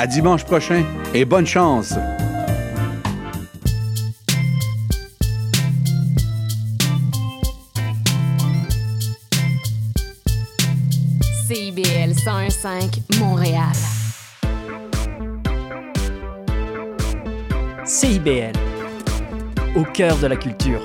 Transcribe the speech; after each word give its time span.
À 0.00 0.06
dimanche 0.06 0.44
prochain 0.44 0.84
et 1.12 1.24
bonne 1.24 1.44
chance! 1.44 1.94
CIBL 11.48 12.12
101.5 12.12 13.18
Montréal. 13.18 13.64
CIBL, 17.84 18.52
au 19.74 19.82
cœur 19.82 20.16
de 20.18 20.28
la 20.28 20.36
culture. 20.36 20.80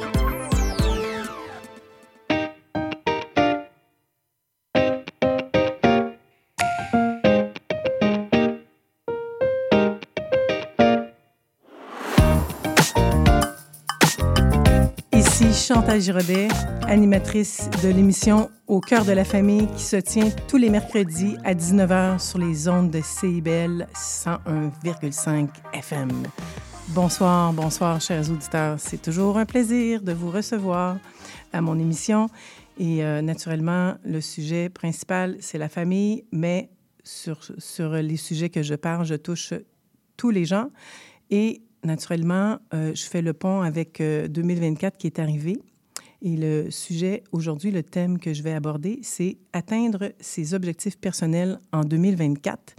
Chantal 15.94 16.02
Giraudet, 16.02 16.48
animatrice 16.88 17.70
de 17.84 17.90
l'émission 17.90 18.50
Au 18.66 18.80
cœur 18.80 19.06
de 19.06 19.12
la 19.12 19.24
famille 19.24 19.68
qui 19.78 19.84
se 19.84 19.98
tient 19.98 20.32
tous 20.48 20.58
les 20.58 20.72
mercredis 20.72 21.38
à 21.44 21.54
19h 21.54 22.18
sur 22.18 22.40
les 22.40 22.68
ondes 22.68 22.90
de 22.90 23.00
CIBL 23.00 23.88
101,5 23.94 25.50
FM. 25.74 26.10
Bonsoir, 26.90 27.54
bonsoir, 27.54 28.02
chers 28.02 28.32
auditeurs. 28.32 28.80
C'est 28.80 29.04
toujours 29.04 29.38
un 29.38 29.46
plaisir 29.46 30.02
de 30.02 30.14
vous 30.14 30.32
recevoir 30.32 30.98
à 31.52 31.62
mon 31.62 31.78
émission. 31.78 32.28
Et 32.80 33.04
euh, 33.04 33.22
naturellement, 33.22 33.94
le 34.04 34.20
sujet 34.20 34.70
principal, 34.70 35.38
c'est 35.42 35.60
la 35.60 35.70
famille, 35.70 36.24
mais 36.32 36.72
sur, 37.04 37.38
sur 37.60 37.94
les 37.94 38.18
sujets 38.18 38.50
que 38.50 38.64
je 38.64 38.74
parle, 38.74 39.06
je 39.06 39.16
touche 39.16 39.54
tous 40.18 40.32
les 40.32 40.46
gens. 40.46 40.72
Et 41.30 41.62
naturellement, 41.84 42.58
euh, 42.74 42.96
je 42.96 43.04
fais 43.04 43.22
le 43.22 43.34
pont 43.34 43.62
avec 43.62 44.02
euh, 44.02 44.28
2024 44.28 44.98
qui 44.98 45.06
est 45.06 45.20
arrivé. 45.20 45.60
Et 46.26 46.38
le 46.38 46.72
sujet 46.72 47.22
aujourd'hui, 47.34 47.70
le 47.70 47.84
thème 47.84 48.18
que 48.18 48.34
je 48.34 48.44
vais 48.44 48.54
aborder, 48.54 49.00
c'est 49.04 49.38
atteindre 49.52 50.14
ses 50.22 50.54
objectifs 50.54 50.98
personnels 50.98 51.60
en 51.74 51.84
2024. 51.84 52.76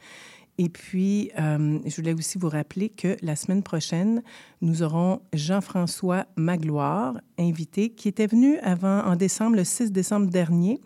Et 0.57 0.71
puis, 0.71 1.31
euh, 1.39 1.79
je 1.85 1.97
voulais 1.97 2.15
aussi 2.15 2.39
vous 2.39 2.49
rappeler 2.49 2.89
que 2.89 3.17
la 3.21 3.37
semaine 3.37 3.63
prochaine, 3.63 4.23
nous 4.63 4.83
aurons 4.83 5.21
Jean-François 5.35 6.27
Magloire, 6.37 7.21
invité, 7.39 7.91
qui 7.91 8.09
était 8.09 8.29
venu 8.29 8.57
avant, 8.59 9.01
en 9.01 9.15
décembre, 9.15 9.57
le 9.57 9.65
6 9.65 9.93
décembre 9.93 10.29
dernier, 10.29 10.81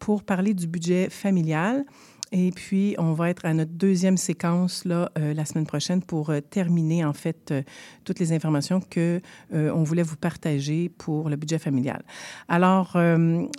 pour 0.00 0.24
parler 0.24 0.52
du 0.52 0.66
budget 0.66 1.10
familial. 1.10 1.84
Et 2.32 2.52
puis, 2.52 2.94
on 2.98 3.12
va 3.12 3.30
être 3.30 3.44
à 3.44 3.52
notre 3.52 3.72
deuxième 3.72 4.16
séquence 4.16 4.84
là, 4.84 5.10
euh, 5.18 5.34
la 5.34 5.44
semaine 5.44 5.66
prochaine 5.66 6.00
pour 6.00 6.30
euh, 6.30 6.40
terminer, 6.40 7.04
en 7.04 7.12
fait, 7.12 7.50
euh, 7.50 7.62
toutes 8.04 8.20
les 8.20 8.32
informations 8.32 8.80
que 8.80 9.20
on 9.52 9.82
voulait 9.82 10.02
vous 10.02 10.16
partager 10.16 10.88
pour 10.88 11.28
le 11.28 11.36
budget 11.36 11.58
familial. 11.58 12.02
Alors, 12.48 12.96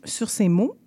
sur 0.06 0.30
ces 0.30 0.50
mots, 0.50 0.78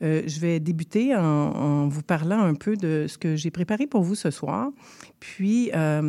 je 0.00 0.40
vais 0.40 0.60
débuter 0.60 1.14
en, 1.16 1.88
vous 1.88 2.02
parlant 2.02 2.40
un 2.40 2.54
peu 2.54 2.76
de 2.76 3.06
ce 3.08 3.18
que 3.18 3.36
j'ai 3.36 3.50
préparé 3.50 3.86
pour 3.86 4.02
vous 4.02 4.14
ce 4.14 4.30
soir. 4.30 4.70
Puis, 5.20 5.70
euh, 5.74 6.00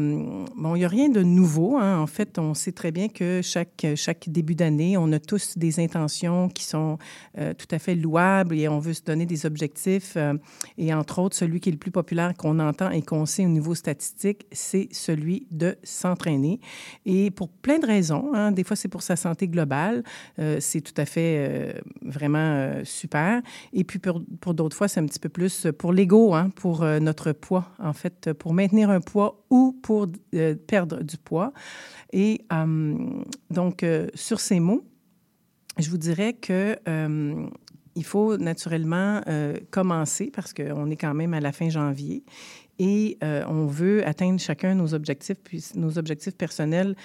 bon, 0.55 0.75
il 0.75 0.79
n'y 0.79 0.85
a 0.85 0.87
rien 0.87 1.09
de 1.09 1.21
nouveau. 1.21 1.75
Hein. 1.77 1.99
En 1.99 2.07
fait, 2.07 2.39
on 2.39 2.53
sait 2.53 2.71
très 2.71 2.91
bien 2.91 3.09
que 3.09 3.41
chaque, 3.43 3.85
chaque 3.95 4.29
début 4.29 4.55
d'année, 4.55 4.95
on 4.97 5.11
a 5.11 5.19
tous 5.19 5.57
des 5.57 5.81
intentions 5.81 6.47
qui 6.47 6.63
sont 6.63 6.97
euh, 7.37 7.53
tout 7.53 7.67
à 7.71 7.77
fait 7.77 7.93
louables 7.93 8.57
et 8.57 8.69
on 8.69 8.79
veut 8.79 8.93
se 8.93 9.03
donner 9.03 9.25
des 9.25 9.45
objectifs. 9.45 10.13
Euh, 10.15 10.33
et 10.77 10.93
entre 10.93 11.19
autres, 11.19 11.35
celui 11.35 11.59
qui 11.59 11.67
est 11.67 11.73
le 11.73 11.77
plus 11.77 11.91
populaire 11.91 12.33
qu'on 12.37 12.57
entend 12.59 12.89
et 12.89 13.01
qu'on 13.01 13.25
sait 13.25 13.45
au 13.45 13.49
niveau 13.49 13.75
statistique, 13.75 14.45
c'est 14.53 14.87
celui 14.93 15.45
de 15.51 15.75
s'entraîner. 15.83 16.61
Et 17.05 17.31
pour 17.31 17.49
plein 17.49 17.79
de 17.79 17.85
raisons, 17.85 18.31
hein, 18.33 18.53
des 18.53 18.63
fois 18.63 18.77
c'est 18.77 18.87
pour 18.87 19.01
sa 19.01 19.17
santé 19.17 19.49
globale, 19.49 20.03
c'est 20.59 20.81
tout 20.81 20.93
à 20.95 21.05
fait 21.05 21.75
vraiment 22.01 22.81
super. 22.83 23.41
Et 23.73 23.83
puis 23.83 23.99
pour, 23.99 24.21
pour 24.39 24.53
d'autres 24.53 24.75
fois, 24.75 24.87
c'est 24.87 24.99
un 24.99 25.05
petit 25.05 25.19
peu 25.19 25.29
plus 25.29 25.67
pour 25.77 25.91
l'ego, 25.91 26.33
hein, 26.33 26.49
pour 26.55 26.85
notre 26.85 27.31
poids, 27.33 27.69
en 27.79 27.93
fait, 27.93 28.31
pour 28.33 28.53
maintenir 28.53 28.89
un 28.89 29.00
poids 29.01 29.43
ou 29.49 29.77
pour 29.81 30.07
euh, 30.35 30.55
perdre 30.55 31.03
du 31.03 31.17
poids. 31.17 31.53
Et 32.13 32.41
euh, 32.51 32.95
donc, 33.49 33.83
euh, 33.83 34.07
sur 34.13 34.39
ces 34.39 34.59
mots, 34.59 34.83
je 35.77 35.89
vous 35.89 35.97
dirais 35.97 36.33
que 36.33 36.77
il 37.93 38.05
faut 38.05 38.37
naturellement 38.37 39.21
commencer 39.69 40.31
parce 40.33 40.53
qu'on 40.53 40.89
est 40.89 40.95
quand 40.95 41.13
même 41.13 41.33
à 41.33 41.41
la 41.41 41.51
fin 41.51 41.69
janvier 41.69 42.23
et 42.79 43.17
euh, 43.23 43.43
on 43.47 43.67
veut 43.67 44.05
atteindre 44.07 44.39
chacun 44.39 44.75
nos 44.75 44.93
objectifs, 44.93 45.37
puis 45.43 45.63
nos 45.75 45.97
objectifs 45.97 46.35
personnels. 46.35 46.95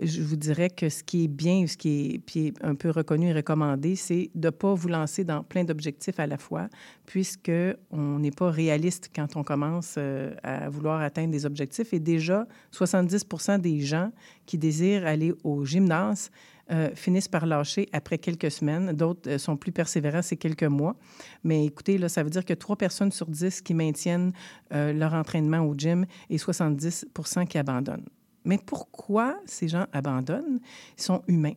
Je 0.00 0.22
vous 0.22 0.36
dirais 0.36 0.70
que 0.70 0.88
ce 0.88 1.02
qui 1.02 1.24
est 1.24 1.28
bien, 1.28 1.66
ce 1.66 1.76
qui 1.76 2.22
est, 2.34 2.54
un 2.62 2.74
peu 2.74 2.90
reconnu 2.90 3.28
et 3.28 3.32
recommandé, 3.32 3.96
c'est 3.96 4.30
de 4.34 4.48
ne 4.48 4.50
pas 4.50 4.74
vous 4.74 4.88
lancer 4.88 5.24
dans 5.24 5.42
plein 5.42 5.64
d'objectifs 5.64 6.18
à 6.20 6.26
la 6.26 6.38
fois, 6.38 6.68
puisque 7.04 7.52
on 7.90 8.18
n'est 8.18 8.30
pas 8.30 8.50
réaliste 8.50 9.10
quand 9.14 9.36
on 9.36 9.42
commence 9.42 9.96
euh, 9.98 10.34
à 10.42 10.68
vouloir 10.68 11.00
atteindre 11.00 11.32
des 11.32 11.44
objectifs. 11.44 11.92
Et 11.92 12.00
déjà, 12.00 12.46
70 12.70 13.26
des 13.60 13.80
gens 13.80 14.12
qui 14.46 14.58
désirent 14.58 15.06
aller 15.06 15.34
au 15.44 15.64
gymnase 15.64 16.30
euh, 16.70 16.90
finissent 16.94 17.28
par 17.28 17.46
lâcher 17.46 17.88
après 17.92 18.18
quelques 18.18 18.50
semaines. 18.50 18.92
D'autres 18.92 19.30
euh, 19.30 19.38
sont 19.38 19.56
plus 19.56 19.70
persévérants, 19.70 20.22
c'est 20.22 20.36
quelques 20.36 20.64
mois. 20.64 20.96
Mais 21.44 21.64
écoutez, 21.64 21.96
là, 21.96 22.08
ça 22.08 22.24
veut 22.24 22.30
dire 22.30 22.44
que 22.44 22.54
trois 22.54 22.74
personnes 22.74 23.12
sur 23.12 23.26
dix 23.26 23.60
qui 23.60 23.72
maintiennent 23.72 24.32
euh, 24.72 24.92
leur 24.92 25.14
entraînement 25.14 25.60
au 25.60 25.74
gym 25.76 26.06
et 26.28 26.38
70% 26.38 27.46
qui 27.46 27.58
abandonnent. 27.58 28.08
Mais 28.44 28.58
pourquoi 28.58 29.38
ces 29.44 29.68
gens 29.68 29.86
abandonnent? 29.92 30.60
Ils 30.98 31.02
sont 31.02 31.22
humains. 31.28 31.54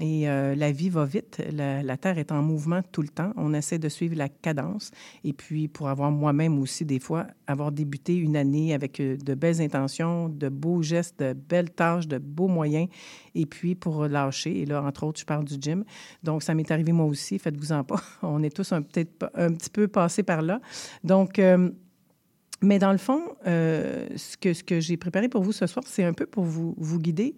Et 0.00 0.28
euh, 0.28 0.54
la 0.54 0.72
vie 0.72 0.88
va 0.88 1.04
vite. 1.04 1.42
La, 1.52 1.96
Terre 1.96 2.18
est 2.18 2.32
en 2.32 2.42
mouvement 2.42 2.80
tout 2.92 3.02
le 3.02 3.08
temps. 3.08 3.32
On 3.36 3.52
essaie 3.52 3.78
de 3.78 3.88
suivre 3.88 4.16
la 4.16 4.28
cadence. 4.28 4.90
Et 5.22 5.32
puis, 5.32 5.68
pour 5.68 5.88
avoir 5.88 6.10
moi-même 6.10 6.58
aussi, 6.58 6.84
des 6.84 6.98
fois, 6.98 7.26
avoir 7.46 7.72
débuté 7.72 8.16
une 8.16 8.36
année 8.36 8.72
avec 8.72 9.00
euh, 9.00 9.16
de 9.16 9.34
belles 9.34 9.60
intentions, 9.60 10.28
de 10.28 10.48
beaux 10.48 10.82
gestes, 10.82 11.20
de 11.20 11.34
belles 11.34 11.70
tâches, 11.70 12.08
de 12.08 12.18
beaux 12.18 12.48
moyens. 12.48 12.88
Et 13.34 13.44
puis, 13.44 13.74
pour 13.74 14.06
lâcher. 14.06 14.62
Et 14.62 14.66
là, 14.66 14.82
entre 14.82 15.04
autres, 15.04 15.20
je 15.20 15.26
parle 15.26 15.44
du 15.44 15.56
gym. 15.60 15.84
Donc, 16.22 16.42
ça 16.42 16.54
m'est 16.54 16.70
arrivé 16.70 16.92
moi 16.92 17.06
aussi. 17.06 17.38
Faites-vous-en 17.38 17.84
pas. 17.84 18.02
On 18.22 18.42
est 18.42 18.54
tous 18.54 18.70
peut-être 18.70 19.30
un 19.34 19.52
petit 19.52 19.70
peu 19.70 19.88
passés 19.88 20.22
par 20.22 20.40
là. 20.40 20.60
Donc, 21.04 21.38
euh, 21.38 21.70
mais 22.62 22.78
dans 22.78 22.92
le 22.92 22.98
fond, 22.98 23.20
ce 23.44 24.36
que, 24.36 24.80
j'ai 24.80 24.96
préparé 24.96 25.28
pour 25.28 25.42
vous 25.42 25.50
ce 25.50 25.66
soir, 25.66 25.84
c'est 25.84 26.04
un 26.04 26.12
peu 26.12 26.26
pour 26.26 26.44
vous 26.44 26.98
guider, 27.00 27.34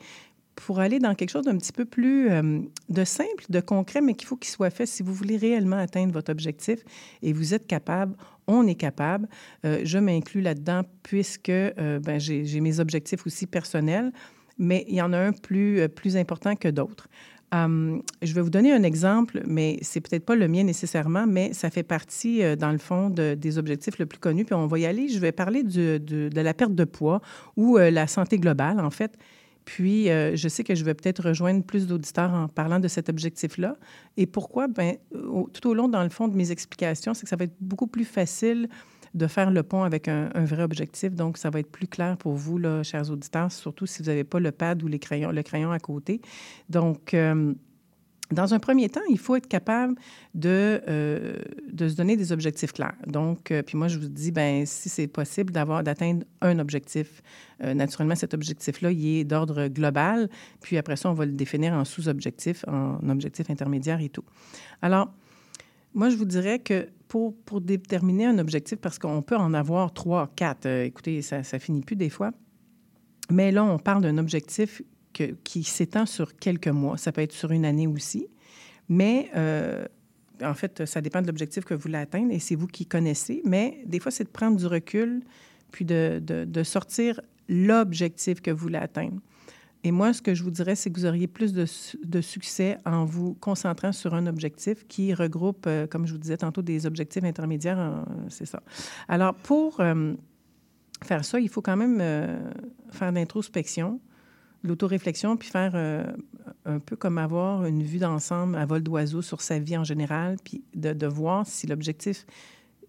pour 0.56 0.80
aller 0.80 0.98
dans 0.98 1.14
quelque 1.14 1.30
chose 1.30 1.44
d'un 1.44 1.56
petit 1.56 1.72
peu 1.72 1.84
plus 1.84 2.30
euh, 2.30 2.60
de 2.88 3.04
simple, 3.04 3.44
de 3.48 3.60
concret, 3.60 4.00
mais 4.00 4.14
qu'il 4.14 4.28
faut 4.28 4.36
qu'il 4.36 4.50
soit 4.50 4.70
fait 4.70 4.86
si 4.86 5.02
vous 5.02 5.12
voulez 5.12 5.36
réellement 5.36 5.76
atteindre 5.76 6.12
votre 6.12 6.30
objectif 6.30 6.80
et 7.22 7.32
vous 7.32 7.54
êtes 7.54 7.66
capable, 7.66 8.16
on 8.46 8.66
est 8.66 8.74
capable. 8.74 9.28
Euh, 9.64 9.80
je 9.84 9.98
m'inclus 9.98 10.40
là-dedans 10.40 10.82
puisque 11.02 11.48
euh, 11.48 11.98
ben, 12.00 12.18
j'ai 12.18 12.60
mes 12.60 12.80
objectifs 12.80 13.26
aussi 13.26 13.46
personnels, 13.46 14.12
mais 14.58 14.84
il 14.88 14.94
y 14.94 15.02
en 15.02 15.12
a 15.12 15.18
un 15.18 15.32
plus, 15.32 16.16
important 16.16 16.54
que 16.54 16.68
d'autres. 16.68 17.08
Um, 17.52 18.02
je 18.20 18.34
vais 18.34 18.40
vous 18.40 18.50
donner 18.50 18.72
un 18.72 18.82
exemple, 18.82 19.42
mais 19.46 19.78
c'est 19.82 20.00
peut-être 20.00 20.24
pas 20.24 20.34
le 20.34 20.48
mien 20.48 20.64
nécessairement, 20.64 21.24
mais 21.26 21.52
ça 21.52 21.70
fait 21.70 21.84
partie, 21.84 22.42
dans 22.56 22.72
le 22.72 22.78
fond, 22.78 23.10
de, 23.10 23.34
des 23.34 23.58
objectifs 23.58 23.98
le 23.98 24.06
plus 24.06 24.18
connus. 24.18 24.44
Puis 24.44 24.54
on 24.54 24.66
va 24.66 24.78
y 24.78 24.86
aller. 24.86 25.08
Je 25.08 25.20
vais 25.20 25.30
parler 25.30 25.62
de, 25.62 26.30
la 26.34 26.54
perte 26.54 26.74
de 26.74 26.84
poids 26.84 27.20
ou 27.56 27.76
la 27.76 28.06
santé 28.08 28.38
globale, 28.38 28.80
en 28.80 28.90
fait. 28.90 29.16
Puis, 29.64 30.10
euh, 30.10 30.36
je 30.36 30.48
sais 30.48 30.64
que 30.64 30.74
je 30.74 30.84
vais 30.84 30.94
peut-être 30.94 31.22
rejoindre 31.22 31.64
plus 31.64 31.86
d'auditeurs 31.86 32.32
en 32.32 32.48
parlant 32.48 32.80
de 32.80 32.88
cet 32.88 33.08
objectif-là. 33.08 33.76
Et 34.16 34.26
pourquoi? 34.26 34.68
Bien, 34.68 34.94
au, 35.14 35.48
tout 35.52 35.68
au 35.68 35.74
long, 35.74 35.88
dans 35.88 36.02
le 36.02 36.10
fond, 36.10 36.28
de 36.28 36.36
mes 36.36 36.50
explications, 36.50 37.14
c'est 37.14 37.24
que 37.24 37.30
ça 37.30 37.36
va 37.36 37.44
être 37.44 37.56
beaucoup 37.60 37.86
plus 37.86 38.04
facile 38.04 38.68
de 39.14 39.26
faire 39.28 39.50
le 39.50 39.62
pont 39.62 39.84
avec 39.84 40.08
un, 40.08 40.28
vrai 40.34 40.62
objectif. 40.62 41.12
Donc, 41.14 41.38
ça 41.38 41.48
va 41.48 41.60
être 41.60 41.70
plus 41.70 41.86
clair 41.86 42.16
pour 42.16 42.34
vous, 42.34 42.60
chers 42.82 43.10
auditeurs, 43.10 43.50
surtout 43.52 43.86
si 43.86 44.02
vous 44.02 44.08
n'avez 44.08 44.24
pas 44.24 44.40
le 44.40 44.50
pad 44.50 44.82
ou 44.82 44.88
les 44.88 44.98
crayons, 44.98 45.30
le 45.30 45.42
crayon 45.42 45.70
à 45.70 45.78
côté. 45.78 46.20
Donc, 46.68 47.14
euh, 47.14 47.54
dans 48.34 48.54
un 48.54 48.58
premier 48.58 48.88
temps, 48.88 49.00
il 49.08 49.18
faut 49.18 49.36
être 49.36 49.48
capable 49.48 49.94
de, 50.34 50.82
euh, 50.88 51.36
de 51.72 51.88
se 51.88 51.94
donner 51.94 52.16
des 52.16 52.32
objectifs 52.32 52.72
clairs. 52.72 52.96
Donc, 53.06 53.50
euh, 53.50 53.62
puis 53.62 53.76
moi, 53.76 53.88
je 53.88 53.98
vous 53.98 54.08
dis, 54.08 54.30
ben 54.30 54.66
si 54.66 54.88
c'est 54.88 55.06
possible 55.06 55.52
d'avoir 55.52 55.82
d'atteindre 55.82 56.24
un 56.40 56.58
objectif, 56.58 57.22
euh, 57.62 57.74
naturellement, 57.74 58.14
cet 58.14 58.34
objectif-là, 58.34 58.90
il 58.92 59.18
est 59.18 59.24
d'ordre 59.24 59.68
global. 59.68 60.28
Puis 60.60 60.76
après 60.76 60.96
ça, 60.96 61.10
on 61.10 61.14
va 61.14 61.26
le 61.26 61.32
définir 61.32 61.72
en 61.72 61.84
sous-objectif, 61.84 62.64
en 62.68 63.08
objectif 63.08 63.48
intermédiaire 63.50 64.00
et 64.00 64.08
tout. 64.08 64.24
Alors, 64.82 65.12
moi, 65.94 66.10
je 66.10 66.16
vous 66.16 66.24
dirais 66.24 66.58
que 66.58 66.88
pour, 67.08 67.36
pour 67.44 67.60
déterminer 67.60 68.26
un 68.26 68.38
objectif, 68.38 68.78
parce 68.78 68.98
qu'on 68.98 69.22
peut 69.22 69.36
en 69.36 69.54
avoir 69.54 69.92
trois, 69.92 70.30
quatre, 70.34 70.66
écoutez, 70.66 71.22
ça 71.22 71.38
ne 71.38 71.58
finit 71.58 71.82
plus 71.82 71.96
des 71.96 72.10
fois. 72.10 72.32
Mais 73.30 73.52
là, 73.52 73.64
on 73.64 73.78
parle 73.78 74.02
d'un 74.02 74.18
objectif 74.18 74.82
qui 75.44 75.62
s'étend 75.64 76.06
sur 76.06 76.36
quelques 76.36 76.68
mois. 76.68 76.96
Ça 76.96 77.12
peut 77.12 77.22
être 77.22 77.32
sur 77.32 77.50
une 77.50 77.64
année 77.64 77.86
aussi. 77.86 78.28
Mais 78.88 79.30
euh, 79.34 79.86
en 80.42 80.54
fait, 80.54 80.84
ça 80.84 81.00
dépend 81.00 81.22
de 81.22 81.26
l'objectif 81.26 81.64
que 81.64 81.74
vous 81.74 81.80
voulez 81.80 81.98
atteindre 81.98 82.32
et 82.32 82.38
c'est 82.38 82.54
vous 82.54 82.66
qui 82.66 82.86
connaissez. 82.86 83.42
Mais 83.44 83.82
des 83.86 84.00
fois, 84.00 84.10
c'est 84.10 84.24
de 84.24 84.28
prendre 84.28 84.56
du 84.56 84.66
recul 84.66 85.22
puis 85.70 85.84
de, 85.84 86.62
sortir 86.62 87.20
l'objectif 87.48 88.40
que 88.40 88.50
vous 88.50 88.58
voulez 88.58 88.78
atteindre. 88.78 89.20
Et 89.86 89.90
moi, 89.90 90.14
ce 90.14 90.22
que 90.22 90.34
je 90.34 90.42
vous 90.42 90.50
dirais, 90.50 90.76
c'est 90.76 90.90
que 90.90 90.98
vous 90.98 91.04
auriez 91.04 91.26
plus 91.26 91.52
de, 91.52 91.66
de, 92.04 92.20
succès 92.22 92.78
en 92.86 93.04
vous 93.04 93.34
concentrant 93.34 93.92
sur 93.92 94.14
un 94.14 94.26
objectif 94.26 94.86
qui 94.86 95.12
regroupe, 95.12 95.66
euh, 95.66 95.86
comme 95.86 96.06
je 96.06 96.12
vous 96.12 96.18
disais 96.18 96.38
tantôt, 96.38 96.62
des 96.62 96.86
objectifs 96.86 97.22
intermédiaires. 97.22 98.06
c'est 98.28 98.46
ça. 98.46 98.62
Alors, 99.08 99.34
pour 99.34 99.80
euh, 99.80 100.14
faire 101.02 101.24
ça, 101.24 101.38
il 101.38 101.50
faut 101.50 101.60
quand 101.60 101.76
même 101.76 101.98
euh, 102.00 102.38
faire 102.90 103.12
l'introspection, 103.12 104.00
l'autoréflexion, 104.64 105.36
puis 105.36 105.48
faire 105.48 105.74
un 106.64 106.78
peu 106.78 106.96
comme 106.96 107.18
avoir 107.18 107.64
une 107.66 107.82
vue 107.82 107.98
d'ensemble 107.98 108.56
à 108.56 108.66
vol 108.66 108.82
d'oiseau 108.82 109.22
sur 109.22 109.40
sa 109.40 109.58
vie 109.58 109.76
en 109.76 109.84
général, 109.84 110.36
puis 110.42 110.64
de, 110.74 111.06
voir 111.06 111.46
si 111.46 111.66
l'objectif 111.66 112.26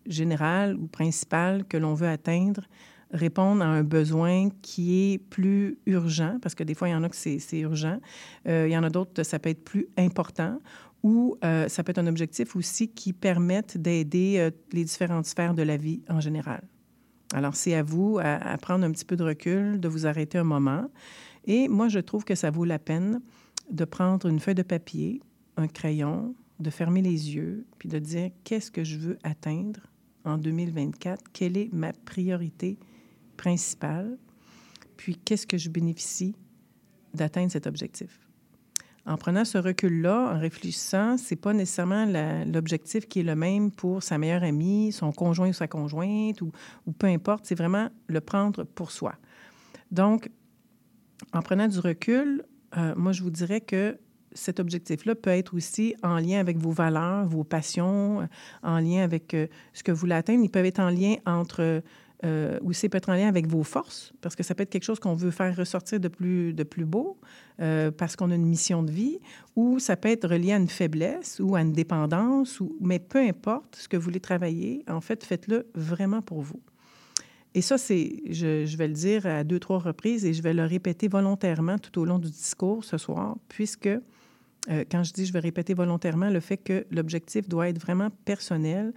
général 0.05 0.75
ou 0.75 0.87
principal 0.87 1.65
que 1.65 1.77
l'on 1.77 1.93
veut 1.93 2.07
atteindre 2.07 2.61
répond 3.11 3.59
à 3.61 3.65
un 3.65 3.83
besoin 3.83 4.49
qui 4.61 5.13
est 5.13 5.17
plus 5.17 5.77
urgent, 5.85 6.37
parce 6.41 6.55
que 6.55 6.63
des 6.63 6.73
fois, 6.73 6.89
il 6.89 6.91
y 6.91 6.95
en 6.95 7.03
a 7.03 7.09
que 7.09 7.15
c'est 7.15 7.59
urgent. 7.59 7.99
Euh, 8.47 8.67
il 8.67 8.73
y 8.73 8.77
en 8.77 8.83
a 8.83 8.89
d'autres, 8.89 9.23
ça 9.23 9.39
peut 9.39 9.49
être 9.49 9.63
plus 9.63 9.87
important, 9.97 10.59
ou 11.03 11.37
euh, 11.43 11.67
ça 11.67 11.83
peut 11.83 11.91
être 11.91 11.99
un 11.99 12.07
objectif 12.07 12.55
aussi 12.55 12.89
qui 12.89 13.13
permette 13.13 13.77
d'aider 13.77 14.35
euh, 14.39 14.51
les 14.71 14.83
différentes 14.83 15.25
sphères 15.25 15.53
de 15.53 15.61
la 15.61 15.77
vie 15.77 16.01
en 16.09 16.19
général. 16.19 16.61
Alors, 17.33 17.55
c'est 17.55 17.75
à 17.75 17.83
vous 17.83 18.19
à, 18.21 18.57
prendre 18.57 18.85
un 18.85 18.91
petit 18.91 19.05
peu 19.05 19.15
de 19.15 19.23
recul, 19.23 19.79
de 19.79 19.87
vous 19.87 20.05
arrêter 20.07 20.37
un 20.37 20.43
moment. 20.43 20.89
Et 21.45 21.67
moi, 21.67 21.87
je 21.87 21.99
trouve 21.99 22.25
que 22.25 22.35
ça 22.35 22.49
vaut 22.51 22.65
la 22.65 22.79
peine 22.79 23.21
de 23.69 23.85
prendre 23.85 24.27
une 24.27 24.39
feuille 24.39 24.55
de 24.55 24.63
papier, 24.63 25.21
un 25.57 25.67
crayon, 25.67 26.35
de 26.59 26.69
fermer 26.69 27.01
les 27.01 27.35
yeux, 27.35 27.65
puis 27.77 27.89
de 27.89 27.99
dire 27.99 28.31
qu'est-ce 28.43 28.71
que 28.71 28.83
je 28.83 28.97
veux 28.97 29.17
atteindre 29.23 29.81
en 30.23 30.37
2024, 30.37 31.23
quelle 31.33 31.57
est 31.57 31.71
ma 31.71 31.93
priorité 31.93 32.79
principale, 33.37 34.17
puis 34.97 35.17
qu'est-ce 35.17 35.45
que 35.45 35.57
je 35.57 35.69
bénéficie 35.69 36.35
d'atteindre 37.13 37.51
cet 37.51 37.67
objectif? 37.67 38.19
En 39.05 39.17
prenant 39.17 39.45
ce 39.45 39.59
recul-là, 39.59 40.33
en 40.35 40.39
réfléchissant, 40.39 41.17
c'est 41.17 41.35
pas 41.35 41.53
nécessairement 41.53 42.07
l'objectif 42.45 43.07
qui 43.07 43.19
est 43.19 43.23
le 43.23 43.35
même 43.35 43.69
pour 43.69 44.01
sa 44.01 44.17
meilleure 44.17 44.41
amie, 44.41 44.91
son 44.91 45.11
conjoint 45.11 45.49
ou 45.49 45.53
sa 45.53 45.67
conjointe, 45.67 46.41
ou, 46.41 46.51
ou 46.87 46.91
peu 46.91 47.05
importe, 47.05 47.45
c'est 47.45 47.55
vraiment 47.55 47.89
le 48.07 48.19
prendre 48.19 48.63
pour 48.63 48.89
soi. 48.89 49.13
Donc, 49.91 50.31
en 51.33 51.41
prenant 51.41 51.67
du 51.67 51.79
recul, 51.79 52.43
euh, 52.77 52.93
moi, 52.95 53.11
je 53.11 53.23
vous 53.23 53.31
dirais 53.31 53.61
que 53.61 53.97
cet 54.35 54.59
objectif-là 54.59 55.15
peut 55.15 55.31
être 55.31 55.55
aussi 55.55 55.95
en 56.03 56.19
lien 56.19 56.39
avec 56.39 56.57
vos 56.57 56.71
valeurs, 56.71 57.25
vos 57.25 57.43
passions, 57.43 58.21
euh, 58.21 58.25
en 58.61 58.79
lien 58.79 59.01
avec 59.03 59.33
euh, 59.33 59.47
ce 59.73 59.81
que 59.81 59.91
vous 59.91 59.97
voulez 59.97 60.15
atteindre. 60.15 60.43
Ils 60.43 60.65
être 60.65 60.79
en 60.79 60.89
lien 60.89 61.15
entre, 61.25 61.81
euh, 62.23 62.59
aussi 62.63 62.89
peut 62.89 62.97
être 62.97 63.09
en 63.09 63.13
lien 63.13 63.27
avec 63.27 63.47
vos 63.47 63.63
forces, 63.63 64.13
parce 64.21 64.35
que 64.35 64.43
ça 64.43 64.53
peut 64.53 64.63
être 64.63 64.69
quelque 64.69 64.83
chose 64.83 64.99
qu'on 64.99 65.15
veut 65.15 65.31
faire 65.31 65.55
ressortir 65.55 65.99
de 65.99 66.07
plus, 66.07 66.53
de 66.53 66.63
plus 66.63 66.85
beau, 66.85 67.17
parce 67.57 68.17
qu'on 68.17 68.31
a 68.31 68.35
une 68.35 68.45
mission 68.45 68.83
de 68.83 68.91
vie, 68.91 69.19
ou 69.55 69.79
ça 69.79 69.95
peut 69.95 70.09
être 70.09 70.27
relié 70.27 70.51
à 70.51 70.57
une 70.57 70.67
faiblesse 70.67 71.39
ou 71.39 71.55
à 71.55 71.61
une 71.61 71.71
dépendance, 71.71 72.61
mais 72.81 72.99
peu 72.99 73.19
importe 73.19 73.77
ce 73.77 73.87
que 73.87 73.95
vous 73.95 74.03
voulez 74.03 74.19
travailler, 74.19 74.83
en 74.89 74.99
fait, 74.99 75.23
faites-le 75.23 75.67
vraiment 75.73 76.21
pour 76.21 76.41
vous. 76.41 76.59
Et 77.55 77.61
ça, 77.61 77.77
c'est, 77.77 78.21
je, 78.29 78.75
vais 78.75 78.87
le 78.89 78.93
dire 78.93 79.25
à 79.25 79.45
deux, 79.45 79.59
trois 79.59 79.79
reprises 79.79 80.25
et 80.25 80.33
je 80.33 80.41
vais 80.43 80.53
le 80.53 80.65
répéter 80.65 81.07
volontairement 81.07 81.77
tout 81.79 82.01
au 82.01 82.05
long 82.05 82.19
du 82.19 82.29
discours 82.29 82.83
ce 82.83 82.97
soir, 82.97 83.37
puisque 83.47 83.87
euh, 83.87 84.83
quand 84.91 85.03
je 85.03 85.13
dis 85.13 85.25
je 85.25 85.31
vais 85.31 85.39
répéter 85.39 85.73
volontairement 85.73 86.29
le 86.29 86.41
fait 86.41 86.57
que 86.57 86.85
l'objectif 86.91 87.47
doit 87.47 87.69
être 87.69 87.79
vraiment 87.79 88.09
personnel 88.25 88.93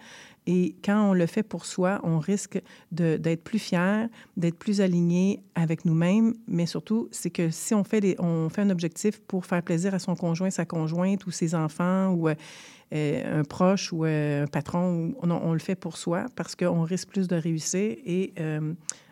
et 0.50 0.74
quand 0.82 1.10
on 1.10 1.12
le 1.12 1.26
fait 1.26 1.42
pour 1.42 1.66
soi, 1.66 2.00
on 2.04 2.18
risque 2.18 2.60
d'être 2.90 3.44
plus 3.44 3.58
fier, 3.58 4.08
d'être 4.38 4.58
plus 4.58 4.80
aligné 4.80 5.42
avec 5.54 5.84
nous-mêmes, 5.84 6.34
mais 6.46 6.64
surtout, 6.64 7.08
c'est 7.12 7.28
que 7.28 7.50
si 7.50 7.74
on 7.74 7.84
fait, 7.84 8.16
on 8.18 8.48
fait 8.48 8.62
un 8.62 8.70
objectif 8.70 9.20
pour 9.20 9.44
faire 9.44 9.62
plaisir 9.62 9.94
à 9.94 9.98
son 9.98 10.16
conjoint, 10.16 10.48
sa 10.48 10.64
conjointe 10.64 11.26
ou 11.26 11.30
ses 11.30 11.54
enfants 11.54 12.12
ou 12.12 12.30
euh, 12.30 12.34
un 12.92 13.44
proche 13.44 13.92
ou 13.92 14.04
euh, 14.04 14.44
un 14.44 14.46
patron, 14.46 15.14
on, 15.22 15.52
le 15.52 15.58
fait 15.58 15.74
pour 15.74 15.96
soi 15.96 16.26
parce 16.36 16.56
qu'on 16.56 16.82
risque 16.82 17.08
plus 17.08 17.28
de 17.28 17.36
réussir 17.36 17.96
et 18.04 18.32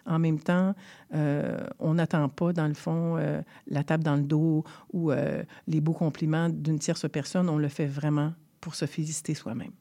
en 0.06 0.18
même 0.18 0.38
temps, 0.38 0.74
euh, 1.14 1.66
on 1.78 1.94
n'attend 1.94 2.28
pas, 2.28 2.52
dans 2.52 2.68
le 2.68 2.74
fond, 2.74 3.16
euh, 3.18 3.42
la 3.66 3.84
table 3.84 4.04
dans 4.04 4.16
le 4.16 4.22
dos 4.22 4.64
ou 4.92 5.10
euh, 5.10 5.42
les 5.66 5.80
beaux 5.80 5.92
compliments 5.92 6.48
d'une 6.48 6.78
tierce 6.78 7.08
personne. 7.10 7.48
On 7.48 7.58
le 7.58 7.68
fait 7.68 7.86
vraiment 7.86 8.32
pour 8.60 8.74
se 8.74 8.86
féliciter 8.86 9.34
soi-même. 9.34 9.72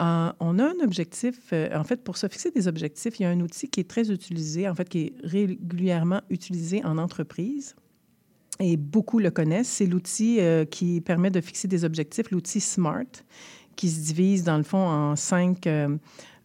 on 0.00 0.58
a 0.58 0.64
un 0.64 0.80
objectif, 0.82 1.52
en 1.52 1.84
fait, 1.84 2.02
pour 2.02 2.16
se 2.16 2.28
fixer 2.28 2.50
des 2.50 2.68
objectifs, 2.68 3.20
il 3.20 3.22
y 3.22 3.26
a 3.26 3.30
un 3.30 3.40
outil 3.40 3.68
qui 3.68 3.80
est 3.80 3.88
très 3.88 4.10
utilisé, 4.10 4.68
en 4.68 4.74
fait, 4.74 4.88
qui 4.88 4.98
est 5.00 5.14
régulièrement 5.22 6.20
utilisé 6.30 6.84
en 6.84 6.98
entreprise 6.98 7.76
et 8.60 8.76
beaucoup 8.76 9.18
le 9.18 9.30
connaissent. 9.30 9.68
C'est 9.68 9.86
l'outil 9.86 10.38
qui 10.70 11.00
permet 11.00 11.30
de 11.30 11.40
fixer 11.40 11.66
des 11.66 11.84
objectifs, 11.84 12.30
l'outil 12.30 12.60
SMART, 12.60 13.24
qui 13.74 13.88
se 13.88 14.00
divise, 14.00 14.44
dans 14.44 14.58
le 14.58 14.62
fond, 14.62 14.78
en 14.78 15.16
cinq 15.16 15.66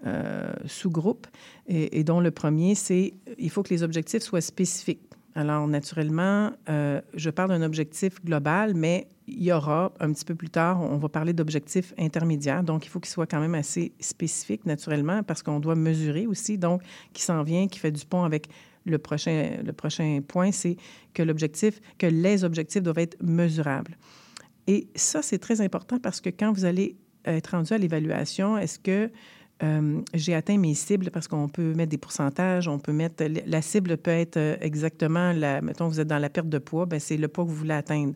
euh, 0.06 0.54
sous-groupes, 0.68 1.26
et, 1.68 2.04
dont 2.04 2.20
le 2.20 2.30
premier, 2.30 2.76
c'est 2.76 3.16
il 3.40 3.50
faut 3.50 3.64
que 3.64 3.74
les 3.74 3.82
objectifs 3.82 4.22
soient 4.22 4.42
spécifiques. 4.42 5.02
Alors, 5.34 5.68
naturellement, 5.68 6.52
euh, 6.70 7.02
je 7.16 7.32
parle 7.32 7.50
d'un 7.50 7.64
objectif 7.64 8.24
global, 8.24 8.76
mais 8.76 9.08
il 9.28 9.42
y 9.42 9.52
aura 9.52 9.94
un 10.00 10.14
petit 10.14 10.24
peu 10.24 10.36
plus 10.36 10.52
tard, 10.52 10.80
on 10.82 10.98
va 10.98 11.10
parler 11.10 11.34
d'objectifs 11.34 11.92
intermédiaires. 11.98 12.64
Donc, 12.64 12.86
il 12.86 12.90
faut 12.90 13.00
qu'ils 13.00 13.10
soient 13.10 13.26
quand 13.26 13.40
même 13.40 13.56
assez 13.56 13.94
spécifiques, 14.00 14.68
naturellement, 14.68 15.24
parce 15.24 15.42
qu'on 15.42 15.60
doit 15.60 15.74
mesurer 15.74 16.28
aussi. 16.28 16.60
Donc, 16.60 16.84
qui 17.14 17.24
s'en 17.24 17.42
vient, 17.42 17.68
qui 17.68 17.80
fait 17.80 17.92
du 17.92 18.06
pont 18.06 18.26
avec 18.26 18.48
le 18.86 18.98
prochain, 18.98 19.58
le 19.64 19.74
prochain 19.74 20.22
point, 20.28 20.52
c'est 20.52 20.78
que 21.14 21.24
l'objectif, 21.24 21.80
que 21.98 22.08
les 22.08 22.44
objectifs 22.44 22.84
doivent 22.84 23.00
être 23.00 23.18
mesurables. 23.22 23.98
Et 24.68 24.88
ça, 24.96 25.22
c'est 25.22 25.38
très 25.38 25.62
important 25.62 26.00
parce 26.00 26.22
que 26.22 26.30
quand 26.30 26.52
vous 26.52 26.66
allez 26.66 26.96
être 27.26 27.48
rendu 27.52 27.74
à 27.74 27.78
l'évaluation, 27.78 28.58
est-ce 28.58 28.80
que 28.80 29.12
euh, 29.64 30.02
j'ai 30.14 30.36
atteint 30.36 30.58
mes 30.58 30.74
cibles? 30.74 31.12
Parce 31.12 31.28
qu'on 31.28 31.48
peut 31.48 31.74
mettre 31.74 31.90
des 31.90 31.98
pourcentages, 31.98 32.68
on 32.68 32.80
peut 32.80 32.92
mettre... 32.92 33.24
La 33.46 33.62
cible 33.62 33.98
peut 33.98 34.12
être 34.12 34.38
euh, 34.38 34.58
exactement, 34.62 35.34
la, 35.34 35.62
mettons, 35.62 35.88
vous 35.88 36.00
êtes 36.00 36.08
dans 36.08 36.20
la 36.20 36.30
perte 36.30 36.50
de 36.50 36.58
poids, 36.58 36.86
ben 36.86 37.00
c'est 37.00 37.18
le 37.18 37.28
poids 37.28 37.46
que 37.46 37.50
vous 37.50 37.56
voulez 37.56 37.74
atteindre. 37.74 38.14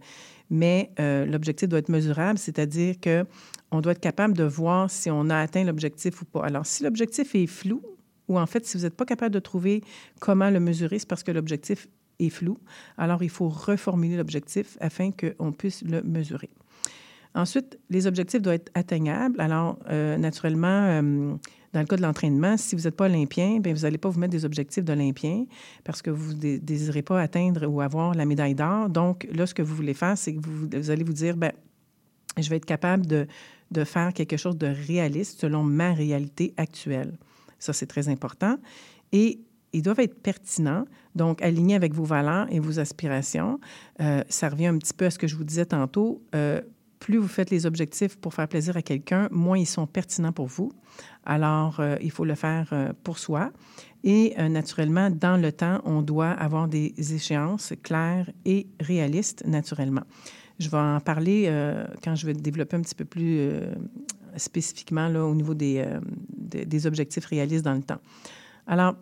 Mais 0.49 0.91
euh, 0.99 1.25
l'objectif 1.25 1.69
doit 1.69 1.79
être 1.79 1.89
mesurable, 1.89 2.39
c'est-à-dire 2.39 2.99
que 2.99 3.25
on 3.71 3.81
doit 3.81 3.91
être 3.91 3.99
capable 3.99 4.35
de 4.35 4.43
voir 4.43 4.89
si 4.89 5.11
on 5.11 5.29
a 5.29 5.37
atteint 5.37 5.63
l'objectif 5.63 6.21
ou 6.21 6.25
pas. 6.25 6.43
Alors, 6.43 6.65
si 6.65 6.83
l'objectif 6.83 7.35
est 7.35 7.45
flou, 7.45 7.83
ou 8.29 8.39
en 8.39 8.45
fait, 8.45 8.65
si 8.65 8.77
vous 8.77 8.83
n'êtes 8.83 8.95
pas 8.95 9.05
capable 9.05 9.33
de 9.33 9.39
trouver 9.39 9.83
comment 10.19 10.49
le 10.49 10.61
mesurer, 10.61 10.99
c'est 10.99 11.09
parce 11.09 11.23
que 11.23 11.31
l'objectif 11.31 11.87
est 12.19 12.29
flou. 12.29 12.57
Alors, 12.97 13.23
il 13.23 13.29
faut 13.29 13.49
reformuler 13.49 14.15
l'objectif 14.15 14.77
afin 14.79 15.11
qu'on 15.11 15.51
puisse 15.51 15.81
le 15.81 16.01
mesurer. 16.03 16.49
Ensuite, 17.35 17.79
les 17.89 18.07
objectifs 18.07 18.41
doivent 18.41 18.55
être 18.55 18.71
atteignables. 18.73 19.39
Alors, 19.41 19.79
euh, 19.89 20.17
naturellement, 20.17 20.67
euh, 20.67 21.33
dans 21.73 21.79
le 21.79 21.85
cas 21.85 21.95
de 21.95 22.01
l'entraînement, 22.01 22.57
si 22.57 22.75
vous 22.75 22.83
n'êtes 22.83 22.95
pas 22.95 23.05
olympien, 23.05 23.59
bien, 23.59 23.73
vous 23.73 23.81
n'allez 23.81 23.97
pas 23.97 24.09
vous 24.09 24.19
mettre 24.19 24.31
des 24.31 24.45
objectifs 24.45 24.83
d'olympien 24.83 25.45
parce 25.83 26.01
que 26.01 26.09
vous 26.09 26.33
ne 26.33 26.57
désirez 26.57 27.01
pas 27.01 27.21
atteindre 27.21 27.67
ou 27.67 27.81
avoir 27.81 28.13
la 28.13 28.25
médaille 28.25 28.55
d'or. 28.55 28.89
Donc, 28.89 29.27
là, 29.31 29.45
ce 29.45 29.53
que 29.53 29.61
vous 29.61 29.75
voulez 29.75 29.93
faire, 29.93 30.17
c'est 30.17 30.35
que 30.35 30.39
vous, 30.41 30.89
allez 30.89 31.03
vous 31.03 31.13
dire, 31.13 31.37
bien, 31.37 31.51
je 32.37 32.49
vais 32.49 32.57
être 32.57 32.65
capable 32.65 33.05
de 33.05 33.83
faire 33.83 34.13
quelque 34.13 34.37
chose 34.37 34.57
de 34.57 34.67
réaliste 34.67 35.39
selon 35.39 35.63
ma 35.63 35.93
réalité 35.93 36.53
actuelle. 36.57 37.17
Ça, 37.59 37.73
c'est 37.73 37.85
très 37.85 38.09
important. 38.09 38.57
Et 39.11 39.41
ils 39.71 39.81
doivent 39.81 39.99
être 39.99 40.21
pertinents, 40.21 40.85
donc 41.15 41.41
alignés 41.41 41.75
avec 41.75 41.93
vos 41.93 42.03
valeurs 42.03 42.47
et 42.49 42.59
vos 42.59 42.79
aspirations. 42.79 43.59
Euh, 44.01 44.23
ça 44.29 44.49
revient 44.49 44.67
un 44.67 44.77
petit 44.77 44.93
peu 44.93 45.05
à 45.05 45.11
ce 45.11 45.19
que 45.19 45.27
je 45.27 45.35
vous 45.35 45.43
disais 45.43 45.65
tantôt 45.65 46.23
plus 46.99 47.17
vous 47.17 47.27
faites 47.27 47.49
les 47.49 47.65
objectifs 47.65 48.17
pour 48.17 48.33
faire 48.33 48.47
plaisir 48.47 48.77
à 48.77 48.81
quelqu'un, 48.81 49.27
moins 49.31 49.57
ils 49.57 49.65
sont 49.65 49.87
pertinents 49.87 50.31
pour 50.31 50.47
vous. 50.47 50.71
Alors, 51.25 51.79
euh, 51.79 51.95
il 52.01 52.11
faut 52.11 52.25
le 52.25 52.35
faire 52.35 52.69
euh, 52.71 52.91
pour 53.03 53.17
soi. 53.17 53.51
Et 54.03 54.33
euh, 54.37 54.49
naturellement, 54.49 55.09
dans 55.09 55.37
le 55.37 55.51
temps, 55.51 55.81
on 55.85 56.01
doit 56.01 56.31
avoir 56.31 56.67
des 56.67 56.93
échéances 56.97 57.73
claires 57.83 58.29
et 58.45 58.67
réalistes, 58.79 59.45
naturellement. 59.45 60.03
Je 60.59 60.69
vais 60.69 60.77
en 60.77 60.99
parler 60.99 61.49
quand 62.03 62.15
je 62.15 62.25
vais 62.25 62.33
développer 62.33 62.75
un 62.75 62.81
petit 62.81 62.93
peu 62.93 63.05
plus 63.05 63.49
spécifiquement 64.37 65.07
là, 65.07 65.25
au 65.25 65.35
niveau 65.35 65.53
des, 65.53 65.85
des 66.39 66.87
objectifs 66.87 67.25
réalistes 67.25 67.65
dans 67.65 67.73
le 67.73 67.83
temps. 67.83 67.99
Alors, 68.67 68.95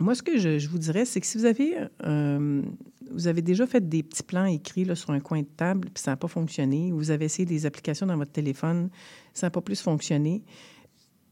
moi, 0.00 0.14
ce 0.14 0.22
que 0.22 0.38
je, 0.38 0.66
vous 0.68 0.78
dirais, 0.78 1.04
c'est 1.04 1.20
que 1.20 1.26
si 1.26 1.36
vous 1.36 1.44
avez, 1.44 1.76
euh, 2.06 2.62
vous 3.10 3.26
avez 3.28 3.42
déjà 3.42 3.66
fait 3.66 3.86
des 3.86 4.02
petits 4.02 4.22
plans 4.22 4.46
écrits 4.46 4.86
sur 4.96 5.10
un 5.10 5.20
coin 5.20 5.42
de 5.42 5.46
table, 5.56 5.88
puis 5.92 6.02
ça 6.02 6.12
n'a 6.12 6.16
pas 6.16 6.28
fonctionné, 6.28 6.90
ou 6.90 6.96
vous 6.96 7.10
avez 7.10 7.26
essayé 7.26 7.44
des 7.44 7.66
applications 7.66 8.06
dans 8.06 8.16
votre 8.16 8.32
téléphone, 8.32 8.88
ça 9.34 9.46
n'a 9.46 9.50
pas 9.50 9.60
plus 9.60 9.80
fonctionné, 9.80 10.42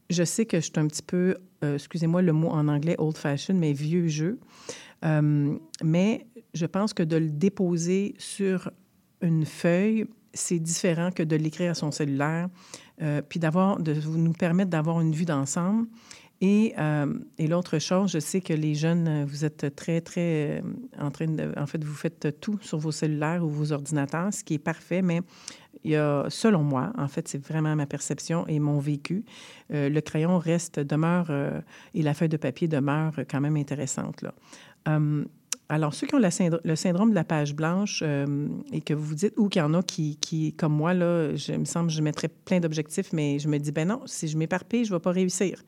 je 0.09 0.23
sais 0.23 0.45
que 0.45 0.57
je 0.57 0.65
suis 0.65 0.73
un 0.77 0.87
petit 0.87 1.01
peu, 1.01 1.35
euh, 1.63 1.75
excusez-moi 1.75 2.21
le 2.21 2.33
mot 2.33 2.49
en 2.49 2.67
anglais, 2.67 2.95
old-fashioned, 2.99 3.59
mais 3.59 3.73
vieux 3.73 4.07
jeu. 4.07 4.39
Euh, 5.03 5.55
mais 5.83 6.27
je 6.53 6.65
pense 6.65 6.93
que 6.93 7.03
de 7.03 7.15
le 7.15 7.29
déposer 7.29 8.13
sur 8.17 8.71
une 9.21 9.45
feuille, 9.45 10.05
c'est 10.33 10.59
différent 10.59 11.11
que 11.11 11.23
de 11.23 11.35
l'écrire 11.35 11.71
à 11.71 11.75
son 11.75 11.91
cellulaire, 11.91 12.49
puis 13.29 13.39
d'avoir, 13.39 13.79
de 13.79 13.93
nous 13.93 14.33
permettre 14.33 14.69
d'avoir 14.69 14.99
une 15.01 15.13
vue 15.13 15.25
d'ensemble 15.25 15.87
Et, 16.41 16.73
et 17.37 17.47
l'autre 17.47 17.79
chose, 17.79 18.11
je 18.11 18.19
sais 18.19 18.39
que 18.39 18.53
les 18.53 18.73
jeunes, 18.73 19.25
vous 19.25 19.43
êtes 19.43 19.75
très, 19.75 19.99
très 20.01 20.63
en 20.97 21.11
train 21.11 21.27
de... 21.27 21.51
En 21.57 21.65
fait, 21.65 21.83
vous 21.83 21.93
faites 21.93 22.39
tout 22.39 22.57
sur 22.61 22.77
vos 22.77 22.91
cellulaires 22.91 23.43
ou 23.43 23.49
vos 23.49 23.71
ordinateurs, 23.73 24.33
ce 24.33 24.43
qui 24.43 24.53
est 24.53 24.59
parfait, 24.59 25.01
mais 25.01 25.21
il 25.83 25.91
y 25.91 25.95
a, 25.95 26.25
selon 26.29 26.63
moi, 26.63 26.93
en 26.97 27.07
fait, 27.07 27.27
c'est 27.27 27.45
vraiment 27.45 27.75
ma 27.75 27.85
perception 27.85 28.47
et 28.47 28.59
mon 28.59 28.79
vécu, 28.79 29.25
le 29.69 29.99
crayon 29.99 30.37
reste, 30.39 30.79
demeure, 30.79 31.29
et 31.93 32.01
la 32.01 32.13
feuille 32.13 32.29
de 32.29 32.37
papier 32.37 32.67
demeure 32.67 33.13
quand 33.29 33.41
même 33.41 33.57
intéressante. 33.57 34.21
Là. 34.21 34.33
Alors, 35.71 35.93
ceux 35.93 36.07
qui 36.07 36.15
ont 36.15 36.19
le 36.19 36.75
syndrome 36.75 37.11
de 37.11 37.15
la 37.15 37.23
page 37.23 37.53
blanche 37.53 38.01
euh, 38.03 38.47
et 38.73 38.81
que 38.81 38.95
vous 38.95 39.05
vous 39.05 39.15
dites, 39.15 39.33
ou 39.37 39.49
qu'il 39.49 39.59
y 39.59 39.63
en 39.63 39.75
a 39.75 39.83
qui, 39.83 40.17
qui, 40.17 40.53
comme 40.53 40.73
moi, 40.73 40.95
là, 40.95 41.35
je, 41.35 41.53
me 41.53 41.65
semble, 41.65 41.91
je 41.91 42.01
mettrais 42.01 42.27
plein 42.27 42.59
d'objectifs, 42.59 43.13
mais 43.13 43.37
je 43.37 43.47
me 43.47 43.59
dis, 43.59 43.71
ben 43.71 43.87
non, 43.87 44.01
si 44.07 44.27
je 44.27 44.35
m'éparpille, 44.35 44.83
je 44.85 44.91
ne 44.91 44.97
vais 44.97 45.01
pas 45.01 45.11
réussir. 45.11 45.61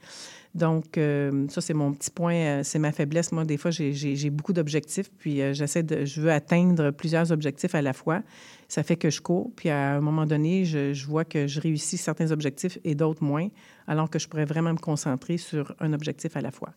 Donc, 0.55 0.98
euh, 0.98 1.48
ça, 1.50 1.62
c'est 1.62 1.75
mon 1.75 1.93
petit 1.93 2.10
point, 2.10 2.34
euh, 2.34 2.62
c'est 2.63 2.79
ma 2.79 2.91
faiblesse. 2.91 3.31
Moi, 3.31 3.46
des 3.46 3.58
fois, 3.58 3.70
j'ai 3.70 4.29
beaucoup 4.31 4.53
d'objectifs, 4.53 5.12
puis 5.20 5.39
j'essaie 5.53 5.84
de, 5.84 6.03
je 6.03 6.20
veux 6.20 6.31
atteindre 6.31 6.89
plusieurs 6.89 7.31
objectifs 7.31 7.75
à 7.75 7.84
la 7.84 7.93
fois. 7.93 8.24
Ça 8.70 8.81
fait 8.81 8.96
que 8.96 9.12
je 9.12 9.22
cours, 9.22 9.51
puis 9.55 9.70
à 9.70 9.98
un 9.98 10.01
moment 10.01 10.25
donné, 10.25 10.65
je, 10.65 10.93
je 10.93 11.05
vois 11.05 11.25
que 11.25 11.46
je 11.46 11.62
réussis 11.62 11.98
certains 11.98 12.31
objectifs 12.31 12.79
et 12.84 12.96
d'autres 12.96 13.24
moins, 13.24 13.50
alors 13.86 14.10
que 14.10 14.17
je 14.17 14.27
pourrais 14.27 14.46
vraiment 14.46 14.74
me 14.74 14.79
concentrer 14.79 15.38
sur 15.38 15.75
un 15.79 15.93
objectif 15.93 16.36
à 16.36 16.41
la 16.41 16.50
fois. 16.50 16.74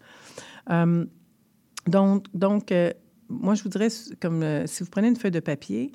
donc, 1.86 2.26
donc 2.34 2.72
moi, 3.40 3.54
je 3.54 3.62
vous 3.62 3.68
dirais, 3.68 3.88
comme 4.20 4.42
euh, 4.42 4.66
si 4.66 4.82
vous 4.82 4.90
prenez 4.90 5.08
une 5.08 5.16
feuille 5.16 5.30
de 5.30 5.40
papier, 5.40 5.92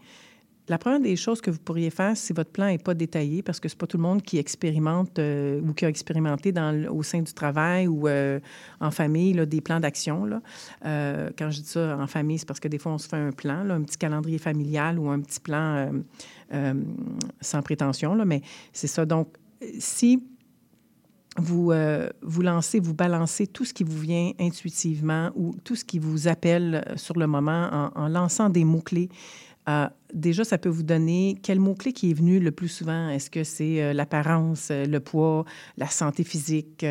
la 0.68 0.78
première 0.78 1.00
des 1.00 1.16
choses 1.16 1.42
que 1.42 1.50
vous 1.50 1.58
pourriez 1.58 1.90
faire, 1.90 2.16
si 2.16 2.32
votre 2.32 2.52
plan 2.52 2.68
n'est 2.68 2.78
pas 2.78 2.94
détaillé, 2.94 3.42
parce 3.42 3.60
que 3.60 3.68
ce 3.68 3.74
n'est 3.74 3.80
pas 3.80 3.88
tout 3.88 3.98
le 3.98 4.04
monde 4.04 4.22
qui 4.22 4.38
expérimente 4.38 5.18
euh, 5.18 5.62
ou 5.62 5.74
qui 5.74 5.84
a 5.84 5.90
expérimenté 5.90 6.54
au 6.92 7.02
sein 7.02 7.22
du 7.22 7.34
travail 7.34 7.88
ou 7.88 8.08
euh, 8.08 8.40
en 8.80 8.92
famille 8.92 9.34
des 9.48 9.62
plans 9.62 9.80
d'action. 9.80 10.30
quand 10.84 11.50
je 11.50 11.62
dis 11.62 11.68
ça 11.68 11.98
en 11.98 12.06
famille, 12.06 12.38
c'est 12.38 12.48
parce 12.48 12.60
que 12.60 12.68
des 12.68 12.78
fois, 12.78 12.92
on 12.92 13.00
se 13.00 13.08
fait 13.08 13.18
un 13.18 13.32
plan, 13.32 13.68
un 13.68 13.82
petit 13.82 13.98
calendrier 13.98 14.38
familial 14.38 15.00
ou 15.00 15.10
un 15.10 15.20
petit 15.22 15.40
plan 15.40 15.92
sans 17.42 17.62
prétention, 17.64 18.24
mais 18.26 18.42
c'est 18.72 18.88
ça. 18.88 19.08
Donc, 19.08 19.30
si 19.80 20.24
vous, 21.40 21.72
euh, 21.72 22.10
vous 22.22 22.42
lancez, 22.42 22.80
vous 22.80 22.94
balancez 22.94 23.48
tout 23.48 23.66
ce 23.66 23.74
qui 23.74 23.84
vous 23.84 23.98
vient 23.98 24.32
intuitivement 24.40 25.32
ou 25.36 25.56
tout 25.64 25.76
ce 25.76 25.86
qui 25.86 26.00
vous 26.00 26.28
appelle 26.28 26.84
euh, 26.88 26.98
sur 26.98 27.18
le 27.18 27.28
moment 27.28 27.92
en, 27.96 28.08
lançant 28.08 28.50
des 28.50 28.64
mots-clés. 28.64 29.10
Déjà, 30.14 30.44
ça 30.44 30.58
peut 30.58 30.70
vous 30.70 30.84
donner 30.84 31.38
quel 31.44 31.60
mot-clé 31.60 31.94
qui 31.94 32.12
est 32.12 32.14
venu 32.14 32.40
le 32.40 32.52
plus 32.52 32.68
souvent? 32.68 33.10
Est-ce 33.10 33.30
que 33.30 33.44
c'est 33.44 33.94
l'apparence, 33.94 34.72
le 34.72 35.00
poids, 35.00 35.46
la 35.78 35.88
santé 35.88 36.24
physique, 36.24 36.86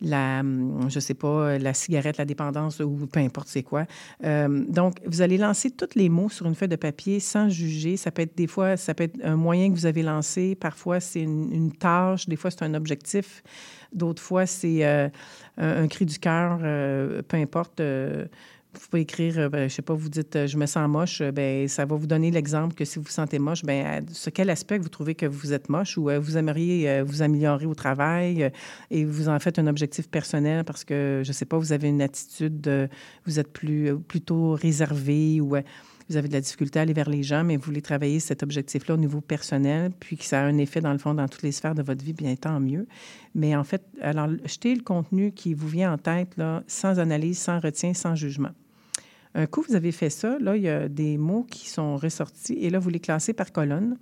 la, 0.00 0.40
hum, 0.40 0.88
je 0.88 1.00
sais 1.00 1.14
pas, 1.14 1.58
la 1.58 1.74
cigarette, 1.74 2.18
la 2.18 2.24
dépendance 2.24 2.80
ou 2.80 3.06
peu 3.06 3.20
importe 3.20 3.48
c'est 3.48 3.62
quoi? 3.62 3.86
donc, 4.22 4.96
vous 5.06 5.22
allez 5.22 5.38
lancer 5.38 5.70
tous 5.70 5.94
les 5.94 6.08
mots 6.08 6.28
sur 6.28 6.46
une 6.46 6.54
feuille 6.54 6.68
de 6.68 6.76
papier 6.76 7.20
sans 7.20 7.48
juger. 7.48 7.96
Ça 7.96 8.10
peut 8.10 8.22
être 8.22 8.36
des 8.36 8.46
fois, 8.46 8.76
ça 8.76 8.94
peut 8.94 9.04
être 9.04 9.18
un 9.22 9.36
moyen 9.36 9.70
que 9.70 9.74
vous 9.74 9.86
avez 9.86 10.02
lancé. 10.02 10.54
Parfois, 10.54 11.00
c'est 11.00 11.22
une, 11.22 11.72
tâche. 11.72 12.28
Des 12.28 12.36
fois, 12.36 12.50
c'est 12.50 12.62
un 12.62 12.74
objectif. 12.74 13.42
D'autres 13.92 14.22
fois, 14.22 14.46
c'est 14.46 14.84
euh, 14.84 15.08
un, 15.56 15.88
cri 15.88 16.06
du 16.06 16.18
cœur, 16.18 16.58
euh, 16.62 17.22
peu 17.22 17.36
importe. 17.36 17.80
Euh, 18.76 18.80
vous 18.80 18.88
pouvez 18.90 19.02
écrire, 19.02 19.50
ben, 19.50 19.68
je 19.68 19.74
sais 19.74 19.82
pas, 19.82 19.94
vous 19.94 20.08
dites 20.08 20.46
je 20.46 20.56
me 20.56 20.66
sens 20.66 20.88
moche, 20.88 21.22
ben 21.22 21.68
ça 21.68 21.84
va 21.84 21.96
vous 21.96 22.06
donner 22.06 22.30
l'exemple 22.30 22.74
que 22.74 22.84
si 22.84 22.98
vous 22.98 23.04
vous 23.04 23.10
sentez 23.10 23.38
moche, 23.38 23.64
ben 23.64 24.04
ce 24.12 24.30
quel 24.30 24.50
aspect 24.50 24.78
vous 24.78 24.88
trouvez 24.88 25.14
que 25.14 25.26
vous 25.26 25.52
êtes 25.52 25.68
moche 25.68 25.98
ou 25.98 26.10
vous 26.20 26.36
aimeriez 26.36 27.02
vous 27.02 27.22
améliorer 27.22 27.66
au 27.66 27.74
travail 27.74 28.50
et 28.90 29.04
vous 29.04 29.28
en 29.28 29.38
faites 29.38 29.58
un 29.58 29.66
objectif 29.66 30.08
personnel 30.08 30.64
parce 30.64 30.84
que 30.84 31.22
je 31.24 31.32
sais 31.32 31.44
pas, 31.44 31.58
vous 31.58 31.72
avez 31.72 31.88
une 31.88 32.02
attitude, 32.02 32.88
vous 33.24 33.38
êtes 33.38 33.52
plus 33.52 33.96
plutôt 33.98 34.52
réservé 34.52 35.40
ou 35.40 35.56
vous 36.08 36.16
avez 36.16 36.28
de 36.28 36.32
la 36.34 36.40
difficulté 36.40 36.78
à 36.78 36.82
aller 36.82 36.92
vers 36.92 37.10
les 37.10 37.22
gens, 37.22 37.42
mais 37.42 37.56
vous 37.56 37.64
voulez 37.64 37.82
travailler 37.82 38.20
cet 38.20 38.42
objectif-là 38.42 38.94
au 38.94 38.98
niveau 38.98 39.20
personnel, 39.20 39.90
puis 39.98 40.16
que 40.16 40.24
ça 40.24 40.40
a 40.40 40.44
un 40.44 40.56
effet, 40.58 40.80
dans 40.80 40.92
le 40.92 40.98
fond, 40.98 41.14
dans 41.14 41.26
toutes 41.26 41.42
les 41.42 41.50
sphères 41.50 41.74
de 41.74 41.82
votre 41.82 42.04
vie, 42.04 42.12
bien 42.12 42.36
tant 42.36 42.60
mieux. 42.60 42.86
Mais 43.34 43.56
en 43.56 43.64
fait, 43.64 43.82
alors, 44.00 44.28
jetez 44.44 44.74
le 44.74 44.82
contenu 44.82 45.32
qui 45.32 45.52
vous 45.52 45.66
vient 45.66 45.92
en 45.92 45.98
tête, 45.98 46.36
là, 46.36 46.62
sans 46.68 47.00
analyse, 47.00 47.38
sans 47.38 47.58
retien, 47.58 47.92
sans 47.92 48.14
jugement. 48.14 48.52
Un 49.38 49.44
coup, 49.44 49.62
vous 49.68 49.74
avez 49.74 49.92
fait 49.92 50.08
ça, 50.08 50.38
là, 50.38 50.56
il 50.56 50.62
y 50.62 50.68
a 50.70 50.88
des 50.88 51.18
mots 51.18 51.44
qui 51.44 51.68
sont 51.68 51.98
ressortis, 51.98 52.54
et 52.54 52.70
là, 52.70 52.78
vous 52.78 52.88
les 52.88 53.00
classez 53.00 53.34
par 53.34 53.52
colonne. 53.52 53.98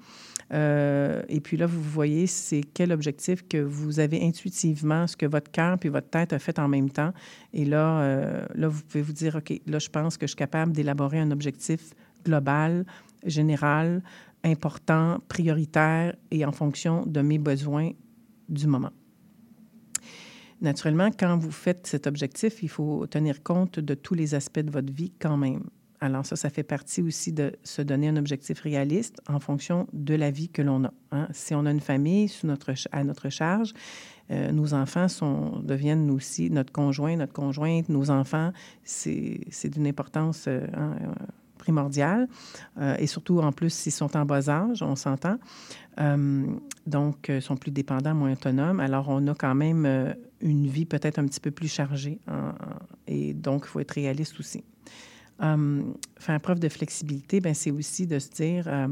Euh, 0.52 1.22
et 1.28 1.40
puis 1.40 1.56
là, 1.56 1.66
vous 1.66 1.82
voyez 1.82 2.28
c'est 2.28 2.60
quel 2.72 2.92
objectif 2.92 3.42
que 3.48 3.56
vous 3.56 3.98
avez 3.98 4.24
intuitivement, 4.24 5.08
ce 5.08 5.16
que 5.16 5.26
votre 5.26 5.50
cœur 5.50 5.76
puis 5.76 5.88
votre 5.88 6.08
tête 6.08 6.32
a 6.32 6.38
fait 6.38 6.60
en 6.60 6.68
même 6.68 6.88
temps. 6.88 7.12
Et 7.52 7.64
là, 7.64 8.00
euh, 8.00 8.46
là, 8.54 8.68
vous 8.68 8.82
pouvez 8.82 9.02
vous 9.02 9.12
dire, 9.12 9.34
OK, 9.34 9.60
là, 9.66 9.80
je 9.80 9.88
pense 9.88 10.16
que 10.16 10.26
je 10.26 10.30
suis 10.30 10.36
capable 10.36 10.70
d'élaborer 10.70 11.18
un 11.18 11.32
objectif 11.32 11.94
global, 12.24 12.86
général, 13.24 14.04
important, 14.44 15.18
prioritaire 15.26 16.14
et 16.30 16.44
en 16.44 16.52
fonction 16.52 17.04
de 17.06 17.22
mes 17.22 17.38
besoins 17.38 17.90
du 18.48 18.68
moment. 18.68 18.92
Naturellement, 20.60 21.10
quand 21.10 21.36
vous 21.36 21.50
faites 21.50 21.86
cet 21.86 22.06
objectif, 22.06 22.62
il 22.62 22.68
faut 22.68 23.06
tenir 23.06 23.42
compte 23.42 23.80
de 23.80 23.94
tous 23.94 24.14
les 24.14 24.34
aspects 24.34 24.60
de 24.60 24.70
votre 24.70 24.92
vie 24.92 25.12
quand 25.18 25.36
même. 25.36 25.64
Alors 26.00 26.26
ça, 26.26 26.36
ça 26.36 26.50
fait 26.50 26.62
partie 26.62 27.00
aussi 27.00 27.32
de 27.32 27.52
se 27.62 27.80
donner 27.80 28.08
un 28.08 28.16
objectif 28.16 28.60
réaliste 28.60 29.22
en 29.26 29.40
fonction 29.40 29.86
de 29.94 30.14
la 30.14 30.30
vie 30.30 30.50
que 30.50 30.60
l'on 30.60 30.84
a. 30.84 30.92
Hein. 31.12 31.28
Si 31.32 31.54
on 31.54 31.64
a 31.64 31.70
une 31.70 31.80
famille 31.80 32.28
sous 32.28 32.46
notre, 32.46 32.74
à 32.92 33.04
notre 33.04 33.30
charge, 33.30 33.72
euh, 34.30 34.52
nos 34.52 34.74
enfants 34.74 35.08
sont, 35.08 35.60
deviennent 35.60 36.10
aussi 36.10 36.50
notre 36.50 36.72
conjoint, 36.72 37.16
notre 37.16 37.32
conjointe, 37.32 37.88
nos 37.88 38.10
enfants, 38.10 38.52
c'est 38.82 39.68
d'une 39.68 39.86
importance 39.86 40.44
euh, 40.46 40.66
hein, 40.74 40.96
euh, 41.64 41.66
primordiale. 41.66 42.28
et 42.98 43.06
surtout, 43.06 43.40
en 43.40 43.52
plus, 43.52 43.72
s'ils 43.72 43.92
sont 43.92 44.16
en 44.16 44.24
bas 44.24 44.48
âge, 44.48 44.82
on 44.82 44.96
s'entend. 44.96 45.38
donc, 46.86 47.28
ils 47.28 47.42
sont 47.42 47.56
plus 47.56 47.70
dépendants, 47.70 48.14
moins 48.14 48.32
autonomes. 48.32 48.80
Alors, 48.80 49.08
on 49.08 49.26
a 49.28 49.34
quand 49.34 49.54
même 49.54 50.14
une 50.40 50.66
vie 50.66 50.84
peut-être 50.84 51.18
un 51.18 51.26
petit 51.26 51.40
peu 51.40 51.50
plus 51.50 51.68
chargée. 51.68 52.18
Et 53.06 53.34
donc, 53.34 53.64
il 53.64 53.68
faut 53.68 53.80
être 53.80 53.92
réaliste 53.92 54.38
aussi. 54.38 54.64
Faire 56.18 56.40
preuve 56.40 56.60
de 56.60 56.68
flexibilité, 56.68 57.40
ben, 57.40 57.54
c'est 57.54 57.70
aussi 57.70 58.06
de 58.06 58.18
se 58.18 58.30
dire, 58.30 58.64
euh, 58.68 58.88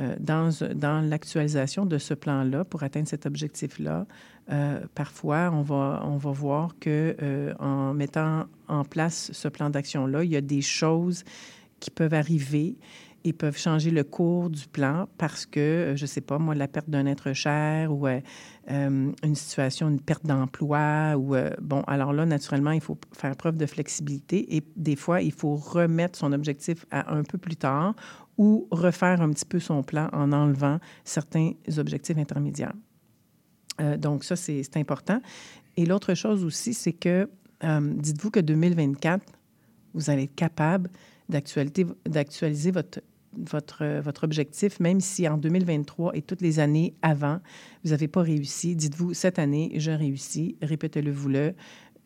euh, 0.00 0.16
dans, 0.20 0.50
dans 0.74 1.00
l'actualisation 1.06 1.84
de 1.84 1.98
ce 1.98 2.14
plan-là, 2.14 2.64
pour 2.64 2.82
atteindre 2.82 3.08
cet 3.08 3.26
objectif-là, 3.26 4.06
euh, 4.50 4.80
parfois, 4.94 5.50
on 5.52 5.62
va, 5.62 6.02
on 6.04 6.16
va 6.16 6.30
voir 6.30 6.78
que 6.78 7.54
en 7.58 7.92
mettant 7.94 8.44
en 8.68 8.84
place 8.84 9.30
ce 9.32 9.48
plan 9.48 9.70
d'action-là, 9.70 10.24
il 10.24 10.30
y 10.30 10.36
a 10.36 10.40
des 10.40 10.62
choses 10.62 11.24
qui 11.84 11.90
peuvent 11.90 12.14
arriver 12.14 12.78
et 13.24 13.32
peuvent 13.32 13.58
changer 13.58 13.90
le 13.90 14.04
cours 14.04 14.48
du 14.48 14.66
plan 14.66 15.06
parce 15.18 15.44
que, 15.44 15.92
je 15.96 16.02
ne 16.02 16.06
sais 16.06 16.22
pas, 16.22 16.38
moi, 16.38 16.54
la 16.54 16.66
perte 16.66 16.88
d'un 16.88 17.04
être 17.04 17.32
cher 17.34 17.92
ou 17.92 18.06
euh, 18.06 18.20
une 18.68 19.34
situation, 19.34 19.88
une 19.88 20.00
perte 20.00 20.24
d'emploi. 20.24 21.14
Ou, 21.16 21.34
euh, 21.34 21.50
bon, 21.60 21.82
alors 21.82 22.14
là, 22.14 22.24
naturellement, 22.24 22.70
il 22.70 22.80
faut 22.80 22.98
faire 23.12 23.36
preuve 23.36 23.56
de 23.56 23.66
flexibilité 23.66 24.56
et 24.56 24.64
des 24.76 24.96
fois, 24.96 25.20
il 25.20 25.32
faut 25.32 25.56
remettre 25.56 26.18
son 26.18 26.32
objectif 26.32 26.86
à 26.90 27.14
un 27.14 27.22
peu 27.22 27.36
plus 27.36 27.56
tard 27.56 27.94
ou 28.38 28.66
refaire 28.70 29.20
un 29.20 29.30
petit 29.30 29.46
peu 29.46 29.60
son 29.60 29.82
plan 29.82 30.08
en 30.12 30.32
enlevant 30.32 30.78
certains 31.04 31.52
objectifs 31.76 32.18
intermédiaires. 32.18 32.74
Euh, 33.80 33.98
donc, 33.98 34.24
ça, 34.24 34.36
c'est 34.36 34.76
important. 34.76 35.20
Et 35.76 35.84
l'autre 35.84 36.14
chose 36.14 36.44
aussi, 36.44 36.72
c'est 36.72 36.92
que 36.92 37.28
dites-vous 37.62 38.30
que 38.30 38.40
2024, 38.40 39.24
vous 39.94 40.10
allez 40.10 40.24
être 40.24 40.34
capable 40.34 40.90
d'actualiser 41.28 42.70
votre 42.70 43.00
votre, 43.36 44.00
votre 44.00 44.24
objectif, 44.24 44.80
même 44.80 45.00
si 45.00 45.28
en 45.28 45.36
2023 45.36 46.16
et 46.16 46.22
toutes 46.22 46.40
les 46.40 46.60
années 46.60 46.94
avant, 47.02 47.40
vous 47.82 47.90
n'avez 47.90 48.08
pas 48.08 48.22
réussi, 48.22 48.76
dites-vous, 48.76 49.14
cette 49.14 49.38
année, 49.38 49.72
je 49.76 49.90
réussis, 49.90 50.56
répétez-le-vous-le. 50.62 51.54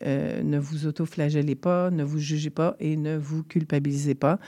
Euh, 0.01 0.43
ne 0.43 0.57
vous 0.57 0.87
auto-flagellez 0.87 1.55
pas, 1.55 1.91
ne 1.91 2.03
vous 2.03 2.19
jugez 2.19 2.49
pas 2.49 2.75
et 2.79 2.95
ne 2.95 3.17
vous 3.17 3.43
culpabilisez 3.43 4.15
pas. 4.15 4.39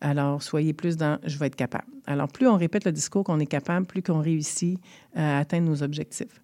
Alors, 0.00 0.42
soyez 0.42 0.72
plus 0.72 0.96
dans 0.96 1.18
je 1.24 1.38
vais 1.38 1.46
être 1.46 1.56
capable. 1.56 1.84
Alors, 2.06 2.28
plus 2.28 2.46
on 2.46 2.56
répète 2.56 2.86
le 2.86 2.92
discours 2.92 3.22
qu'on 3.22 3.38
est 3.38 3.46
capable, 3.46 3.86
plus 3.86 4.02
qu'on 4.02 4.20
réussit 4.20 4.80
à 5.14 5.38
atteindre 5.38 5.68
nos 5.68 5.82
objectifs. 5.82 6.40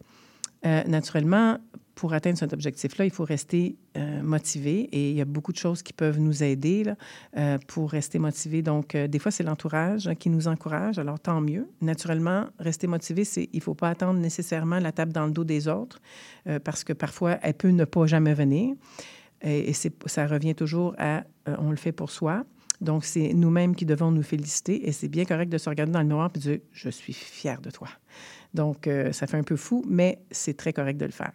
Euh, 0.66 0.84
naturellement, 0.84 1.58
pour 2.00 2.14
atteindre 2.14 2.38
cet 2.38 2.54
objectif-là, 2.54 3.04
il 3.04 3.11
faut 3.11 3.26
rester 3.26 3.76
euh, 3.99 4.23
motivé 4.23 4.88
et 4.90 5.11
il 5.11 5.16
y 5.16 5.21
a 5.21 5.26
beaucoup 5.26 5.52
de 5.52 5.59
choses 5.59 5.83
qui 5.83 5.92
peuvent 5.92 6.19
nous 6.19 6.42
aider 6.42 6.90
euh, 7.37 7.59
pour 7.66 7.90
rester 7.90 8.19
motivé. 8.19 8.62
Donc, 8.62 8.95
euh, 8.95 9.07
des 9.07 9.19
fois, 9.19 9.30
c'est 9.30 9.42
l'entourage 9.42 10.09
qui 10.19 10.30
nous 10.30 10.49
encourage, 10.49 10.99
alors 10.99 11.21
tant 11.21 11.42
mieux. 11.42 11.69
Naturellement, 11.83 12.47
rester 12.59 12.87
motivé, 12.87 13.25
il 13.37 13.49
ne 13.52 13.61
faut 13.61 13.75
pas 13.75 13.90
attendre 13.90 14.19
nécessairement 14.19 14.78
la 14.78 14.92
table 14.92 15.12
dans 15.12 15.26
le 15.26 15.33
dos 15.33 15.45
des 15.45 15.69
autres 15.69 16.00
parce 16.64 16.85
que 16.85 16.95
parfois, 16.95 17.38
elle 17.42 17.52
peut 17.52 17.69
ne 17.69 17.85
pas 17.85 18.07
jamais 18.07 18.33
venir. 18.33 18.76
Et, 19.42 19.69
et 19.69 19.75
ça 20.07 20.26
revient 20.26 20.54
toujours 20.54 20.95
à 20.97 21.25
on 21.45 21.69
le 21.69 21.76
fait 21.76 21.92
pour 21.92 22.11
soi. 22.11 22.45
Donc, 22.80 23.04
c'est 23.04 23.35
nous-mêmes 23.35 23.76
qui 23.76 23.85
devons 23.85 24.11
nous 24.11 24.23
féliciter 24.23 24.88
et 24.88 24.92
c'est 24.92 25.09
bien 25.09 25.26
correct 25.26 25.50
de 25.50 25.59
se 25.59 25.69
regarder 25.69 25.92
dans 25.92 26.00
le 26.00 26.07
miroir 26.07 26.30
et 26.35 26.38
de 26.38 26.42
dire 26.42 26.59
Je 26.73 26.88
suis 26.88 27.12
fier 27.12 27.61
de 27.61 27.71
toi. 27.71 27.88
Donc, 28.54 28.88
ça 29.12 29.26
fait 29.26 29.37
un 29.37 29.42
peu 29.42 29.57
fou, 29.57 29.85
mais 29.87 30.23
c'est 30.30 30.57
très 30.57 30.73
correct 30.73 30.97
de 30.97 31.04
le 31.04 31.12
faire. 31.12 31.33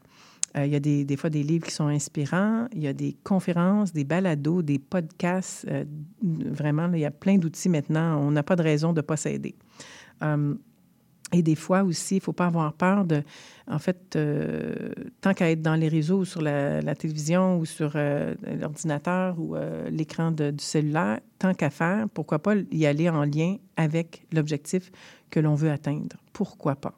Il 0.58 0.68
y 0.68 0.76
a 0.76 0.80
des, 0.80 1.18
fois 1.18 1.30
des 1.30 1.44
livres 1.44 1.66
qui 1.66 1.74
sont 1.74 1.88
inspirants, 1.88 2.68
il 2.74 2.84
y 2.84 2.88
a 2.88 2.94
des 2.94 3.18
conférences, 3.24 3.92
des 3.92 4.06
balados, 4.06 4.62
des 4.62 4.80
podcasts. 4.80 5.68
vraiment, 6.22 6.90
il 6.94 7.00
y 7.00 7.06
a 7.06 7.12
plein 7.12 7.38
d'outils 7.38 7.68
maintenant. 7.68 8.18
On 8.20 8.32
n'a 8.32 8.44
pas 8.44 8.56
de 8.56 8.62
raison 8.62 8.94
de 8.94 9.00
ne 9.00 9.02
pas 9.02 9.18
s'aider. 9.18 9.56
Et 11.34 11.42
des 11.42 11.56
fois 11.56 11.84
aussi, 11.84 12.16
il 12.16 12.20
ne 12.20 12.24
faut 12.24 12.34
pas 12.34 12.46
avoir 12.46 12.72
peur 12.74 13.04
de, 13.04 13.24
en 13.68 13.80
fait, 13.80 14.16
euh, 14.16 14.92
tant 15.22 15.34
qu'à 15.34 15.50
être 15.50 15.62
dans 15.62 15.76
les 15.76 15.88
réseaux 15.88 16.20
ou 16.20 16.26
sur 16.26 16.42
la, 16.42 16.96
télévision 16.96 17.58
ou 17.58 17.66
sur 17.66 17.94
euh, 17.96 18.36
l'ordinateur 18.60 19.36
ou 19.40 19.56
euh, 19.56 19.90
l'écran 19.90 20.32
du 20.32 20.54
cellulaire, 20.60 21.20
tant 21.40 21.54
qu'à 21.54 21.72
faire, 21.72 22.08
pourquoi 22.14 22.40
pas 22.40 22.54
y 22.72 22.86
aller 22.86 23.10
en 23.10 23.24
lien 23.24 23.58
avec 23.76 24.26
l'objectif 24.32 24.92
que 25.32 25.40
l'on 25.40 25.56
veut 25.56 25.72
atteindre? 25.72 26.16
Pourquoi 26.32 26.76
pas? 26.76 26.94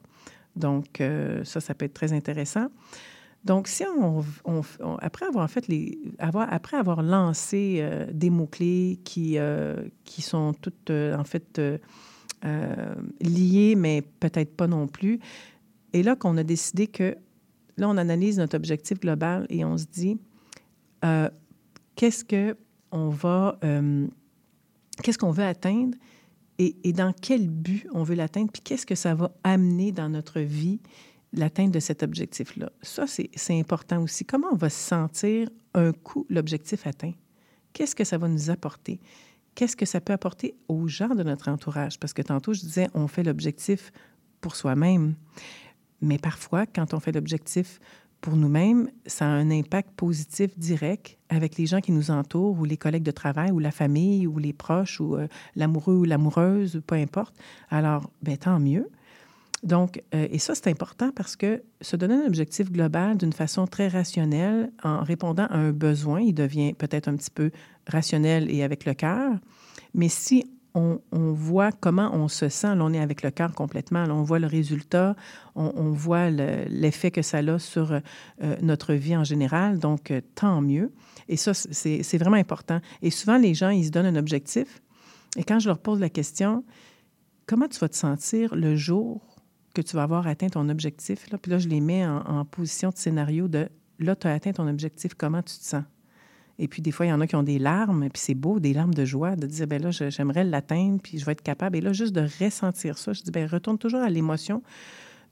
Donc, 0.56 1.00
ça, 1.44 1.60
ça 1.60 1.74
peut 1.74 1.84
être 1.84 1.94
très 1.94 2.12
intéressant. 2.12 2.66
Donc, 3.44 3.68
si 3.68 3.84
on, 3.84 4.22
après 5.00 5.26
avoir 5.26 5.48
fait 5.48 5.64
avoir, 6.18 6.52
après 6.52 6.76
avoir 6.76 7.02
lancé 7.02 7.82
des 8.12 8.30
mots-clés 8.30 8.98
qui, 9.04 9.38
qui 10.04 10.22
sont 10.22 10.52
toutes, 10.54 10.90
en 10.90 11.24
fait, 11.24 11.60
euh, 12.44 12.94
liés, 13.20 13.74
mais 13.76 14.00
peut-être 14.20 14.56
pas 14.56 14.68
non 14.68 14.86
plus. 14.86 15.18
Et 15.92 16.04
là, 16.04 16.14
qu'on 16.14 16.36
a 16.36 16.44
décidé 16.44 16.86
que, 16.86 17.16
là, 17.76 17.88
on 17.88 17.96
analyse 17.96 18.38
notre 18.38 18.56
objectif 18.56 19.00
global 19.00 19.44
et 19.48 19.64
on 19.64 19.76
se 19.76 19.86
dit, 19.86 20.18
euh, 21.04 21.28
qu'est-ce 21.96 22.24
que 22.24 22.56
on 22.92 23.08
va, 23.08 23.58
euh, 23.64 24.06
qu'est-ce 25.02 25.18
qu'on 25.18 25.32
veut 25.32 25.44
atteindre 25.44 25.98
et, 26.60 26.92
dans 26.92 27.12
quel 27.12 27.48
but 27.48 27.86
on 27.92 28.02
veut 28.04 28.16
l'atteindre, 28.16 28.50
puis 28.52 28.62
qu'est-ce 28.62 28.86
que 28.86 28.96
ça 28.96 29.14
va 29.14 29.32
amener 29.44 29.90
dans 29.92 30.08
notre 30.08 30.40
vie, 30.40 30.80
l'atteinte 31.32 31.72
de 31.72 31.80
cet 31.80 32.02
objectif-là. 32.02 32.70
Ça, 32.82 33.06
c'est 33.06 33.58
important 33.58 34.02
aussi. 34.02 34.24
Comment 34.24 34.48
on 34.52 34.56
va 34.56 34.70
se 34.70 34.78
sentir 34.78 35.48
un 35.74 35.92
coup 35.92 36.26
l'objectif 36.30 36.86
atteint? 36.86 37.12
Qu'est-ce 37.72 37.94
que 37.94 38.04
ça 38.04 38.18
va 38.18 38.28
nous 38.28 38.50
apporter? 38.50 39.00
qu'est-ce 39.58 39.74
que 39.74 39.86
ça 39.86 40.00
peut 40.00 40.12
apporter 40.12 40.54
aux 40.68 40.86
gens 40.86 41.16
de 41.16 41.24
notre 41.24 41.48
entourage? 41.48 41.98
Parce 41.98 42.12
que 42.12 42.22
tantôt, 42.22 42.52
je 42.52 42.60
disais, 42.60 42.86
on 42.94 43.08
fait 43.08 43.24
l'objectif 43.24 43.90
pour 44.40 44.54
soi-même. 44.54 45.16
Mais 46.00 46.16
parfois, 46.16 46.64
quand 46.64 46.94
on 46.94 47.00
fait 47.00 47.10
l'objectif 47.10 47.80
pour 48.20 48.36
nous-mêmes, 48.36 48.88
ça 49.06 49.24
a 49.24 49.30
un 49.30 49.50
impact 49.50 49.90
positif 49.96 50.56
direct 50.56 51.18
avec 51.28 51.56
les 51.56 51.66
gens 51.66 51.80
qui 51.80 51.90
nous 51.90 52.12
entourent, 52.12 52.56
ou 52.56 52.64
les 52.64 52.76
collègues 52.76 53.02
de 53.02 53.10
travail, 53.10 53.50
ou 53.50 53.58
la 53.58 53.72
famille, 53.72 54.28
ou 54.28 54.38
les 54.38 54.52
proches, 54.52 55.00
ou 55.00 55.16
euh, 55.16 55.26
l'amoureux 55.56 55.96
ou 55.96 56.04
l'amoureuse, 56.04 56.80
peu 56.86 56.94
importe. 56.94 57.34
Alors, 57.68 58.12
ben, 58.22 58.36
tant 58.36 58.60
mieux. 58.60 58.88
Donc, 59.62 60.02
euh, 60.14 60.28
et 60.30 60.38
ça, 60.38 60.54
c'est 60.54 60.68
important 60.68 61.10
parce 61.14 61.34
que 61.36 61.62
se 61.80 61.96
donner 61.96 62.14
un 62.14 62.26
objectif 62.26 62.70
global 62.70 63.16
d'une 63.16 63.32
façon 63.32 63.66
très 63.66 63.88
rationnelle, 63.88 64.70
en 64.82 65.02
répondant 65.02 65.46
à 65.46 65.56
un 65.56 65.72
besoin, 65.72 66.20
il 66.20 66.34
devient 66.34 66.74
peut-être 66.74 67.08
un 67.08 67.16
petit 67.16 67.30
peu 67.30 67.50
rationnel 67.86 68.50
et 68.50 68.62
avec 68.62 68.84
le 68.84 68.94
cœur. 68.94 69.32
Mais 69.94 70.08
si 70.08 70.44
on, 70.74 71.00
voit 71.10 71.72
comment 71.72 72.10
on 72.14 72.28
se 72.28 72.48
sent, 72.48 72.76
là, 72.76 72.84
on 72.84 72.92
est 72.92 73.00
avec 73.00 73.22
le 73.22 73.30
cœur 73.30 73.52
complètement, 73.52 74.04
on 74.04 74.22
voit 74.22 74.38
le 74.38 74.46
résultat, 74.46 75.16
on, 75.56 75.90
voit 75.90 76.30
l'effet 76.30 77.10
que 77.10 77.22
ça 77.22 77.38
a 77.38 77.58
sur 77.58 77.92
euh, 77.92 78.00
notre 78.62 78.94
vie 78.94 79.16
en 79.16 79.24
général, 79.24 79.80
donc 79.80 80.10
euh, 80.10 80.20
tant 80.36 80.60
mieux. 80.60 80.92
Et 81.28 81.36
ça, 81.36 81.52
c'est 81.52 82.18
vraiment 82.18 82.36
important. 82.36 82.80
Et 83.02 83.10
souvent, 83.10 83.38
les 83.38 83.54
gens, 83.54 83.70
ils 83.70 83.86
se 83.86 83.90
donnent 83.90 84.06
un 84.06 84.16
objectif. 84.16 84.80
Et 85.36 85.42
quand 85.42 85.58
je 85.58 85.68
leur 85.68 85.78
pose 85.78 86.00
la 86.00 86.10
question, 86.10 86.64
comment 87.46 87.66
tu 87.66 87.78
vas 87.80 87.88
te 87.88 87.96
sentir 87.96 88.54
le 88.54 88.76
jour 88.76 89.37
que 89.74 89.82
tu 89.82 89.96
vas 89.96 90.02
avoir 90.02 90.26
atteint 90.26 90.48
ton 90.48 90.68
objectif. 90.68 91.30
Là. 91.30 91.38
Puis 91.38 91.50
là, 91.50 91.58
je 91.58 91.68
les 91.68 91.80
mets 91.80 92.06
en, 92.06 92.44
position 92.44 92.90
de 92.90 92.96
scénario 92.96 93.48
de 93.48 93.68
là, 93.98 94.16
tu 94.16 94.26
as 94.26 94.32
atteint 94.32 94.52
ton 94.52 94.68
objectif, 94.68 95.14
comment 95.14 95.42
tu 95.42 95.56
te 95.56 95.64
sens? 95.64 95.84
Et 96.60 96.66
puis, 96.66 96.82
des 96.82 96.90
fois, 96.90 97.06
il 97.06 97.10
y 97.10 97.12
en 97.12 97.20
a 97.20 97.26
qui 97.26 97.36
ont 97.36 97.44
des 97.44 97.58
larmes, 97.58 98.08
puis 98.10 98.20
c'est 98.20 98.34
beau, 98.34 98.58
des 98.58 98.72
larmes 98.72 98.94
de 98.94 99.04
joie, 99.04 99.36
de 99.36 99.46
dire, 99.46 99.66
ben 99.68 99.80
là, 99.80 99.90
j'aimerais 99.90 100.42
l'atteindre, 100.42 101.00
puis 101.00 101.18
je 101.18 101.24
vais 101.24 101.32
être 101.32 101.42
capable. 101.42 101.76
Et 101.76 101.80
là, 101.80 101.92
juste 101.92 102.12
de 102.12 102.26
ressentir 102.44 102.98
ça, 102.98 103.12
je 103.12 103.22
dis, 103.22 103.30
ben 103.30 103.46
retourne 103.46 103.78
toujours 103.78 104.00
à 104.00 104.10
l'émotion 104.10 104.62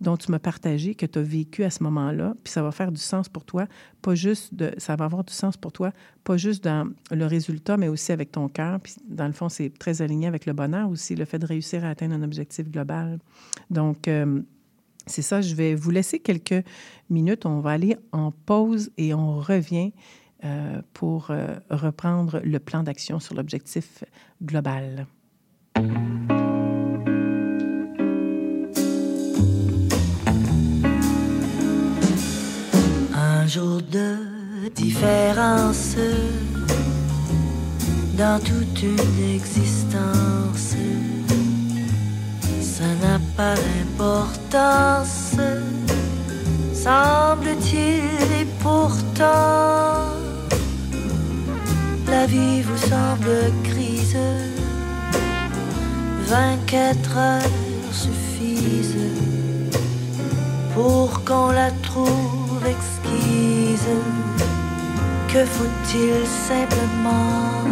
dont 0.01 0.17
tu 0.17 0.31
m'as 0.31 0.39
partagé, 0.39 0.95
que 0.95 1.07
tu 1.07 1.19
as 1.19 1.23
vécu 1.23 1.65
à 1.65 1.71
ce 1.71 1.83
moment-là, 1.85 2.35
puis 2.45 2.53
ça 2.53 2.63
va 2.63 2.71
faire 2.71 2.93
du 2.93 3.01
sens 3.01 3.29
pour 3.29 3.45
toi, 3.45 3.67
pas 4.03 4.15
juste 4.15 4.55
de, 4.55 4.73
ça 4.79 4.95
va 4.97 5.07
avoir 5.07 5.25
du 5.25 5.33
sens 5.33 5.57
pour 5.57 5.73
toi, 5.73 5.93
pas 6.25 6.37
juste 6.37 6.63
dans 6.65 6.89
le 7.11 7.25
résultat, 7.25 7.77
mais 7.77 7.89
aussi 7.89 8.13
avec 8.13 8.33
ton 8.33 8.49
cœur. 8.49 8.79
Puis 8.81 8.95
dans 9.09 9.27
le 9.27 9.33
fond, 9.33 9.49
c'est 9.49 9.71
très 9.71 10.03
aligné 10.03 10.27
avec 10.27 10.47
le 10.47 10.53
bonheur 10.53 10.91
aussi, 10.91 11.15
le 11.15 11.25
fait 11.25 11.39
de 11.39 11.47
réussir 11.47 11.85
à 11.85 11.91
atteindre 11.91 12.15
un 12.15 12.23
objectif 12.23 12.71
global. 12.71 13.19
Donc, 13.71 14.09
euh, 14.09 14.43
c'est 15.07 15.23
ça, 15.23 15.41
je 15.41 15.55
vais 15.55 15.75
vous 15.75 15.91
laisser 15.91 16.19
quelques 16.19 16.65
minutes. 17.09 17.47
On 17.47 17.61
va 17.61 17.71
aller 17.71 17.97
en 18.13 18.33
pause 18.33 18.91
et 18.99 19.15
on 19.15 19.39
revient 19.39 19.93
euh, 20.45 20.83
pour 20.93 21.31
euh, 21.31 21.57
reprendre 21.71 22.41
le 22.45 22.59
plan 22.59 22.83
d'action 22.83 23.21
sur 23.21 23.35
l'objectif 23.35 24.05
global. 24.43 25.07
Jour 33.57 33.81
de 33.91 34.17
différence 34.75 35.97
dans 38.19 38.39
toute 38.39 38.83
une 38.83 39.35
existence. 39.35 40.75
Ça 42.61 42.89
n'a 43.03 43.19
pas 43.35 43.55
d'importance, 43.55 45.37
semble-t-il, 46.75 48.43
et 48.43 48.47
pourtant, 48.61 50.05
la 52.09 52.27
vie 52.27 52.61
vous 52.61 52.83
semble 52.93 53.39
grise. 53.65 54.19
24 56.27 57.17
heures 57.17 57.41
suffisent 57.91 59.13
pour 60.75 61.25
qu'on 61.25 61.53
la 61.53 61.71
trouve 61.83 62.46
exquise. 62.67 63.89
Que 65.33 65.45
faut-il 65.45 66.27
simplement? 66.49 67.63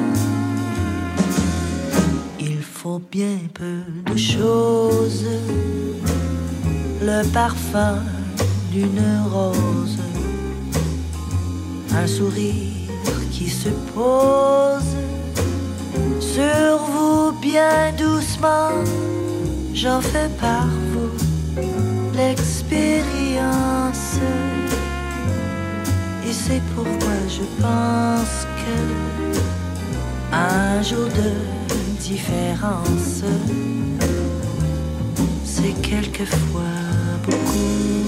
Il 2.38 2.62
faut 2.62 3.00
bien 3.10 3.38
peu 3.52 3.82
de 4.12 4.16
choses. 4.16 5.26
Le 7.00 7.24
parfum 7.32 7.98
d'une 8.70 9.02
rose, 9.30 9.98
un 11.94 12.06
sourire 12.06 12.88
qui 13.30 13.50
se 13.50 13.70
pose 13.94 14.94
sur 16.20 16.78
vous 16.92 17.32
bien 17.40 17.92
doucement. 17.96 18.70
J'en 19.74 20.00
fais 20.00 20.28
par 20.40 20.66
vous 20.92 21.10
l'expérience. 22.16 24.18
Et 26.26 26.32
c'est 26.32 26.62
pourquoi 26.74 27.18
je 27.28 27.44
pense 27.62 28.46
que 28.60 28.76
un 30.32 30.82
jour 30.82 31.08
de 31.08 31.30
différence, 32.00 33.22
c'est 35.44 35.74
quelquefois 35.82 36.62
beaucoup. 37.24 38.03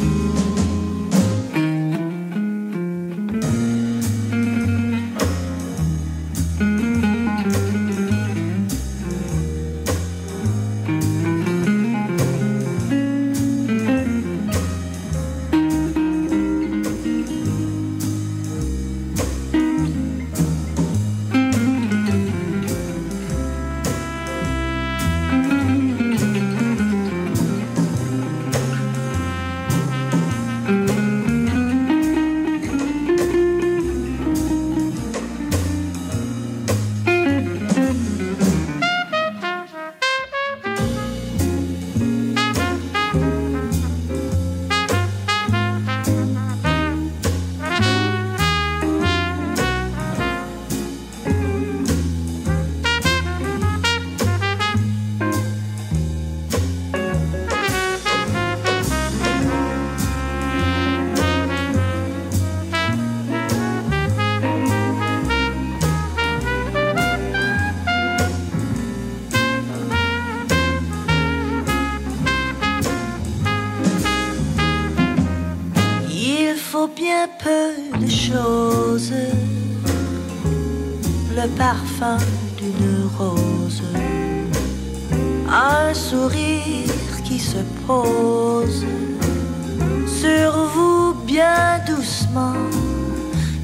Sur 90.06 90.52
vous 90.74 91.14
bien 91.24 91.78
doucement. 91.86 92.54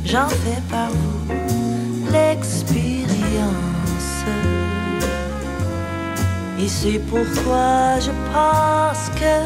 J'en 0.04 0.28
fais 0.28 0.62
par 0.70 0.90
vous 0.90 1.34
l'expérience. 2.12 3.08
Et 6.60 6.68
c'est 6.68 7.00
pourquoi 7.10 7.98
je 7.98 8.12
pense 8.32 9.08
que 9.18 9.36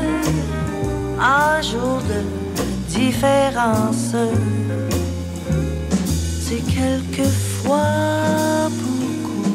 un 1.18 1.62
jour 1.62 2.02
de 2.10 2.20
différence, 2.88 4.14
c'est 6.42 6.62
quelquefois 6.74 8.68
beaucoup. 8.68 9.52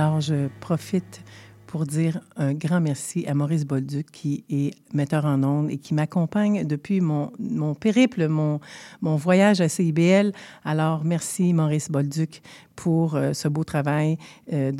Alors, 0.00 0.22
je 0.22 0.48
profite 0.60 1.22
pour 1.66 1.84
dire 1.84 2.22
un 2.36 2.54
grand 2.54 2.80
merci 2.80 3.26
à 3.26 3.34
Maurice 3.34 3.66
Bolduc, 3.66 4.10
qui 4.10 4.44
est 4.48 4.70
metteur 4.94 5.26
en 5.26 5.44
ondes 5.44 5.70
et 5.70 5.76
qui 5.76 5.92
m'accompagne 5.92 6.66
depuis 6.66 7.02
mon, 7.02 7.32
mon 7.38 7.74
périple, 7.74 8.26
mon, 8.26 8.60
mon 9.02 9.16
voyage 9.16 9.60
à 9.60 9.68
CIBL. 9.68 10.32
Alors, 10.64 11.04
merci 11.04 11.52
Maurice 11.52 11.90
Bolduc 11.90 12.40
pour 12.76 13.14
euh, 13.14 13.34
ce 13.34 13.46
beau 13.46 13.62
travail 13.62 14.16
euh, 14.54 14.72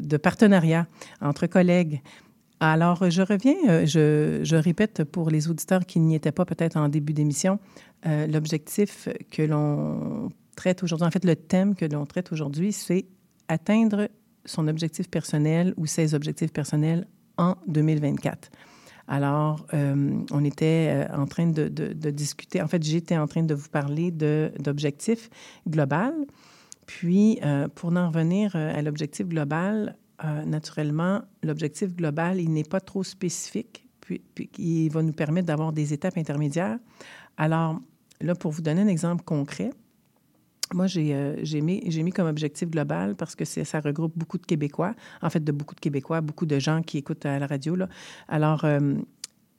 de, 0.00 0.16
partenariat 0.16 0.86
entre 1.20 1.48
collègues. 1.48 2.00
Alors, 2.60 3.10
je 3.10 3.22
reviens, 3.22 3.56
euh, 3.68 3.84
je, 3.84 4.44
je, 4.44 4.54
répète 4.54 5.02
pour 5.02 5.28
les 5.30 5.50
auditeurs 5.50 5.86
qui 5.86 5.98
n'y 5.98 6.14
étaient 6.14 6.30
pas 6.30 6.44
peut-être 6.44 6.76
en 6.76 6.88
début 6.88 7.14
d'émission, 7.14 7.58
l'objectif 8.04 9.08
que 9.32 9.42
l'on 9.42 10.28
traite 10.54 10.84
aujourd'hui, 10.84 11.08
en 11.08 11.10
fait, 11.10 11.24
le 11.24 11.34
thème 11.34 11.74
que 11.74 11.84
l'on 11.84 12.06
traite 12.06 12.30
aujourd'hui, 12.30 12.72
c'est 12.72 13.06
atteindre 13.48 14.08
son 14.48 14.68
objectif 14.68 15.08
personnel 15.08 15.74
ou 15.76 15.86
ses 15.86 16.14
objectifs 16.14 16.52
personnels 16.52 17.06
en 17.36 17.56
2024. 17.66 18.50
Alors, 19.08 19.66
euh, 19.72 20.20
on 20.30 20.44
était 20.44 20.90
euh, 20.90 21.16
en 21.16 21.26
train 21.26 21.46
de, 21.46 21.68
discuter, 22.10 22.60
en 22.60 22.68
fait, 22.68 22.82
j'étais 22.82 23.16
en 23.16 23.26
train 23.26 23.42
de 23.42 23.54
vous 23.54 23.70
parler 23.70 24.10
d'objectifs 24.10 25.30
global. 25.66 26.12
Puis, 26.86 27.38
euh, 27.42 27.68
pour 27.68 27.90
en 27.96 28.08
revenir 28.08 28.54
à 28.54 28.80
l'objectif 28.82 29.26
global, 29.26 29.96
naturellement, 30.46 31.22
l'objectif 31.44 31.94
global, 31.94 32.40
il 32.40 32.52
n'est 32.52 32.64
pas 32.64 32.80
trop 32.80 33.04
spécifique, 33.04 33.86
puis, 34.00 34.20
puis 34.34 34.50
il 34.58 34.88
va 34.88 35.00
nous 35.00 35.12
permettre 35.12 35.46
d'avoir 35.46 35.72
des 35.72 35.92
étapes 35.92 36.18
intermédiaires. 36.18 36.78
Alors, 37.36 37.80
là, 38.20 38.34
pour 38.34 38.50
vous 38.50 38.62
donner 38.62 38.82
un 38.82 38.88
exemple 38.88 39.22
concret, 39.22 39.70
moi, 40.74 40.86
j'ai 40.86 41.14
euh, 41.14 41.36
mis, 41.62 41.82
mis, 42.02 42.10
comme 42.12 42.26
objectif 42.26 42.68
global 42.70 43.16
parce 43.16 43.34
que 43.34 43.44
ça 43.44 43.80
regroupe 43.80 44.12
beaucoup 44.16 44.38
de 44.38 44.46
Québécois, 44.46 44.94
en 45.22 45.30
fait, 45.30 45.42
de 45.42 45.52
beaucoup 45.52 45.74
de 45.74 45.80
Québécois, 45.80 46.20
beaucoup 46.20 46.46
de 46.46 46.58
gens 46.58 46.82
qui 46.82 46.98
écoutent 46.98 47.26
à 47.26 47.38
la 47.38 47.46
radio. 47.46 47.76
Alors, 48.28 48.64
euh, 48.64 48.94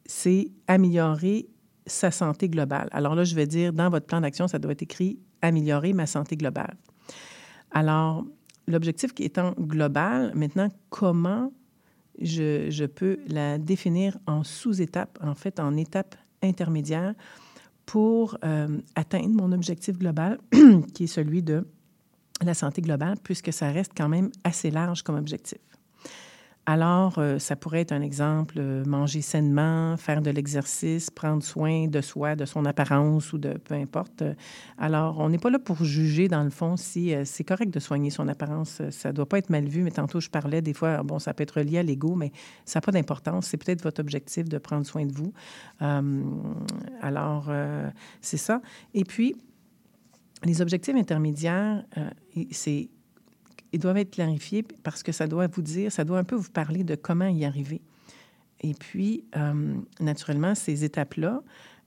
c'est 0.05 0.51
améliorer 0.67 1.47
sa 1.85 2.11
santé 2.11 2.49
globale. 2.49 2.89
Alors 2.91 3.15
là, 3.15 3.23
je 3.23 3.35
vais 3.35 3.47
dire, 3.47 3.73
dans 3.73 3.89
votre 3.89 4.05
plan 4.05 4.21
d'action, 4.21 4.47
ça 4.47 4.59
doit 4.59 4.71
être 4.71 4.81
écrit 4.81 5.19
améliorer 5.41 5.93
ma 5.93 6.05
santé 6.05 6.35
globale. 6.35 6.75
Alors, 7.71 8.25
l'objectif 8.67 9.11
étant 9.19 9.53
global, 9.57 10.31
maintenant, 10.35 10.69
comment 10.89 11.51
je, 12.21 12.69
je 12.69 12.85
peux 12.85 13.19
la 13.27 13.57
définir 13.57 14.17
en 14.27 14.43
sous-étapes, 14.43 15.17
en 15.21 15.35
fait, 15.35 15.59
en 15.59 15.77
étapes 15.77 16.15
intermédiaires 16.41 17.15
pour 17.89 18.38
euh, 18.43 18.67
atteindre 18.93 19.34
mon 19.34 19.52
objectif 19.52 19.97
global, 19.97 20.38
qui 20.93 21.06
est 21.06 21.08
celui 21.08 21.41
de 21.41 21.65
la 22.45 22.54
santé 22.54 22.84
globale, 22.84 23.17
puisque 23.23 23.52
ça 23.52 23.71
reste 23.71 23.93
quand 23.97 24.08
même 24.08 24.30
assez 24.43 24.69
large 24.69 25.02
comme 25.02 25.15
objectif. 25.15 25.58
Alors, 26.71 27.17
euh, 27.17 27.39
ça 27.39 27.55
pourrait 27.55 27.82
être 27.82 27.93
un 27.93 28.03
exemple, 28.03 28.58
euh, 28.60 28.86
manger 28.86 29.23
sainement, 29.23 29.97
faire 29.97 30.21
de 30.21 30.29
l'exercice, 30.29 31.10
prendre 31.10 31.41
soin 31.41 31.88
de 31.88 31.99
soi, 31.99 32.36
de 32.36 32.45
son 32.45 32.63
apparence 32.63 33.34
ou 33.34 33.39
de 33.39 33.53
peu 33.53 33.73
importe. 33.73 34.23
Alors, 34.77 35.17
on 35.17 35.29
n'est 35.29 35.39
pas 35.39 35.49
là 35.49 35.58
pour 35.58 35.84
juger, 35.84 36.27
dans 36.27 36.43
le 36.43 36.51
fond, 36.51 36.77
si 36.77 37.15
euh, 37.15 37.23
c'est 37.25 37.43
correct 37.43 37.73
de 37.73 37.79
soigner 37.79 38.12
son 38.12 38.27
apparence. 38.27 38.84
Ça 38.91 39.10
ne 39.10 39.13
doit 39.15 39.27
pas 39.27 39.39
être 39.39 39.49
mal 39.49 39.67
vu, 39.67 39.82
mais 39.82 39.89
tantôt, 39.89 40.19
je 40.19 40.29
parlais 40.29 40.62
des 40.62 40.75
fois, 40.75 41.01
bon, 41.01 41.17
ça 41.17 41.34
peut 41.34 41.41
être 41.41 41.60
lié 41.62 41.79
à 41.79 41.84
l'ego, 41.84 42.13
mais 42.13 42.32
ça 42.65 42.77
n'a 42.77 42.82
pas 42.82 42.91
d'importance. 42.91 43.47
C'est 43.47 43.58
peut-être 43.58 43.82
votre 43.82 43.99
objectif 43.99 44.47
de 44.47 44.60
prendre 44.60 44.86
soin 44.86 45.08
de 45.08 45.12
vous. 45.12 45.34
Alors, 47.01 47.51
c'est 48.21 48.38
ça. 48.38 48.62
Et 48.93 49.05
puis, 49.05 49.36
les 50.43 50.62
objectifs 50.62 50.95
intermédiaires, 50.95 51.84
c'est 52.51 52.89
ils 53.71 53.79
doivent 53.79 53.97
être 53.97 54.12
clarifiés 54.12 54.63
parce 54.84 55.03
que 55.03 55.12
ça 55.12 55.27
doit 55.27 55.47
vous 55.47 55.62
dire, 55.62 55.91
ça 55.91 56.03
doit 56.03 56.19
un 56.19 56.23
peu 56.23 56.36
vous 56.36 56.49
parler 56.49 56.84
de 56.84 56.95
comment 56.95 57.27
y 57.27 57.45
arriver. 57.45 57.82
Et 58.62 58.73
puis, 58.73 59.23
euh, 59.36 59.75
naturellement, 59.99 60.55
ces 60.55 60.84
étapes-là, 60.84 61.41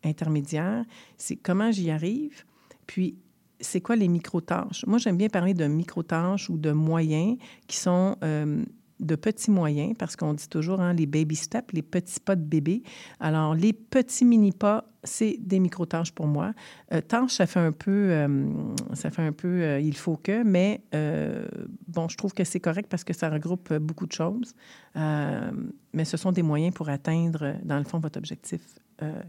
intermédiaires, 0.04 0.84
c'est 1.16 1.36
comment 1.36 1.70
j'y 1.70 1.90
arrive, 1.90 2.44
puis 2.86 3.16
c'est 3.60 3.80
quoi 3.80 3.94
les 3.94 4.08
micro-tâches? 4.08 4.84
Moi, 4.86 4.98
j'aime 4.98 5.16
bien 5.16 5.28
parler 5.28 5.54
de 5.54 5.66
micro-tâches 5.66 6.50
ou 6.50 6.56
de 6.56 6.72
moyens 6.72 7.36
qui 7.68 7.76
sont 7.76 8.16
euh, 8.24 8.64
de 9.02 9.16
petits 9.16 9.50
moyens, 9.50 9.94
parce 9.98 10.16
qu'on 10.16 10.32
dit 10.32 10.48
toujours 10.48 10.80
hein, 10.80 10.94
les 10.94 11.06
baby 11.06 11.36
steps, 11.36 11.72
les 11.72 11.82
petits 11.82 12.20
pas 12.20 12.36
de 12.36 12.42
bébé. 12.42 12.82
Alors, 13.20 13.54
les 13.54 13.72
petits 13.72 14.24
mini-pas, 14.24 14.84
c'est 15.04 15.36
des 15.40 15.58
micro-tâches 15.58 16.12
pour 16.12 16.26
moi. 16.26 16.52
Euh, 16.92 17.00
tâches, 17.00 17.32
ça 17.32 17.46
fait 17.46 17.60
un 17.60 17.72
peu, 17.72 17.90
euh, 17.90 18.46
ça 18.94 19.10
fait 19.10 19.22
un 19.22 19.32
peu 19.32 19.48
euh, 19.48 19.80
il 19.80 19.96
faut 19.96 20.16
que, 20.16 20.44
mais 20.44 20.82
euh, 20.94 21.46
bon, 21.88 22.08
je 22.08 22.16
trouve 22.16 22.32
que 22.32 22.44
c'est 22.44 22.60
correct 22.60 22.88
parce 22.88 23.02
que 23.02 23.12
ça 23.12 23.28
regroupe 23.28 23.74
beaucoup 23.74 24.06
de 24.06 24.12
choses. 24.12 24.54
Mais 24.94 26.04
ce 26.04 26.16
sont 26.16 26.32
des 26.32 26.42
moyens 26.42 26.72
pour 26.72 26.88
atteindre, 26.88 27.56
dans 27.64 27.78
le 27.78 27.84
fond, 27.84 27.98
votre 27.98 28.18
objectif 28.18 28.62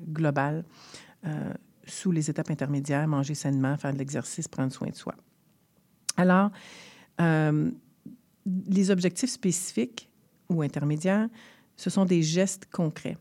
global 0.08 0.64
sous 1.86 2.12
les 2.12 2.30
étapes 2.30 2.52
intermédiaires, 2.52 3.08
manger 3.08 3.34
sainement, 3.34 3.76
faire 3.78 3.92
de 3.94 3.98
l'exercice, 3.98 4.48
prendre 4.48 4.72
soin 4.72 4.90
de 4.90 4.96
soi. 4.96 5.16
Alors, 6.16 6.52
les 8.46 8.92
objectifs 8.92 9.30
spécifiques 9.30 10.10
ou 10.50 10.62
intermédiaires, 10.62 11.30
ce 11.78 11.90
sont 11.90 12.06
des 12.06 12.22
gestes 12.22 12.66
concrets. 12.72 13.18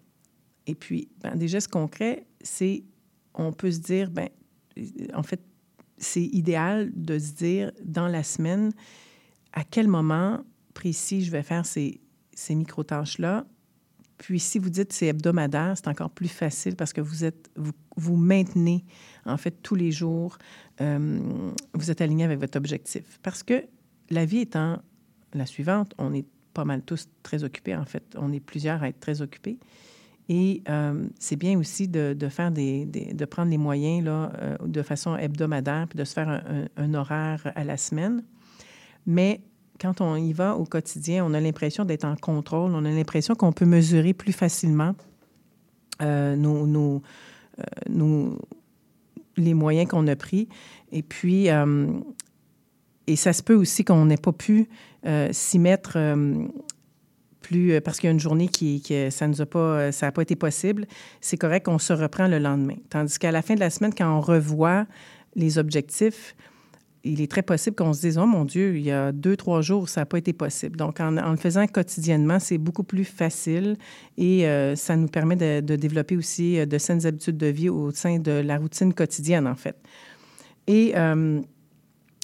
Et 0.66 0.74
puis, 0.74 1.08
ben, 1.22 1.36
des 1.36 1.48
gestes 1.48 1.70
concrets, 1.70 2.26
c'est, 2.40 2.84
on 3.34 3.52
peut 3.52 3.70
se 3.70 3.78
dire, 3.78 4.10
ben, 4.10 4.28
en 5.14 5.22
fait, 5.22 5.40
c'est 5.98 6.24
idéal 6.24 6.90
de 6.94 7.18
se 7.18 7.32
dire 7.32 7.72
dans 7.84 8.08
la 8.08 8.22
semaine 8.22 8.72
à 9.52 9.64
quel 9.64 9.88
moment 9.88 10.42
précis 10.74 11.22
je 11.22 11.30
vais 11.30 11.42
faire 11.42 11.66
ces, 11.66 12.00
ces 12.34 12.54
micro-tâches-là. 12.54 13.46
Puis, 14.18 14.38
si 14.38 14.58
vous 14.58 14.70
dites 14.70 14.92
c'est 14.92 15.06
hebdomadaire, 15.06 15.74
c'est 15.76 15.88
encore 15.88 16.10
plus 16.10 16.28
facile 16.28 16.76
parce 16.76 16.92
que 16.92 17.00
vous 17.00 17.24
êtes, 17.24 17.50
vous, 17.56 17.72
vous 17.96 18.16
maintenez, 18.16 18.84
en 19.26 19.36
fait, 19.36 19.62
tous 19.62 19.74
les 19.74 19.90
jours, 19.90 20.38
euh, 20.80 21.52
vous 21.74 21.90
êtes 21.90 22.00
aligné 22.00 22.24
avec 22.24 22.38
votre 22.38 22.56
objectif. 22.56 23.18
Parce 23.22 23.42
que 23.42 23.64
la 24.10 24.24
vie 24.24 24.38
étant 24.38 24.80
la 25.34 25.46
suivante. 25.46 25.94
On 25.98 26.12
est 26.14 26.26
pas 26.54 26.64
mal 26.64 26.82
tous 26.82 27.08
très 27.22 27.44
occupés, 27.44 27.76
en 27.76 27.84
fait. 27.84 28.02
On 28.18 28.32
est 28.32 28.40
plusieurs 28.40 28.82
à 28.82 28.88
être 28.88 29.00
très 29.00 29.22
occupés. 29.22 29.58
Et 30.28 30.62
euh, 30.68 31.04
c'est 31.18 31.36
bien 31.36 31.58
aussi 31.58 31.88
de, 31.88 32.16
faire 32.30 32.50
des, 32.50 32.86
de 32.86 33.24
prendre 33.24 33.50
les 33.50 33.58
moyens 33.58 34.04
là, 34.04 34.32
euh, 34.40 34.56
de 34.64 34.82
façon 34.82 35.16
hebdomadaire, 35.16 35.86
puis 35.88 35.98
de 35.98 36.04
se 36.04 36.14
faire 36.14 36.42
un, 36.76 36.94
horaire 36.94 37.52
à 37.54 37.64
la 37.64 37.76
semaine. 37.76 38.22
Mais 39.06 39.40
quand 39.80 40.00
on 40.00 40.16
y 40.16 40.32
va 40.32 40.56
au 40.56 40.64
quotidien, 40.64 41.24
on 41.26 41.34
a 41.34 41.40
l'impression 41.40 41.84
d'être 41.84 42.04
en 42.04 42.14
contrôle, 42.14 42.72
on 42.74 42.84
a 42.84 42.90
l'impression 42.90 43.34
qu'on 43.34 43.52
peut 43.52 43.66
mesurer 43.66 44.14
plus 44.14 44.32
facilement 44.32 44.94
euh, 46.00 46.36
nos, 46.36 47.02
les 49.36 49.54
moyens 49.54 49.88
qu'on 49.88 50.06
a 50.06 50.14
pris. 50.14 50.48
Et 50.92 51.02
puis, 51.02 51.48
et 53.06 53.16
ça 53.16 53.32
se 53.32 53.42
peut 53.42 53.54
aussi 53.54 53.84
qu'on 53.84 54.06
n'ait 54.06 54.16
pas 54.16 54.32
pu 54.32 54.68
euh, 55.06 55.28
s'y 55.32 55.58
mettre 55.58 55.92
euh, 55.96 56.46
plus 57.40 57.80
parce 57.80 57.98
qu'il 57.98 58.06
y 58.06 58.10
a 58.10 58.12
une 58.12 58.20
journée 58.20 58.48
qui, 58.48 58.80
qui 58.80 59.10
ça 59.10 59.26
nous 59.26 59.40
a 59.40 59.46
pas 59.46 59.90
ça 59.90 60.06
n'a 60.06 60.12
pas 60.12 60.22
été 60.22 60.36
possible. 60.36 60.86
C'est 61.20 61.36
correct 61.36 61.66
qu'on 61.66 61.78
se 61.78 61.92
reprend 61.92 62.28
le 62.28 62.38
lendemain. 62.38 62.76
Tandis 62.90 63.18
qu'à 63.18 63.32
la 63.32 63.42
fin 63.42 63.54
de 63.54 63.60
la 63.60 63.70
semaine, 63.70 63.92
quand 63.96 64.16
on 64.16 64.20
revoit 64.20 64.86
les 65.34 65.58
objectifs, 65.58 66.36
il 67.04 67.20
est 67.20 67.30
très 67.30 67.42
possible 67.42 67.74
qu'on 67.76 67.92
se 67.92 68.00
dise 68.00 68.18
Oh 68.18 68.26
mon 68.26 68.44
Dieu, 68.44 68.76
il 68.76 68.82
y 68.82 68.92
a 68.92 69.12
deux, 69.12 69.36
trois 69.36 69.60
jours, 69.60 69.88
ça 69.88 70.02
n'a 70.02 70.06
pas 70.06 70.18
été 70.18 70.32
possible. 70.32 70.76
Donc, 70.76 71.00
en, 71.00 71.10
le 71.10 71.36
faisant 71.36 71.66
quotidiennement, 71.66 72.38
c'est 72.38 72.58
beaucoup 72.58 72.84
plus 72.84 73.04
facile 73.04 73.76
et 74.16 74.46
euh, 74.46 74.76
ça 74.76 74.96
nous 74.96 75.08
permet 75.08 75.36
de, 75.36 75.76
développer 75.76 76.16
aussi 76.16 76.64
de 76.64 76.78
saines 76.78 77.04
habitudes 77.06 77.36
de 77.36 77.46
vie 77.46 77.68
au 77.68 77.90
sein 77.90 78.18
de 78.18 78.32
la 78.32 78.58
routine 78.58 78.94
quotidienne, 78.94 79.46
en 79.46 79.56
fait. 79.56 79.76
Et 80.66 80.92
euh, 80.96 81.40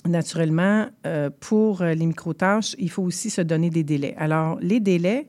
naturellement, 0.09 0.87
euh, 1.07 1.31
pour 1.41 1.83
les 1.83 2.07
micro-tâches, 2.07 2.75
il 2.79 2.91
faut 2.91 3.03
aussi 3.03 3.31
se 3.31 3.41
donner 3.41 3.71
des 3.71 3.85
délais. 3.85 4.15
Alors, 4.19 4.59
les 4.61 4.81
délais, 4.81 5.27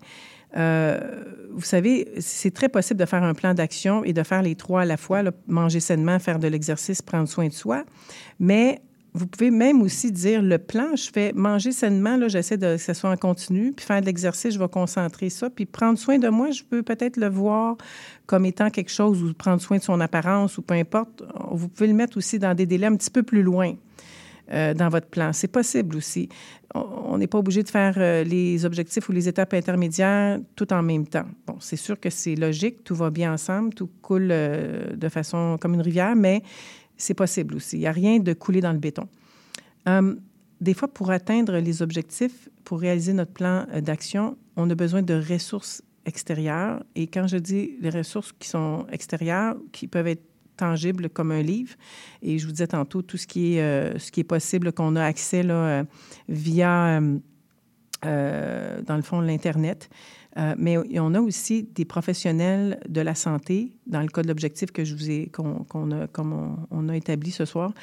vous 0.54 1.62
savez, 1.62 2.08
c'est 2.20 2.52
très 2.52 2.70
possible 2.70 3.00
de 3.00 3.06
faire 3.06 3.24
un 3.24 3.34
plan 3.34 3.54
d'action 3.54 4.04
et 4.04 4.14
de 4.14 4.24
faire 4.24 4.42
les 4.42 4.56
trois 4.56 4.82
à 4.82 4.86
la 4.86 4.98
fois, 4.98 5.22
manger 5.48 5.80
sainement, 5.80 6.18
faire 6.20 6.40
de 6.40 6.48
l'exercice, 6.48 7.02
prendre 7.02 7.28
soin 7.28 7.48
de 7.48 7.54
soi. 7.54 7.84
Mais 8.40 8.82
vous 9.14 9.28
pouvez 9.28 9.52
même 9.52 9.82
aussi 9.82 10.12
dire 10.12 10.42
le 10.42 10.58
plan, 10.58 10.96
je 10.96 11.10
fais 11.12 11.34
manger 11.34 11.72
sainement, 11.72 12.16
là, 12.18 12.28
j'essaie 12.28 12.58
de 12.58 12.76
que 12.76 12.82
ce 12.82 12.94
soit 12.94 13.10
en 13.10 13.18
continu, 13.18 13.74
puis 13.74 13.86
faire 13.86 14.02
de 14.02 14.06
l'exercice, 14.06 14.54
je 14.54 14.60
vais 14.60 14.68
concentrer 14.68 15.30
ça, 15.30 15.50
puis 15.50 15.66
prendre 15.66 15.98
soin 15.98 16.20
de 16.20 16.30
moi, 16.30 16.52
je 16.52 16.64
peux 16.64 16.84
peut-être 16.84 17.18
le 17.18 17.28
voir 17.28 17.78
comme 18.28 18.46
étant 18.46 18.70
quelque 18.70 18.92
chose 18.92 19.24
ou 19.24 19.34
prendre 19.34 19.62
soin 19.62 19.78
de 19.78 19.84
son 19.84 20.00
apparence 20.00 20.58
ou 20.58 20.62
peu 20.62 20.76
importe. 20.76 21.24
Vous 21.52 21.68
pouvez 21.68 21.88
le 21.88 21.96
mettre 21.96 22.18
aussi 22.18 22.38
dans 22.38 22.54
des 22.54 22.66
délais 22.66 22.88
un 22.88 22.96
petit 22.96 23.12
peu 23.12 23.24
plus 23.24 23.42
loin. 23.42 23.74
Euh, 24.52 24.74
dans 24.74 24.90
votre 24.90 25.06
plan. 25.06 25.32
C'est 25.32 25.48
possible 25.48 25.96
aussi. 25.96 26.28
On 26.74 27.20
n'est 27.20 27.28
pas 27.28 27.38
obligé 27.38 27.62
de 27.62 27.70
faire 27.70 27.94
euh, 27.98 28.24
les 28.24 28.66
objectifs 28.66 29.08
ou 29.08 29.12
les 29.12 29.28
étapes 29.28 29.54
intermédiaires 29.54 30.40
tout 30.56 30.74
en 30.74 30.82
même 30.82 31.06
temps. 31.06 31.26
Bon, 31.46 31.58
c'est 31.60 31.76
sûr 31.76 32.00
que 32.00 32.10
c'est 32.10 32.34
logique, 32.34 32.84
tout 32.84 32.96
va 32.96 33.12
bien 33.12 33.32
ensemble, 33.32 33.76
tout 33.76 33.92
coule 34.02 34.30
euh, 34.32 34.96
de 34.96 35.08
façon 35.08 35.58
comme 35.62 35.76
une 35.76 35.82
rivière, 35.82 36.16
mais 36.16 36.42
c'est 36.98 37.14
possible 37.14 37.56
aussi. 37.56 37.78
Il 37.78 37.82
n'y 37.82 37.88
a 37.88 37.92
rien 37.92 38.18
de 38.18 38.34
coulé 38.34 38.60
dans 38.60 38.72
le 38.72 38.80
béton. 38.80 39.08
Hum, 39.86 40.20
des 40.60 40.74
fois, 40.74 40.88
pour 40.88 41.12
atteindre 41.12 41.58
les 41.60 41.84
objectifs, 41.84 42.50
pour 42.64 42.80
réaliser 42.80 43.14
notre 43.14 43.34
plan 43.34 43.68
d'action, 43.84 44.36
on 44.56 44.68
a 44.72 44.76
besoin 44.76 45.04
de 45.04 45.14
ressources 45.14 45.84
extérieures. 46.08 46.84
Et 46.96 47.06
quand 47.06 47.28
je 47.28 47.38
dis 47.38 47.78
les 47.82 47.92
ressources 47.92 48.32
qui 48.32 48.50
sont 48.50 48.88
extérieures, 48.92 49.56
qui 49.72 49.88
peuvent 49.88 50.08
être 50.08 50.24
tangibles 50.60 51.10
comme 51.10 51.32
un 51.32 51.42
livre, 51.42 51.74
et 52.22 52.38
je 52.38 52.46
vous 52.46 52.52
disais 52.52 52.68
tantôt 52.68 53.02
tout 53.02 53.18
ce 53.18 53.28
qui 53.28 53.56
est, 53.56 53.62
euh, 53.62 53.98
ce 53.98 54.12
qui 54.12 54.20
est 54.20 54.30
possible 54.36 54.72
qu'on 54.72 54.96
a 54.96 55.04
accès 55.04 55.44
là, 55.44 55.54
euh, 55.54 55.84
via, 56.28 56.98
hum, 56.98 57.22
dans 58.04 58.96
le 58.96 59.02
fond, 59.02 59.22
l'Internet. 59.22 59.90
Euh, 60.38 60.54
mais 60.58 60.78
on 61.00 61.14
a 61.16 61.20
aussi 61.20 61.64
des 61.64 61.86
professionnels 61.86 62.80
de 62.88 63.02
la 63.02 63.16
santé, 63.16 63.74
dans 63.88 64.02
le 64.02 64.08
cas 64.08 64.22
de 64.22 64.28
l'objectif 64.28 64.72
que 64.72 64.86
je 64.86 64.96
vous 64.96 65.10
ai, 65.10 65.28
qu'on, 65.28 65.92
a, 65.92 66.08
comme 66.08 66.66
on, 66.70 66.90
a 66.90 66.96
établi 66.96 67.32
ce 67.32 67.46
soir. 67.46 67.74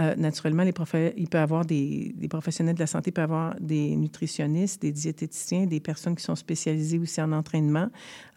Euh, 0.00 0.14
naturellement, 0.16 0.62
il 0.62 1.28
peut 1.28 1.38
avoir 1.38 1.66
des, 1.66 2.14
professionnels 2.30 2.74
de 2.74 2.80
la 2.80 2.86
santé, 2.86 3.12
avoir 3.16 3.54
des 3.60 3.96
nutritionnistes, 3.96 4.80
des 4.80 4.92
diététiciens, 4.92 5.66
des 5.66 5.80
personnes 5.80 6.16
qui 6.16 6.22
sont 6.22 6.36
spécialisées 6.36 6.98
aussi 6.98 7.20
en 7.20 7.32
entraînement. 7.32 7.88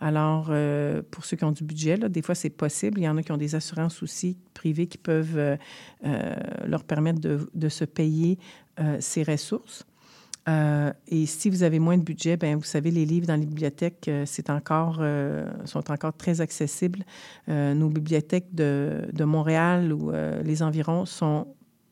Alors, 0.01 0.47
euh, 0.49 1.01
pour 1.09 1.23
ceux 1.23 1.37
qui 1.37 1.45
ont 1.45 1.51
du 1.53 1.63
budget, 1.63 1.95
là, 1.95 2.09
des 2.09 2.21
fois, 2.21 2.35
c'est 2.35 2.49
possible. 2.49 2.99
Il 2.99 3.03
y 3.03 3.09
en 3.09 3.17
a 3.17 3.23
qui 3.23 3.31
ont 3.31 3.37
des 3.37 3.55
assurances 3.55 4.03
aussi 4.03 4.37
privées 4.53 4.87
qui 4.87 4.97
peuvent 4.97 5.57
leur 6.65 6.83
permettre 6.83 7.19
de 7.21 7.69
se 7.69 7.85
payer 7.85 8.37
ces 8.99 9.23
ressources. 9.23 9.85
Euh, 10.49 10.91
et 11.07 11.25
si 11.25 11.49
vous 11.49 11.63
avez 11.63 11.79
moins 11.79 11.97
de 11.97 12.03
budget, 12.03 12.35
ben 12.37 12.57
vous 12.57 12.63
savez, 12.63 12.91
les 12.91 13.05
livres 13.05 13.27
dans 13.27 13.39
les 13.39 13.45
bibliothèques, 13.45 14.07
euh, 14.07 14.23
c'est 14.25 14.49
encore, 14.49 14.97
euh, 14.99 15.49
sont 15.65 15.89
encore 15.91 16.13
très 16.13 16.41
accessibles. 16.41 17.03
nos 17.47 17.89
bibliothèques 17.89 18.53
de, 18.53 19.07
de 19.11 19.23
Montréal 19.23 19.93
ou 19.93 20.11
les 20.43 20.63
environs 20.63 21.05
sont 21.05 21.47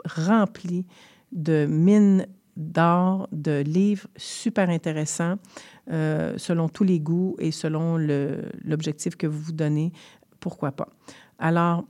remplies 0.05 0.85
de 1.31 1.65
mines 1.65 2.27
d'or, 2.57 3.27
de 3.31 3.61
livres 3.61 4.07
super 4.17 4.69
intéressants 4.69 5.37
selon 5.87 6.69
tous 6.69 6.83
les 6.83 6.99
goûts 6.99 7.35
et 7.39 7.51
selon 7.51 7.97
l'objectif 8.63 9.15
que 9.15 9.27
vous 9.27 9.39
vous 9.39 9.51
donnez. 9.51 9.91
Pourquoi 10.39 10.71
pas? 10.71 10.89
Alors, 11.39 11.85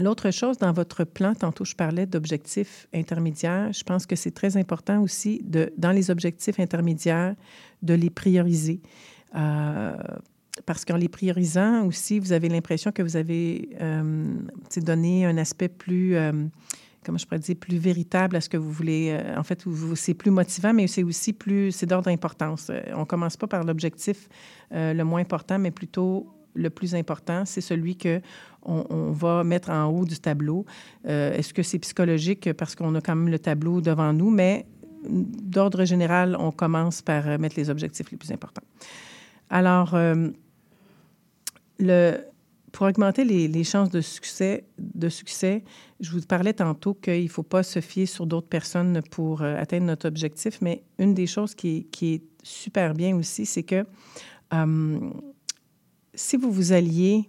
L'autre 0.00 0.30
chose 0.30 0.56
dans 0.58 0.72
votre 0.72 1.04
plan, 1.04 1.34
tantôt 1.34 1.64
je 1.64 1.74
parlais 1.74 2.06
d'objectifs 2.06 2.88
intermédiaires, 2.94 3.72
je 3.72 3.84
pense 3.84 4.06
que 4.06 4.16
c'est 4.16 4.30
très 4.30 4.56
important 4.56 5.02
aussi, 5.02 5.42
de, 5.44 5.72
dans 5.76 5.92
les 5.92 6.10
objectifs 6.10 6.58
intermédiaires, 6.58 7.34
de 7.82 7.94
les 7.94 8.10
prioriser. 8.10 8.80
Euh, 9.36 9.92
parce 10.66 10.84
qu'en 10.84 10.96
les 10.96 11.08
priorisant 11.08 11.86
aussi, 11.86 12.18
vous 12.18 12.32
avez 12.32 12.48
l'impression 12.48 12.92
que 12.92 13.02
vous 13.02 13.16
avez 13.16 13.70
euh, 13.80 14.26
donné 14.78 15.26
un 15.26 15.36
aspect 15.38 15.68
plus, 15.68 16.16
euh, 16.16 16.32
comment 17.04 17.18
je 17.18 17.26
pourrais 17.26 17.38
dire, 17.38 17.56
plus 17.56 17.78
véritable 17.78 18.36
à 18.36 18.40
ce 18.40 18.48
que 18.48 18.56
vous 18.56 18.70
voulez. 18.70 19.10
Euh, 19.10 19.38
en 19.38 19.42
fait, 19.42 19.64
c'est 19.94 20.14
plus 20.14 20.30
motivant, 20.30 20.72
mais 20.72 20.86
c'est 20.86 21.02
aussi 21.02 21.32
plus, 21.32 21.72
c'est 21.72 21.86
d'ordre 21.86 22.10
d'importance. 22.10 22.70
On 22.94 23.04
commence 23.04 23.36
pas 23.36 23.46
par 23.46 23.64
l'objectif 23.64 24.28
le 24.72 25.02
moins 25.02 25.20
important, 25.20 25.58
mais 25.58 25.70
plutôt 25.70 26.26
le 26.54 26.70
plus 26.70 26.94
important, 26.94 27.44
c'est 27.44 27.60
celui 27.60 27.96
que 27.96 28.20
on, 28.62 29.12
va 29.12 29.44
mettre 29.44 29.70
en 29.70 29.86
haut 29.86 30.04
du 30.04 30.18
tableau. 30.18 30.64
Euh, 31.06 31.32
est-ce 31.34 31.54
que 31.54 31.62
c'est 31.62 31.78
psychologique 31.78 32.52
parce 32.52 32.74
qu'on 32.74 32.94
a 32.94 33.00
quand 33.00 33.16
même 33.16 33.28
le 33.30 33.38
tableau 33.38 33.80
devant 33.80 34.12
nous, 34.12 34.30
mais 34.30 34.66
d'ordre 35.08 35.84
général, 35.84 36.36
on 36.38 36.50
commence 36.50 37.02
par 37.02 37.26
euh, 37.26 37.38
mettre 37.38 37.56
les 37.56 37.70
objectifs 37.70 38.10
les 38.10 38.18
plus 38.18 38.32
importants. 38.32 38.62
Alors, 39.48 39.94
euh, 39.94 40.28
pour 42.72 42.86
augmenter 42.86 43.24
les, 43.24 43.64
chances 43.64 43.90
de 43.90 44.00
succès, 44.00 44.64
de 44.78 45.08
succès, 45.08 45.64
je 45.98 46.12
vous 46.12 46.20
parlais 46.20 46.52
tantôt 46.52 46.94
qu'il 46.94 47.24
ne 47.24 47.28
faut 47.28 47.42
pas 47.42 47.62
se 47.62 47.80
fier 47.80 48.06
sur 48.06 48.26
d'autres 48.26 48.48
personnes 48.48 49.00
pour 49.10 49.42
atteindre 49.42 49.86
notre 49.86 50.06
objectif, 50.06 50.60
mais 50.60 50.84
une 50.98 51.14
des 51.14 51.26
choses 51.26 51.54
qui 51.54 51.88
est 52.02 52.22
super 52.44 52.94
bien 52.94 53.16
aussi, 53.16 53.44
c'est 53.44 53.64
que 53.64 53.84
si 56.14 56.36
vous 56.36 56.52
vous 56.52 56.72
alliez 56.72 57.28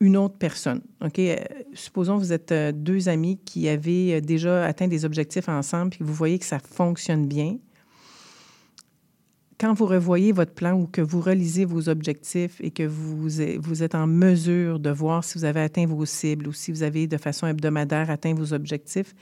une 0.00 0.16
autre 0.16 0.36
personne, 0.38 0.82
OK? 1.04 1.18
Euh, 1.18 1.36
supposons 1.72 2.16
que 2.16 2.20
vous 2.20 2.32
êtes 2.32 2.52
euh, 2.52 2.72
deux 2.72 3.08
amis 3.08 3.38
qui 3.44 3.68
avaient 3.68 4.14
euh, 4.14 4.20
déjà 4.20 4.66
atteint 4.66 4.88
des 4.88 5.04
objectifs 5.04 5.48
ensemble 5.48 5.94
et 5.94 5.98
que 5.98 6.04
vous 6.04 6.12
voyez 6.12 6.38
que 6.38 6.44
ça 6.44 6.58
fonctionne 6.58 7.26
bien. 7.26 7.56
Quand 9.58 9.72
vous 9.72 9.86
revoyez 9.86 10.32
votre 10.32 10.52
plan 10.52 10.74
ou 10.74 10.86
que 10.86 11.00
vous 11.00 11.20
relisez 11.22 11.64
vos 11.64 11.88
objectifs 11.88 12.60
et 12.60 12.70
que 12.70 12.82
vous, 12.82 13.28
vous 13.58 13.82
êtes 13.82 13.94
en 13.94 14.06
mesure 14.06 14.78
de 14.78 14.90
voir 14.90 15.24
si 15.24 15.38
vous 15.38 15.46
avez 15.46 15.60
atteint 15.60 15.86
vos 15.86 16.04
cibles 16.04 16.46
ou 16.46 16.52
si 16.52 16.70
vous 16.72 16.82
avez 16.82 17.06
de 17.06 17.16
façon 17.16 17.46
hebdomadaire 17.46 18.10
atteint 18.10 18.34
vos 18.34 18.52
objectifs, 18.52 19.14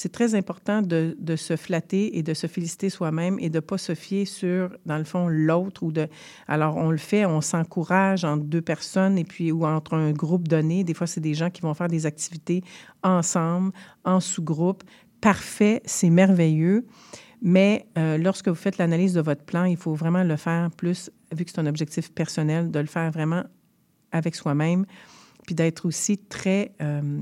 c'est 0.00 0.12
très 0.12 0.34
important 0.34 0.80
de, 0.80 1.36
se 1.36 1.56
flatter 1.56 2.16
et 2.16 2.22
de 2.22 2.32
se 2.32 2.46
féliciter 2.46 2.88
soi-même 2.88 3.38
et 3.38 3.50
de 3.50 3.56
ne 3.56 3.60
pas 3.60 3.76
se 3.76 3.94
fier 3.94 4.24
sur, 4.24 4.70
dans 4.86 4.96
le 4.96 5.04
fond, 5.04 5.28
l'autre. 5.28 5.82
ou 5.82 5.92
de 5.92 6.08
Alors, 6.48 6.78
on 6.78 6.90
le 6.90 6.96
fait, 6.96 7.26
on 7.26 7.42
s'encourage 7.42 8.24
entre 8.24 8.44
deux 8.44 8.62
personnes 8.62 9.18
et 9.18 9.24
puis 9.24 9.52
ou 9.52 9.66
entre 9.66 9.92
un 9.92 10.12
groupe 10.12 10.48
donné. 10.48 10.84
Des 10.84 10.94
fois, 10.94 11.06
c'est 11.06 11.20
des 11.20 11.34
gens 11.34 11.50
qui 11.50 11.60
vont 11.60 11.74
faire 11.74 11.88
des 11.88 12.06
activités 12.06 12.64
ensemble, 13.02 13.72
en 14.02 14.20
sous-groupe. 14.20 14.84
Parfait, 15.20 15.82
c'est 15.84 16.08
merveilleux. 16.08 16.86
Mais 17.42 17.86
euh, 17.98 18.16
lorsque 18.16 18.48
vous 18.48 18.54
faites 18.54 18.78
l'analyse 18.78 19.12
de 19.12 19.20
votre 19.20 19.44
plan, 19.44 19.64
il 19.64 19.76
faut 19.76 19.94
vraiment 19.94 20.24
le 20.24 20.36
faire 20.36 20.70
plus, 20.70 21.10
vu 21.30 21.44
que 21.44 21.50
c'est 21.50 21.60
un 21.60 21.66
objectif 21.66 22.10
personnel, 22.10 22.70
de 22.70 22.78
le 22.78 22.86
faire 22.86 23.10
vraiment 23.10 23.42
avec 24.12 24.34
soi-même, 24.34 24.86
puis 25.44 25.54
d'être 25.54 25.84
aussi 25.84 26.16
très 26.16 26.72
euh, 26.80 27.20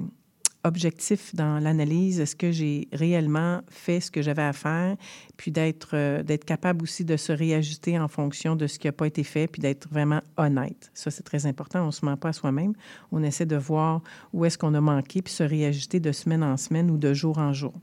objectif 0.69 1.35
dans 1.35 1.59
l'analyse. 1.59 2.21
Est-ce 2.21 2.37
que 2.37 2.53
j'ai 2.53 2.89
réellement 2.93 3.63
fait 3.69 4.01
ce 4.01 4.11
que 4.11 4.23
j'avais 4.23 4.43
à 4.43 4.53
faire? 4.53 4.97
Puis 5.37 5.51
d'être 5.51 5.91
euh, 5.95 6.23
d'être 6.23 6.45
capable 6.45 6.85
aussi 6.85 7.05
de 7.05 7.17
se 7.17 7.33
réajuster 7.33 7.99
en 7.99 8.07
fonction 8.09 8.55
de 8.55 8.67
ce 8.67 8.79
qui 8.79 8.87
n'a 8.87 8.93
pas 8.93 9.07
été 9.07 9.25
fait, 9.25 9.49
puis 9.49 9.61
d'être 9.61 9.89
vraiment 9.89 10.21
honnête. 10.37 10.91
Ça, 10.95 11.11
c'est 11.11 11.25
très 11.25 11.47
important. 11.47 11.83
On 11.83 11.87
ne 11.87 11.91
se 11.91 12.05
ment 12.05 12.17
pas 12.17 12.29
à 12.29 12.33
soi-même. 12.33 12.75
On 13.11 13.23
essaie 13.23 13.47
de 13.47 13.57
voir 13.57 14.03
où 14.33 14.45
est-ce 14.45 14.57
qu'on 14.57 14.75
a 14.75 14.81
manqué, 14.81 15.23
puis 15.23 15.33
se 15.33 15.43
réajuster 15.43 15.99
de 15.99 16.13
semaine 16.13 16.45
en 16.45 16.57
semaine 16.57 16.91
ou 16.91 16.97
de 16.97 17.13
jour 17.13 17.39
en 17.39 17.53
jour. 17.53 17.75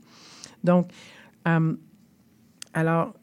Donc, 0.64 0.90
euh, 1.46 1.74
alors, 2.76 3.14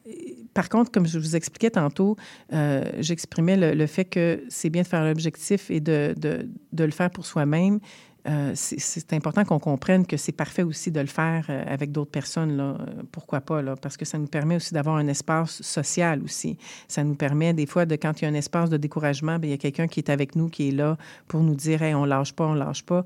par 0.52 0.68
contre, 0.68 0.90
comme 0.90 1.06
je 1.06 1.16
vous 1.18 1.36
expliquais 1.36 1.70
tantôt, 1.70 2.16
euh, 2.52 2.84
j'exprimais 2.98 3.74
le, 3.74 3.86
fait 3.86 4.04
que 4.04 4.42
c'est 4.48 4.68
bien 4.68 4.82
de 4.82 4.86
faire 4.86 5.04
l'objectif 5.04 5.70
et 5.70 5.78
de, 5.80 6.12
de, 6.16 6.48
de, 6.72 6.84
le 6.84 6.90
faire 6.90 7.08
pour 7.08 7.24
soi-même, 7.24 7.78
euh, 8.26 8.52
c'est 8.54 9.12
important 9.12 9.44
qu'on 9.44 9.58
comprenne 9.58 10.06
que 10.06 10.16
c'est 10.16 10.32
parfait 10.32 10.62
aussi 10.62 10.90
de 10.90 11.00
le 11.00 11.06
faire 11.06 11.44
euh, 11.50 11.62
avec 11.66 11.92
d'autres 11.92 12.10
personnes. 12.10 12.58
Euh, 12.58 12.74
pourquoi 13.12 13.42
pas? 13.42 13.62
Parce 13.76 13.98
que 13.98 14.06
ça 14.06 14.16
nous 14.16 14.26
permet 14.26 14.56
aussi 14.56 14.72
d'avoir 14.72 14.96
un 14.96 15.08
espace 15.08 15.60
social 15.60 16.22
aussi. 16.22 16.56
Ça 16.88 17.04
nous 17.04 17.16
permet 17.16 17.52
des 17.52 17.66
fois, 17.66 17.84
de 17.84 17.96
quand 17.96 18.20
il 18.20 18.24
y 18.24 18.26
a 18.26 18.30
un 18.30 18.34
espace 18.34 18.70
de 18.70 18.78
découragement, 18.78 19.38
bien, 19.38 19.48
il 19.48 19.52
y 19.52 19.54
a 19.54 19.58
quelqu'un 19.58 19.88
qui 19.88 20.00
est 20.00 20.08
avec 20.08 20.36
nous, 20.36 20.48
qui 20.48 20.68
est 20.68 20.72
là 20.72 20.96
pour 21.28 21.40
nous 21.40 21.54
dire 21.54 21.82
hey, 21.82 21.94
on 21.94 22.06
lâche 22.06 22.32
pas, 22.32 22.46
on 22.46 22.54
lâche 22.54 22.82
pas. 22.82 23.04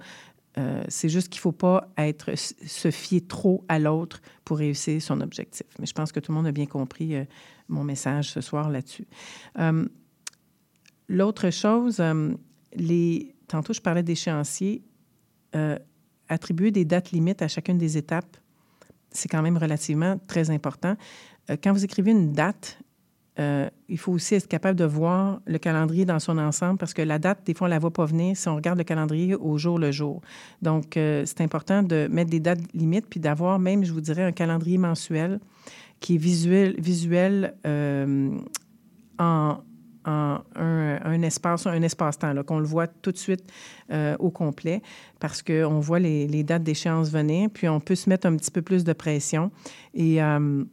c'est 0.89 1.09
juste 1.09 1.29
qu'il 1.29 1.39
ne 1.39 1.43
faut 1.43 1.53
pas 1.53 1.89
se 2.17 2.91
fier 2.91 3.21
trop 3.21 3.65
à 3.69 3.79
l'autre 3.79 4.21
pour 4.45 4.59
réussir 4.59 5.01
son 5.03 5.21
objectif. 5.21 5.67
Mais 5.79 5.87
je 5.87 5.95
pense 5.95 6.13
que 6.13 6.21
tout 6.21 6.33
le 6.33 6.37
monde 6.37 6.47
a 6.47 6.53
bien 6.53 6.67
compris 6.67 7.15
mon 7.69 7.85
message 7.85 8.31
ce 8.31 8.41
soir 8.41 8.71
là-dessus. 8.71 9.07
L'autre 11.09 11.51
chose, 11.51 12.03
les, 12.75 13.35
tantôt 13.47 13.73
je 13.73 13.81
parlais 13.81 14.03
d'échéanciers 14.03 14.83
euh, 15.55 15.79
attribuer 16.29 16.71
des 16.71 16.85
dates 16.85 17.11
limites 17.11 17.43
à 17.43 17.49
chacune 17.49 17.79
des 17.79 17.97
étapes, 17.97 18.37
c'est 19.11 19.29
quand 19.29 19.43
même 19.43 19.57
relativement 19.57 20.19
très 20.27 20.51
important. 20.51 20.97
Euh, 21.51 21.57
quand 21.63 21.73
vous 21.73 21.85
écrivez 21.85 22.11
une 22.11 22.33
date, 22.33 22.79
euh, 23.39 23.71
il 23.89 23.99
faut 23.99 24.13
aussi 24.13 24.35
être 24.35 24.49
capable 24.49 24.79
de 24.79 24.85
voir 24.85 25.41
le 25.47 25.59
calendrier 25.59 26.05
dans 26.05 26.19
son 26.19 26.37
ensemble 26.39 26.77
parce 26.79 26.93
que 26.93 27.03
la 27.03 27.19
date, 27.19 27.47
des 27.47 27.55
fois, 27.55 27.67
on 27.67 27.69
ne 27.69 27.75
la 27.75 27.79
voit 27.79 27.93
pas 27.93 28.05
venir 28.05 28.37
si 28.37 28.49
on 28.49 28.57
regarde 28.57 28.77
le 28.77 28.85
calendrier 28.85 29.35
au 29.35 29.57
jour 29.57 29.79
le 29.79 29.93
jour. 29.93 30.21
Donc, 30.61 30.91
c'est 30.95 31.41
important 31.41 31.83
de 31.83 32.09
mettre 32.11 32.31
des 32.31 32.41
dates 32.41 32.61
limites 32.75 33.07
puis 33.09 33.21
d'avoir 33.21 33.59
même, 33.59 33.85
je 33.85 33.93
vous 33.93 34.01
dirais, 34.01 34.25
un 34.25 34.33
calendrier 34.33 34.77
mensuel 34.77 35.39
qui 36.01 36.17
est 36.17 36.19
visuel, 36.19 36.75
visuel 36.79 37.55
en, 39.19 39.63
un, 40.05 40.43
espace, 41.23 41.67
un 41.67 41.83
espace-temps, 41.83 42.43
qu'on 42.45 42.59
le 42.59 42.67
voit 42.67 42.87
tout 42.87 43.13
de 43.13 43.17
suite 43.17 43.45
euh, 43.91 44.17
au 44.19 44.31
complet, 44.31 44.83
parce 45.21 45.43
qu'on 45.43 45.81
voit 45.81 45.99
les, 45.99 46.43
dates 46.45 46.63
d'échéance 46.63 47.11
venir, 47.11 47.51
puis 47.53 47.69
on 47.69 47.81
peut 47.81 47.95
se 47.95 48.09
mettre 48.09 48.27
un 48.27 48.37
petit 48.37 48.51
peu 48.51 48.63
plus 48.63 48.85
de 48.85 48.93
pression. 48.93 49.51
Et, 49.95 50.23
euh, 50.23 50.65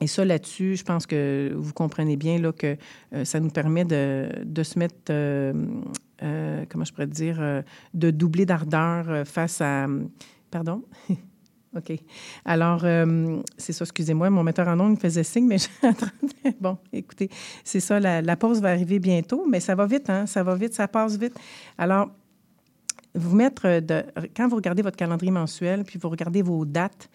et 0.00 0.06
ça, 0.06 0.24
là-dessus, 0.24 0.76
je 0.76 0.84
pense 0.84 1.06
que 1.06 1.52
vous 1.54 1.72
comprenez 1.72 2.16
bien 2.16 2.38
là, 2.38 2.52
que 2.52 2.76
euh, 3.12 3.24
ça 3.24 3.40
nous 3.40 3.50
permet 3.50 3.84
de, 3.84 4.28
de 4.44 4.62
se 4.62 4.78
mettre, 4.78 5.12
comment 6.68 6.84
je 6.84 6.92
pourrais 6.92 7.06
dire, 7.06 7.62
de 7.94 8.10
doubler 8.10 8.46
d'ardeur 8.46 9.26
face 9.26 9.60
à... 9.60 9.86
Pardon? 10.50 10.82
OK. 11.76 11.92
Alors, 12.44 12.80
euh, 12.84 13.40
c'est 13.56 13.72
ça, 13.72 13.84
excusez-moi, 13.84 14.28
mon 14.30 14.42
metteur 14.42 14.66
en 14.66 14.78
ondes 14.80 14.92
me 14.92 14.96
faisait 14.96 15.22
signe, 15.22 15.46
mais 15.46 15.58
bon, 16.60 16.76
écoutez, 16.92 17.30
c'est 17.62 17.78
ça, 17.78 18.00
la, 18.00 18.36
pause 18.36 18.60
va 18.60 18.70
arriver 18.70 18.98
bientôt, 18.98 19.46
mais 19.48 19.60
ça 19.60 19.76
va 19.76 19.86
vite, 19.86 20.10
hein, 20.10 20.26
ça 20.26 20.42
va 20.42 20.56
vite, 20.56 20.74
ça 20.74 20.88
passe 20.88 21.16
vite. 21.16 21.38
Alors, 21.78 22.10
vous 23.14 23.36
mettre, 23.36 23.80
de, 23.80 24.04
quand 24.36 24.48
vous 24.48 24.56
regardez 24.56 24.82
votre 24.82 24.96
calendrier 24.96 25.30
mensuel, 25.30 25.84
puis 25.84 25.98
vous 25.98 26.08
regardez 26.08 26.42
vos 26.42 26.64
dates, 26.64 27.08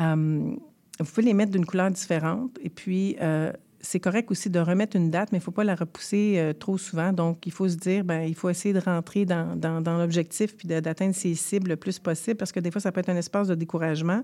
euh, 0.00 0.54
vous 1.00 1.04
pouvez 1.06 1.22
les 1.22 1.34
mettre 1.34 1.52
d'une 1.52 1.66
couleur 1.66 1.90
différente, 1.90 2.58
et 2.62 2.68
puis 2.68 3.16
euh, 3.22 3.52
c'est 3.80 4.00
correct 4.00 4.30
aussi 4.30 4.50
de 4.50 4.58
remettre 4.58 4.96
une 4.96 5.10
date, 5.10 5.30
mais 5.32 5.38
il 5.38 5.40
ne 5.40 5.44
faut 5.44 5.50
pas 5.50 5.64
la 5.64 5.74
repousser 5.74 6.34
euh, 6.36 6.52
trop 6.52 6.78
souvent. 6.78 7.12
Donc, 7.12 7.46
il 7.46 7.52
faut 7.52 7.68
se 7.68 7.76
dire, 7.76 8.04
ben, 8.04 8.22
il 8.22 8.34
faut 8.34 8.50
essayer 8.50 8.74
de 8.74 8.80
rentrer 8.80 9.24
dans, 9.24 9.56
dans, 9.56 9.98
l'objectif 9.98 10.56
puis 10.56 10.68
d'atteindre 10.68 11.14
ses 11.14 11.34
cibles 11.34 11.70
le 11.70 11.76
plus 11.76 11.98
possible 11.98 12.36
parce 12.36 12.52
que 12.52 12.60
des 12.60 12.70
fois, 12.70 12.80
ça 12.80 12.92
peut 12.92 13.00
être 13.00 13.08
un 13.08 13.16
espace 13.16 13.48
de 13.48 13.54
découragement. 13.54 14.22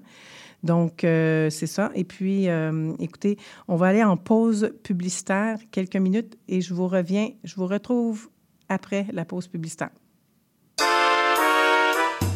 Donc, 0.62 1.04
euh, 1.04 1.50
c'est 1.50 1.66
ça. 1.66 1.90
Et 1.94 2.04
puis, 2.04 2.48
euh, 2.48 2.92
écoutez, 2.98 3.38
on 3.68 3.76
va 3.76 3.88
aller 3.88 4.02
en 4.02 4.16
pause 4.16 4.72
publicitaire 4.82 5.58
quelques 5.70 5.96
minutes 5.96 6.36
et 6.48 6.60
je 6.60 6.74
vous 6.74 6.88
reviens, 6.88 7.28
je 7.44 7.54
vous 7.56 7.66
retrouve 7.66 8.28
après 8.68 9.06
la 9.12 9.24
pause 9.24 9.46
publicitaire. 9.46 9.90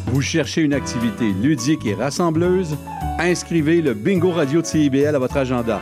Vous 0.07 0.21
cherchez 0.21 0.61
une 0.61 0.73
activité 0.73 1.31
ludique 1.33 1.85
et 1.85 1.93
rassembleuse? 1.93 2.77
Inscrivez 3.19 3.81
le 3.81 3.93
Bingo 3.93 4.31
Radio 4.31 4.61
de 4.61 4.65
CIBL 4.65 5.15
à 5.15 5.19
votre 5.19 5.37
agenda. 5.37 5.81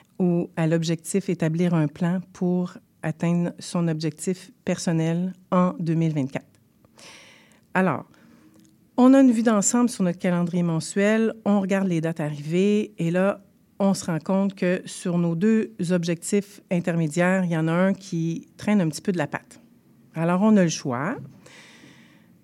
ou 0.21 0.51
à 0.55 0.67
l'objectif 0.67 1.29
établir 1.29 1.73
un 1.73 1.87
plan 1.87 2.19
pour 2.31 2.77
atteindre 3.01 3.53
son 3.57 3.87
objectif 3.87 4.51
personnel 4.63 5.33
en 5.51 5.73
2024. 5.79 6.45
Alors, 7.73 8.05
on 8.97 9.15
a 9.15 9.21
une 9.21 9.31
vue 9.31 9.41
d'ensemble 9.41 9.89
sur 9.89 10.03
notre 10.03 10.19
calendrier 10.19 10.61
mensuel, 10.61 11.33
on 11.43 11.59
regarde 11.59 11.87
les 11.87 12.01
dates 12.01 12.19
arrivées 12.19 12.93
et 12.99 13.09
là, 13.09 13.41
on 13.79 13.95
se 13.95 14.05
rend 14.05 14.19
compte 14.19 14.53
que 14.53 14.83
sur 14.85 15.17
nos 15.17 15.33
deux 15.33 15.73
objectifs 15.89 16.61
intermédiaires, 16.69 17.43
il 17.43 17.51
y 17.51 17.57
en 17.57 17.67
a 17.67 17.71
un 17.71 17.93
qui 17.93 18.47
traîne 18.57 18.79
un 18.79 18.89
petit 18.89 19.01
peu 19.01 19.11
de 19.11 19.17
la 19.17 19.25
patte. 19.25 19.59
Alors, 20.13 20.43
on 20.43 20.55
a 20.55 20.63
le 20.63 20.69
choix 20.69 21.15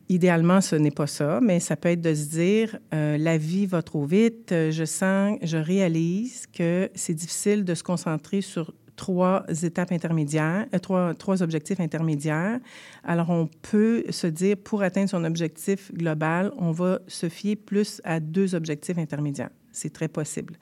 Idéalement, 0.09 0.61
ce 0.61 0.77
n'est 0.77 0.91
pas 0.91 1.07
ça, 1.07 1.39
mais 1.41 1.59
ça 1.59 1.75
peut 1.75 1.89
être 1.89 2.01
de 2.01 2.13
se 2.13 2.29
dire 2.29 2.77
euh, 2.93 3.17
la 3.17 3.37
vie 3.37 3.65
va 3.65 3.81
trop 3.81 4.05
vite, 4.05 4.53
euh, 4.53 4.71
je 4.71 4.85
sens, 4.85 5.37
je 5.41 5.57
réalise 5.57 6.47
que 6.47 6.89
c'est 6.95 7.13
difficile 7.13 7.65
de 7.65 7.75
se 7.75 7.83
concentrer 7.83 8.39
sur 8.39 8.73
trois 8.95 9.45
étapes 9.63 9.91
intermédiaires, 9.91 10.65
euh, 10.73 10.79
trois, 10.79 11.13
trois 11.13 11.43
objectifs 11.43 11.81
intermédiaires. 11.81 12.59
Alors, 13.03 13.29
on 13.29 13.49
peut 13.61 14.05
se 14.09 14.27
dire, 14.27 14.55
pour 14.55 14.81
atteindre 14.81 15.09
son 15.09 15.25
objectif 15.25 15.93
global, 15.93 16.53
on 16.57 16.71
va 16.71 16.99
se 17.07 17.27
fier 17.27 17.57
plus 17.57 18.01
à 18.05 18.21
deux 18.21 18.55
objectifs 18.55 18.97
intermédiaires. 18.97 19.51
C'est 19.73 19.91
très 19.91 20.07
possible. 20.07 20.55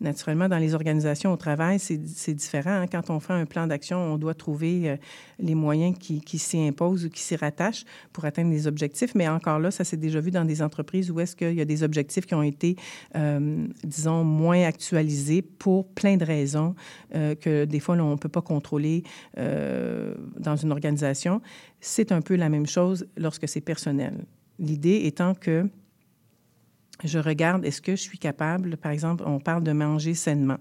Naturellement, 0.00 0.48
dans 0.48 0.58
les 0.58 0.74
organisations 0.74 1.30
au 1.30 1.36
travail, 1.36 1.78
c'est 1.78 2.34
différent. 2.34 2.70
Hein. 2.70 2.86
Quand 2.86 3.10
on 3.10 3.20
fait 3.20 3.34
un 3.34 3.44
plan 3.44 3.66
d'action, 3.66 3.98
on 3.98 4.16
doit 4.16 4.32
trouver 4.32 4.88
euh, 4.88 4.96
les 5.38 5.54
moyens 5.54 5.94
qui, 5.98 6.22
qui 6.22 6.38
s'y 6.38 6.58
imposent 6.58 7.04
ou 7.04 7.10
qui 7.10 7.20
s'y 7.20 7.36
rattachent 7.36 7.84
pour 8.10 8.24
atteindre 8.24 8.50
les 8.50 8.66
objectifs. 8.66 9.14
Mais 9.14 9.28
encore 9.28 9.58
là, 9.58 9.70
ça 9.70 9.84
s'est 9.84 9.98
déjà 9.98 10.20
vu 10.20 10.30
dans 10.30 10.46
des 10.46 10.62
entreprises 10.62 11.10
où 11.10 11.20
est-ce 11.20 11.36
qu'il 11.36 11.52
y 11.52 11.60
a 11.60 11.66
des 11.66 11.82
objectifs 11.82 12.24
qui 12.24 12.34
ont 12.34 12.42
été, 12.42 12.76
euh, 13.14 13.66
disons, 13.84 14.24
moins 14.24 14.64
actualisés 14.64 15.42
pour 15.42 15.86
plein 15.88 16.16
de 16.16 16.24
raisons 16.24 16.74
euh, 17.14 17.34
que 17.34 17.66
des 17.66 17.80
fois, 17.80 17.94
on 17.96 18.12
ne 18.12 18.16
peut 18.16 18.30
pas 18.30 18.42
contrôler 18.42 19.02
dans 19.36 20.56
une 20.56 20.72
organisation. 20.72 21.42
C'est 21.80 22.12
un 22.12 22.22
peu 22.22 22.36
la 22.36 22.48
même 22.48 22.66
chose 22.66 23.06
lorsque 23.16 23.46
c'est 23.48 23.60
personnel. 23.60 24.24
L'idée 24.58 25.02
étant 25.04 25.34
que 25.34 25.68
je 27.04 27.18
regarde, 27.18 27.64
est-ce 27.64 27.80
que 27.80 27.92
je 27.92 28.02
suis 28.02 28.18
capable, 28.18 28.76
par 28.76 28.92
exemple, 28.92 29.24
on 29.26 29.40
parle 29.40 29.62
de 29.62 29.72
manger 29.72 30.14
sainement. 30.14 30.58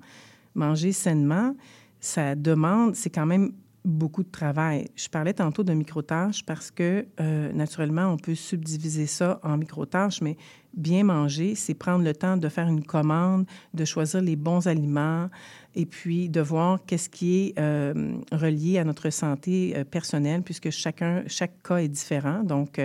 Manger 0.55 0.91
sainement, 0.91 1.55
ça 1.99 2.35
demande, 2.35 2.95
c'est 2.95 3.09
quand 3.09 3.25
même 3.25 3.51
beaucoup 3.85 4.23
de 4.23 4.29
travail. 4.29 4.89
Je 4.95 5.07
parlais 5.09 5.33
tantôt 5.33 5.63
de 5.63 5.73
micro-tâches 5.73 6.45
parce 6.45 6.71
que, 6.71 7.05
euh, 7.19 7.51
naturellement, 7.53 8.07
on 8.07 8.17
peut 8.17 8.35
subdiviser 8.35 9.05
ça 9.05 9.39
en 9.43 9.57
micro-tâches, 9.57 10.21
mais 10.21 10.37
bien 10.73 11.03
manger, 11.03 11.55
c'est 11.55 11.73
prendre 11.73 12.03
le 12.03 12.13
temps 12.13 12.37
de 12.37 12.49
faire 12.49 12.67
une 12.67 12.83
commande, 12.83 13.45
de 13.73 13.85
choisir 13.85 14.21
les 14.21 14.35
bons 14.35 14.67
aliments 14.67 15.29
et 15.75 15.85
puis 15.85 16.29
de 16.29 16.41
voir 16.41 16.79
qu'est-ce 16.85 17.09
qui 17.09 17.39
est 17.39 17.59
euh, 17.59 18.17
relié 18.31 18.79
à 18.79 18.83
notre 18.83 19.09
santé 19.09 19.73
euh, 19.75 19.83
personnelle, 19.83 20.41
puisque 20.41 20.69
chacun, 20.69 21.23
chaque 21.27 21.61
cas 21.63 21.77
est 21.77 21.87
différent. 21.87 22.43
Donc, 22.43 22.81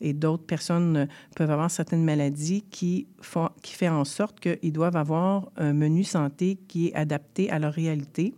et 0.00 0.12
d'autres 0.12 0.44
personnes 0.44 1.08
peuvent 1.36 1.50
avoir 1.50 1.70
certaines 1.70 2.04
maladies 2.04 2.62
qui 2.70 3.06
font, 3.20 3.50
qui 3.62 3.74
fait 3.74 3.88
en 3.88 4.04
sorte 4.04 4.40
qu'ils 4.40 4.72
doivent 4.72 4.96
avoir 4.96 5.50
un 5.56 5.72
menu 5.72 6.04
santé 6.04 6.58
qui 6.68 6.88
est 6.88 6.94
adapté 6.94 7.50
à 7.50 7.58
leur 7.58 7.72
réalité. 7.72 8.34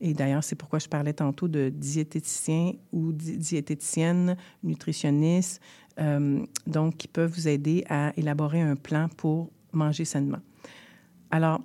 Et 0.00 0.14
d'ailleurs, 0.14 0.44
c'est 0.44 0.54
pourquoi 0.54 0.78
je 0.78 0.88
parlais 0.88 1.12
tantôt 1.12 1.48
de 1.48 1.70
diététiciens 1.70 2.72
ou 2.92 3.12
diététiciennes, 3.12 4.36
nutritionnistes, 4.62 5.60
euh, 5.98 6.44
donc 6.66 6.96
qui 6.96 7.08
peuvent 7.08 7.32
vous 7.32 7.48
aider 7.48 7.84
à 7.88 8.12
élaborer 8.16 8.60
un 8.60 8.76
plan 8.76 9.08
pour 9.16 9.50
manger 9.72 10.04
sainement. 10.04 10.38
Alors, 11.30 11.60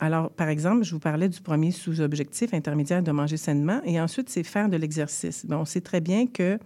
alors, 0.00 0.30
par 0.30 0.48
exemple, 0.48 0.82
je 0.82 0.92
vous 0.92 0.98
parlais 0.98 1.28
du 1.28 1.40
premier 1.42 1.70
sous-objectif 1.70 2.54
intermédiaire 2.54 3.02
de 3.02 3.12
manger 3.12 3.36
sainement, 3.36 3.82
et 3.84 4.00
ensuite, 4.00 4.30
c'est 4.30 4.42
faire 4.42 4.70
de 4.70 4.78
l'exercice. 4.78 5.46
On 5.50 5.66
sait 5.66 5.82
très 5.82 6.00
bien 6.00 6.26
que 6.26 6.58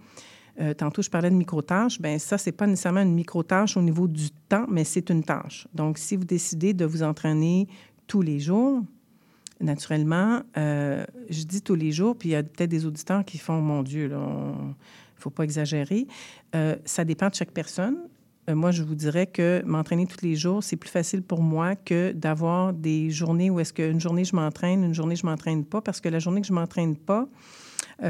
euh, 0.61 0.73
tantôt, 0.73 1.01
je 1.01 1.09
parlais 1.09 1.29
de 1.29 1.35
micro-tâches. 1.35 1.99
Bien, 1.99 2.17
ça, 2.17 2.37
c'est 2.37 2.53
pas 2.53 2.65
nécessairement 2.65 3.01
une 3.01 3.13
micro-tâche 3.13 3.75
au 3.75 3.81
niveau 3.81 4.07
du 4.07 4.29
temps, 4.47 4.65
mais 4.69 4.85
c'est 4.85 5.09
une 5.09 5.21
tâche. 5.21 5.67
Donc, 5.73 5.97
si 5.97 6.15
vous 6.15 6.23
décidez 6.23 6.73
de 6.73 6.85
vous 6.85 7.03
entraîner 7.03 7.67
tous 8.07 8.21
les 8.21 8.39
jours, 8.39 8.81
naturellement, 9.59 10.41
euh, 10.57 11.05
je 11.29 11.43
dis 11.43 11.61
tous 11.61 11.75
les 11.75 11.91
jours, 11.91 12.15
puis 12.17 12.29
il 12.29 12.31
y 12.31 12.35
a 12.35 12.43
peut-être 12.43 12.69
des 12.69 12.85
auditeurs 12.85 13.25
qui 13.25 13.37
font, 13.37 13.59
mon 13.59 13.83
Dieu, 13.83 14.05
il 14.05 14.11
ne 14.11 14.73
faut 15.17 15.29
pas 15.29 15.43
exagérer. 15.43 16.07
Euh, 16.55 16.77
ça 16.85 17.03
dépend 17.03 17.27
de 17.27 17.35
chaque 17.35 17.51
personne. 17.51 17.97
Euh, 18.49 18.55
moi, 18.55 18.71
je 18.71 18.83
vous 18.83 18.95
dirais 18.95 19.27
que 19.27 19.61
m'entraîner 19.65 20.05
tous 20.05 20.23
les 20.23 20.35
jours, 20.35 20.63
c'est 20.63 20.75
plus 20.75 20.89
facile 20.89 21.21
pour 21.21 21.41
moi 21.41 21.75
que 21.75 22.11
d'avoir 22.11 22.73
des 22.73 23.09
journées 23.09 23.49
où 23.49 23.59
est-ce 23.59 23.73
qu'une 23.73 23.99
journée 23.99 24.23
je 24.23 24.35
m'entraîne, 24.35 24.83
une 24.83 24.93
journée 24.93 25.15
je 25.15 25.25
m'entraîne 25.25 25.65
pas, 25.65 25.81
parce 25.81 26.01
que 26.01 26.09
la 26.09 26.19
journée 26.19 26.41
que 26.41 26.47
je 26.47 26.53
m'entraîne 26.53 26.95
pas, 26.95 27.27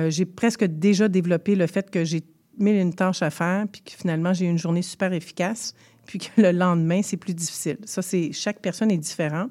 j'ai 0.07 0.25
presque 0.25 0.63
déjà 0.65 1.07
développé 1.07 1.55
le 1.55 1.67
fait 1.67 1.91
que 1.91 2.03
j'ai 2.03 2.23
mille 2.57 2.77
une 2.77 2.93
tâches 2.93 3.21
à 3.21 3.29
faire, 3.29 3.65
puis 3.71 3.81
que 3.81 3.91
finalement, 3.91 4.33
j'ai 4.33 4.45
une 4.45 4.57
journée 4.57 4.81
super 4.81 5.13
efficace, 5.13 5.73
puis 6.05 6.19
que 6.19 6.41
le 6.41 6.51
lendemain, 6.51 7.01
c'est 7.01 7.17
plus 7.17 7.33
difficile. 7.33 7.77
Ça, 7.85 8.01
c'est 8.01 8.31
chaque 8.31 8.61
personne 8.61 8.91
est 8.91 8.97
différent. 8.97 9.47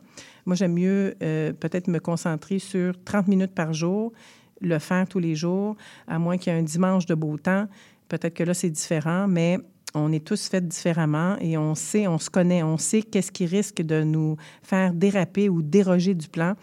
Moi, 0.46 0.56
j'aime 0.56 0.74
mieux 0.74 1.14
euh, 1.22 1.52
peut-être 1.52 1.88
me 1.88 1.98
concentrer 1.98 2.58
sur 2.58 2.94
30 3.04 3.28
minutes 3.28 3.54
par 3.54 3.72
jour, 3.72 4.12
le 4.60 4.78
faire 4.78 5.08
tous 5.08 5.18
les 5.18 5.34
jours, 5.34 5.76
à 6.06 6.18
moins 6.18 6.38
qu'il 6.38 6.52
y 6.52 6.56
ait 6.56 6.58
un 6.58 6.62
dimanche 6.62 7.06
de 7.06 7.14
beau 7.14 7.36
temps. 7.38 7.66
Peut-être 8.08 8.34
que 8.34 8.44
là, 8.44 8.54
c'est 8.54 8.70
différent, 8.70 9.26
mais 9.26 9.58
on 9.94 10.12
est 10.12 10.24
tous 10.24 10.48
faits 10.48 10.66
différemment 10.66 11.36
et 11.40 11.56
on 11.56 11.74
sait, 11.74 12.06
on 12.06 12.18
se 12.18 12.28
connaît, 12.28 12.62
on 12.62 12.78
sait 12.78 13.02
qu'est-ce 13.02 13.30
qui 13.30 13.46
risque 13.46 13.80
de 13.80 14.02
nous 14.02 14.36
faire 14.62 14.92
déraper 14.92 15.48
ou 15.48 15.62
déroger 15.62 16.14
du 16.14 16.28
plan 16.28 16.54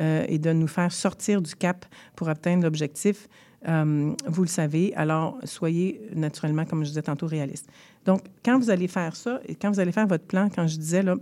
euh, 0.00 0.24
et 0.28 0.38
de 0.38 0.52
nous 0.52 0.66
faire 0.66 0.92
sortir 0.92 1.42
du 1.42 1.54
cap 1.54 1.84
pour 2.16 2.28
atteindre 2.28 2.64
l'objectif. 2.64 3.28
Euh, 3.66 4.14
vous 4.26 4.42
le 4.42 4.48
savez, 4.48 4.94
alors 4.94 5.38
soyez 5.44 6.00
naturellement, 6.14 6.64
comme 6.64 6.84
je 6.84 6.90
disais 6.90 7.02
tantôt, 7.02 7.26
réaliste. 7.26 7.68
Donc, 8.04 8.22
quand 8.44 8.58
vous 8.58 8.70
allez 8.70 8.88
faire 8.88 9.16
ça, 9.16 9.40
et 9.46 9.54
quand 9.54 9.70
vous 9.70 9.80
allez 9.80 9.92
faire 9.92 10.06
votre 10.06 10.24
plan, 10.24 10.48
quand 10.48 10.66
je 10.66 10.76
disais 10.76 11.02
là, 11.02 11.16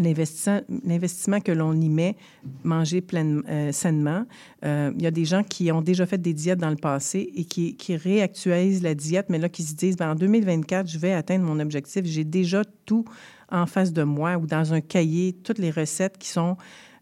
l'investissement 0.00 1.40
que 1.40 1.52
l'on 1.52 1.72
y 1.80 1.88
met, 1.88 2.16
manger 2.64 3.00
pleinement, 3.00 3.42
euh, 3.48 3.72
sainement. 3.72 4.24
Euh, 4.64 4.92
il 4.96 5.02
y 5.02 5.06
a 5.06 5.10
des 5.10 5.24
gens 5.24 5.42
qui 5.42 5.70
ont 5.72 5.82
déjà 5.82 6.06
fait 6.06 6.18
des 6.18 6.34
diètes 6.34 6.58
dans 6.58 6.70
le 6.70 6.76
passé 6.76 7.30
et 7.34 7.44
qui, 7.44 7.76
qui 7.76 7.96
réactualisent 7.96 8.82
la 8.82 8.94
diète, 8.94 9.26
mais 9.28 9.38
là, 9.38 9.48
qui 9.48 9.62
se 9.62 9.74
disent, 9.74 9.96
ben, 9.96 10.12
en 10.12 10.14
2024, 10.14 10.88
je 10.88 10.98
vais 10.98 11.12
atteindre 11.12 11.44
mon 11.44 11.60
objectif. 11.60 12.04
J'ai 12.04 12.24
déjà 12.24 12.62
tout 12.86 13.04
en 13.50 13.66
face 13.66 13.92
de 13.92 14.02
moi 14.02 14.36
ou 14.36 14.46
dans 14.46 14.72
un 14.72 14.80
cahier, 14.80 15.32
toutes 15.32 15.58
les 15.58 15.70
recettes 15.70 16.18
qui 16.18 16.28
sont... 16.28 16.56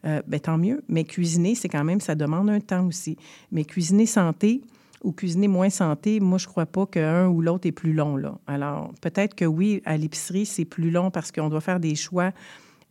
Euh, 0.07 0.23
ben, 0.29 0.39
tant 0.39 0.59
mieux, 0.59 0.85
mais 0.89 1.03
cuisiner, 1.03 1.57
c'est 1.57 1.69
quand 1.69 1.83
même, 1.83 2.01
ça 2.01 2.15
demande 2.15 2.49
un 2.51 2.61
temps 2.61 2.87
aussi. 2.87 3.17
Mais 3.51 3.65
cuisiner 3.65 4.07
santé, 4.07 4.63
ou 5.03 5.13
cuisiner 5.13 5.49
moins 5.49 5.71
santé, 5.71 6.21
moi, 6.21 6.39
je 6.39 6.47
ne 6.47 6.51
crois 6.51 6.67
pas 6.67 6.87
qu'un 6.87 7.29
ou 7.29 7.41
l'autre 7.41 7.67
est 7.67 7.73
plus 7.73 7.93
long. 7.93 8.17
Là. 8.17 8.39
Alors, 8.47 8.93
peut-être 9.01 9.35
que 9.35 9.45
oui, 9.45 9.83
à 9.85 9.97
l'épicerie, 9.97 10.47
c'est 10.47 10.65
plus 10.65 10.91
long 10.91 11.11
parce 11.11 11.31
qu'on 11.33 11.49
doit 11.49 11.61
faire 11.61 11.81
des 11.81 11.95
choix 11.95 12.33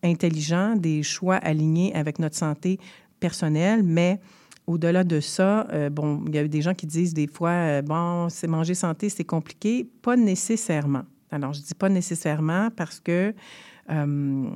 intelligents, 0.03 0.75
des 0.75 1.03
choix 1.03 1.35
alignés 1.35 1.93
avec 1.95 2.19
notre 2.19 2.35
santé 2.35 2.79
personnelle, 3.19 3.83
mais 3.83 4.19
au-delà 4.67 5.05
de 5.05 5.21
ça, 5.21 5.65
euh, 5.71 5.89
bon, 5.89 6.23
il 6.27 6.35
y 6.35 6.37
a 6.37 6.43
eu 6.43 6.49
des 6.49 6.61
gens 6.61 6.73
qui 6.73 6.85
disent 6.85 7.13
des 7.13 7.27
fois, 7.27 7.51
euh, 7.51 7.81
bon, 7.81 8.27
c'est 8.29 8.47
manger 8.47 8.75
santé, 8.75 9.07
c'est 9.09 9.23
compliqué. 9.23 9.89
Pas 10.01 10.17
nécessairement. 10.17 11.03
Alors, 11.31 11.53
je 11.53 11.61
dis 11.61 11.73
pas 11.73 11.89
nécessairement 11.89 12.69
parce 12.75 12.99
que 12.99 13.33
euh, 13.89 14.49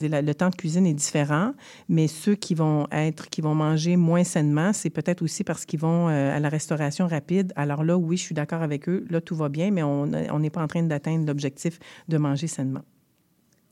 le 0.00 0.32
temps 0.32 0.50
de 0.50 0.56
cuisine 0.56 0.86
est 0.86 0.94
différent, 0.94 1.54
mais 1.88 2.08
ceux 2.08 2.34
qui 2.34 2.54
vont 2.54 2.88
être, 2.90 3.30
qui 3.30 3.40
vont 3.40 3.54
manger 3.54 3.96
moins 3.96 4.24
sainement, 4.24 4.72
c'est 4.72 4.90
peut-être 4.90 5.22
aussi 5.22 5.44
parce 5.44 5.64
qu'ils 5.64 5.80
vont 5.80 6.06
à 6.06 6.38
la 6.38 6.48
restauration 6.48 7.08
rapide. 7.08 7.52
Alors 7.56 7.82
là, 7.82 7.96
oui, 7.96 8.16
je 8.16 8.22
suis 8.22 8.34
d'accord 8.34 8.62
avec 8.62 8.88
eux. 8.88 9.04
Là, 9.10 9.20
tout 9.20 9.34
va 9.34 9.48
bien, 9.48 9.72
mais 9.72 9.82
on 9.82 10.06
n'est 10.06 10.50
pas 10.50 10.62
en 10.62 10.68
train 10.68 10.84
d'atteindre 10.84 11.26
l'objectif 11.26 11.80
de 12.06 12.16
manger 12.16 12.46
sainement. 12.46 12.82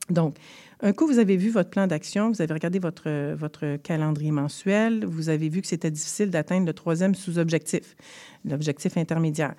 Donc, 0.09 0.35
un 0.81 0.93
coup, 0.93 1.07
vous 1.07 1.17
avez 1.17 1.37
vu 1.37 1.49
votre 1.49 1.71
plan 1.71 1.87
d'action, 1.87 2.29
vous 2.29 2.41
avez 2.41 2.53
regardé 2.53 2.77
votre, 2.77 3.33
votre 3.33 3.77
calendrier 3.77 4.31
mensuel, 4.31 5.05
vous 5.05 5.29
avez 5.29 5.49
vu 5.49 5.61
que 5.61 5.67
c'était 5.67 5.89
difficile 5.89 6.29
d'atteindre 6.29 6.67
le 6.67 6.73
troisième 6.73 7.15
sous-objectif, 7.15 7.95
l'objectif 8.45 8.95
intermédiaire. 8.95 9.55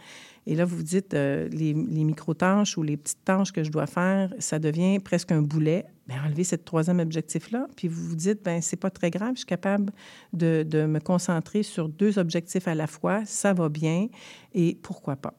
Et 0.47 0.55
là, 0.55 0.65
vous 0.65 0.77
vous 0.77 0.83
dites, 0.83 1.13
euh, 1.15 1.49
les, 1.49 1.75
micro-tâches 1.75 2.79
ou 2.79 2.83
les 2.83 2.97
petites 2.97 3.23
tâches 3.25 3.53
que 3.53 3.65
je 3.65 3.71
dois 3.71 3.87
faire, 3.87 4.33
ça 4.39 4.59
devient 4.59 4.99
presque 4.99 5.33
un 5.33 5.43
boulet. 5.43 5.85
Bien, 6.07 6.25
enlevez 6.25 6.45
ce 6.45 6.57
troisième 6.57 7.01
objectif-là, 7.01 7.67
puis 7.77 7.89
vous 7.89 8.03
vous 8.09 8.17
dites, 8.17 8.43
ben 8.43 8.63
c'est 8.63 8.79
pas 8.79 8.89
très 8.89 9.11
grave, 9.11 9.33
je 9.35 9.41
suis 9.41 9.47
capable 9.47 9.93
de, 10.33 10.65
de, 10.67 10.87
me 10.87 11.01
concentrer 11.01 11.63
sur 11.63 11.89
deux 11.89 12.19
objectifs 12.19 12.67
à 12.67 12.75
la 12.75 12.87
fois, 12.87 13.27
ça 13.27 13.53
va 13.53 13.69
bien, 13.69 14.09
et 14.55 14.79
pourquoi 14.83 15.17
pas. 15.17 15.35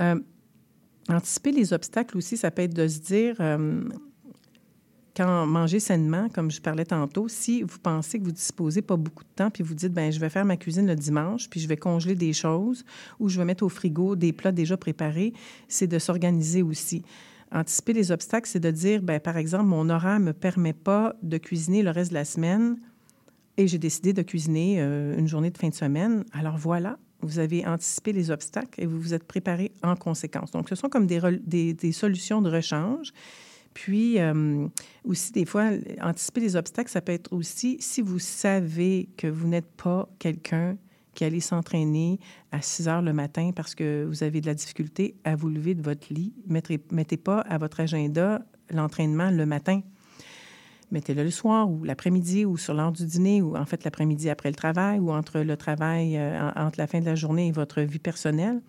Euh, 0.00 0.18
anticiper 1.08 1.52
les 1.52 1.72
obstacles 1.72 2.16
aussi, 2.16 2.36
ça 2.36 2.50
peut 2.50 2.62
être 2.62 2.74
de 2.74 2.88
se 2.88 2.98
dire, 2.98 3.36
euh, 3.38 3.84
quand 5.16 5.46
manger 5.46 5.80
sainement, 5.80 6.28
comme 6.28 6.50
je 6.50 6.60
parlais 6.60 6.84
tantôt, 6.84 7.28
si 7.28 7.62
vous 7.62 7.78
pensez 7.78 8.18
que 8.18 8.24
vous 8.24 8.32
disposez 8.32 8.82
pas 8.82 8.96
beaucoup 8.96 9.24
de 9.24 9.30
temps, 9.34 9.50
puis 9.50 9.62
vous 9.62 9.74
dites, 9.74 9.92
ben 9.92 10.10
je 10.10 10.18
vais 10.18 10.30
faire 10.30 10.44
ma 10.44 10.56
cuisine 10.56 10.86
le 10.86 10.94
dimanche, 10.94 11.50
puis 11.50 11.60
je 11.60 11.68
vais 11.68 11.76
congeler 11.76 12.14
des 12.14 12.32
choses, 12.32 12.84
ou 13.20 13.28
je 13.28 13.38
vais 13.38 13.44
mettre 13.44 13.64
au 13.64 13.68
frigo 13.68 14.16
des 14.16 14.32
plats 14.32 14.52
déjà 14.52 14.76
préparés, 14.76 15.32
c'est 15.68 15.86
de 15.86 15.98
s'organiser 15.98 16.62
aussi. 16.62 17.02
Anticiper 17.50 17.92
les 17.92 18.10
obstacles, 18.10 18.48
c'est 18.48 18.60
de 18.60 18.70
dire, 18.70 19.02
ben 19.02 19.20
par 19.20 19.36
exemple, 19.36 19.66
mon 19.66 19.90
horaire 19.90 20.18
ne 20.18 20.26
me 20.26 20.32
permet 20.32 20.72
pas 20.72 21.14
de 21.22 21.36
cuisiner 21.36 21.82
le 21.82 21.90
reste 21.90 22.10
de 22.10 22.14
la 22.14 22.24
semaine, 22.24 22.78
et 23.58 23.68
j'ai 23.68 23.78
décidé 23.78 24.14
de 24.14 24.22
cuisiner 24.22 24.76
euh, 24.78 25.18
une 25.18 25.28
journée 25.28 25.50
de 25.50 25.58
fin 25.58 25.68
de 25.68 25.74
semaine. 25.74 26.24
Alors 26.32 26.56
voilà, 26.56 26.98
vous 27.20 27.38
avez 27.38 27.66
anticipé 27.66 28.12
les 28.12 28.30
obstacles 28.30 28.80
et 28.80 28.86
vous 28.86 28.98
vous 28.98 29.12
êtes 29.12 29.24
préparé 29.24 29.72
en 29.82 29.94
conséquence. 29.94 30.52
Donc, 30.52 30.70
ce 30.70 30.74
sont 30.74 30.88
comme 30.88 31.06
des, 31.06 31.20
des, 31.44 31.74
des 31.74 31.92
solutions 31.92 32.40
de 32.40 32.50
rechange 32.50 33.12
puis 33.74 34.18
euh, 34.18 34.66
aussi, 35.04 35.32
des 35.32 35.44
fois, 35.44 35.70
anticiper 36.00 36.40
les 36.40 36.56
obstacles, 36.56 36.90
ça 36.90 37.00
peut 37.00 37.12
être 37.12 37.32
aussi 37.32 37.76
si 37.80 38.02
vous 38.02 38.18
savez 38.18 39.08
que 39.16 39.26
vous 39.26 39.48
n'êtes 39.48 39.70
pas 39.76 40.08
quelqu'un 40.18 40.76
qui 41.14 41.24
allait 41.24 41.40
s'entraîner 41.40 42.18
à 42.52 42.62
6 42.62 42.88
heures 42.88 43.02
le 43.02 43.12
matin 43.12 43.50
parce 43.54 43.74
que 43.74 44.04
vous 44.04 44.22
avez 44.22 44.40
de 44.40 44.46
la 44.46 44.54
difficulté 44.54 45.14
à 45.24 45.36
vous 45.36 45.48
lever 45.48 45.74
de 45.74 45.82
votre 45.82 46.12
lit, 46.12 46.32
mettez, 46.46 46.80
mettez 46.90 47.16
pas 47.16 47.40
à 47.40 47.58
votre 47.58 47.80
agenda 47.80 48.42
l'entraînement 48.70 49.30
le 49.30 49.44
matin. 49.44 49.82
Mettez-le 50.90 51.24
le 51.24 51.30
soir 51.30 51.70
ou 51.70 51.84
l'après-midi 51.84 52.44
ou 52.44 52.58
sur 52.58 52.74
l'heure 52.74 52.92
du 52.92 53.06
dîner 53.06 53.40
ou 53.40 53.56
en 53.56 53.64
fait 53.64 53.82
l'après-midi 53.84 54.28
après 54.28 54.50
le 54.50 54.54
travail 54.54 54.98
ou 54.98 55.10
entre 55.10 55.40
le 55.40 55.56
travail, 55.56 56.18
euh, 56.18 56.50
entre 56.54 56.78
la 56.78 56.86
fin 56.86 57.00
de 57.00 57.06
la 57.06 57.14
journée 57.14 57.48
et 57.48 57.52
votre 57.52 57.80
vie 57.80 57.98
personnelle. 57.98 58.60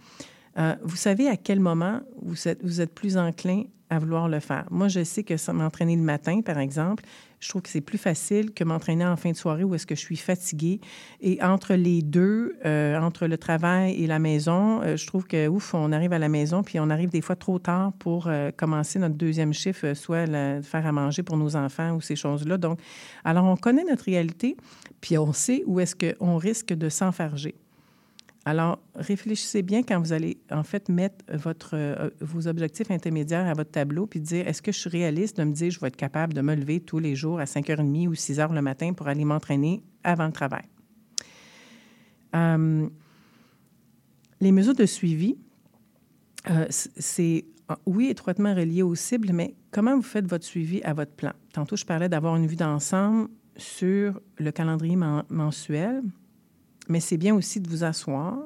Euh, 0.57 0.75
vous 0.83 0.95
savez 0.95 1.27
à 1.27 1.37
quel 1.37 1.59
moment 1.59 2.01
vous 2.21 2.47
êtes, 2.47 2.63
vous 2.63 2.81
êtes 2.81 2.93
plus 2.93 3.17
enclin 3.17 3.63
à 3.89 3.99
vouloir 3.99 4.27
le 4.27 4.39
faire? 4.39 4.65
Moi, 4.71 4.87
je 4.87 5.03
sais 5.03 5.23
que 5.23 5.51
m'entraîner 5.51 5.95
le 5.95 6.01
matin, 6.01 6.41
par 6.41 6.57
exemple, 6.57 7.03
je 7.39 7.49
trouve 7.49 7.61
que 7.61 7.69
c'est 7.69 7.81
plus 7.81 7.97
facile 7.97 8.53
que 8.53 8.63
m'entraîner 8.63 9.05
en 9.05 9.17
fin 9.17 9.31
de 9.31 9.35
soirée 9.35 9.63
où 9.63 9.75
est-ce 9.75 9.85
que 9.85 9.95
je 9.95 9.99
suis 9.99 10.15
fatiguée. 10.15 10.79
Et 11.21 11.41
entre 11.43 11.73
les 11.73 12.01
deux, 12.01 12.55
euh, 12.65 12.97
entre 12.99 13.27
le 13.27 13.37
travail 13.37 14.01
et 14.01 14.07
la 14.07 14.19
maison, 14.19 14.81
euh, 14.81 14.95
je 14.95 15.05
trouve 15.05 15.25
que, 15.25 15.47
ouf, 15.47 15.73
on 15.73 15.91
arrive 15.91 16.13
à 16.13 16.19
la 16.19 16.29
maison, 16.29 16.63
puis 16.63 16.79
on 16.79 16.89
arrive 16.89 17.09
des 17.09 17.21
fois 17.21 17.35
trop 17.35 17.59
tard 17.59 17.91
pour 17.93 18.29
commencer 18.55 18.99
notre 18.99 19.15
deuxième 19.15 19.53
chiffre, 19.53 19.93
soit 19.93 20.27
faire 20.61 20.85
à 20.85 20.91
manger 20.91 21.23
pour 21.23 21.37
nos 21.37 21.55
enfants 21.55 21.95
ou 21.95 22.01
ces 22.01 22.15
choses-là. 22.15 22.57
Donc, 22.57 22.79
alors, 23.23 23.45
on 23.45 23.57
connaît 23.57 23.83
notre 23.83 24.05
réalité, 24.05 24.55
puis 25.01 25.17
on 25.17 25.33
sait 25.33 25.63
où 25.65 25.79
est-ce 25.79 25.95
qu'on 25.95 26.37
risque 26.37 26.73
de 26.73 26.89
s'enfarger. 26.89 27.55
Alors, 28.45 28.79
réfléchissez 28.95 29.61
bien 29.61 29.83
quand 29.83 29.99
vous 29.99 30.11
allez, 30.11 30.37
en 30.51 30.63
fait, 30.63 30.89
mettre 30.89 31.23
euh, 31.73 32.09
vos 32.19 32.47
objectifs 32.47 32.91
intermédiaires 32.91 33.47
à 33.47 33.53
votre 33.53 33.71
tableau, 33.71 34.05
puis 34.05 34.19
dire, 34.19 34.45
est-ce 34.47 34.61
que 34.61 34.73
je 34.73 34.79
suis 34.79 34.89
réaliste 34.89 35.37
de 35.37 35.45
me 35.45 35.53
dire, 35.53 35.71
je 35.71 35.79
vais 35.79 35.87
être 35.87 35.95
capable 35.95 36.33
de 36.33 36.41
me 36.41 36.53
lever 36.53 36.81
tous 36.81 36.99
les 36.99 37.15
jours 37.15 37.39
à 37.39 37.45
5h30 37.45 38.07
ou 38.07 38.13
6h 38.13 38.53
le 38.53 38.61
matin 38.61 38.91
pour 38.93 39.07
aller 39.07 39.23
m'entraîner 39.23 39.81
avant 40.03 40.25
le 40.25 40.33
travail? 40.33 40.63
Euh, 42.35 42.89
les 44.41 44.51
mesures 44.51 44.75
de 44.75 44.85
suivi, 44.85 45.37
euh, 46.49 46.65
c'est, 46.69 47.45
oui, 47.85 48.09
étroitement 48.09 48.53
relié 48.53 48.83
aux 48.83 48.95
cibles, 48.95 49.31
mais 49.31 49.55
comment 49.71 49.95
vous 49.95 50.01
faites 50.01 50.27
votre 50.27 50.43
suivi 50.43 50.81
à 50.83 50.93
votre 50.93 51.13
plan? 51.13 51.31
Tantôt, 51.53 51.77
je 51.77 51.85
parlais 51.85 52.09
d'avoir 52.09 52.35
une 52.35 52.47
vue 52.47 52.57
d'ensemble 52.57 53.29
sur 53.55 54.19
le 54.37 54.51
calendrier 54.51 54.97
mensuel, 55.29 56.01
mais 56.89 56.99
c'est 56.99 57.17
bien 57.17 57.35
aussi 57.35 57.59
de 57.59 57.69
vous 57.69 57.83
asseoir, 57.83 58.37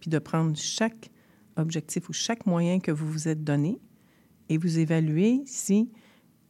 puis 0.00 0.10
de 0.10 0.18
prendre 0.18 0.56
chaque 0.56 1.10
objectif 1.56 2.08
ou 2.08 2.12
chaque 2.12 2.46
moyen 2.46 2.80
que 2.80 2.90
vous 2.90 3.10
vous 3.10 3.28
êtes 3.28 3.44
donné 3.44 3.78
et 4.48 4.58
vous 4.58 4.78
évaluer 4.78 5.42
si 5.46 5.90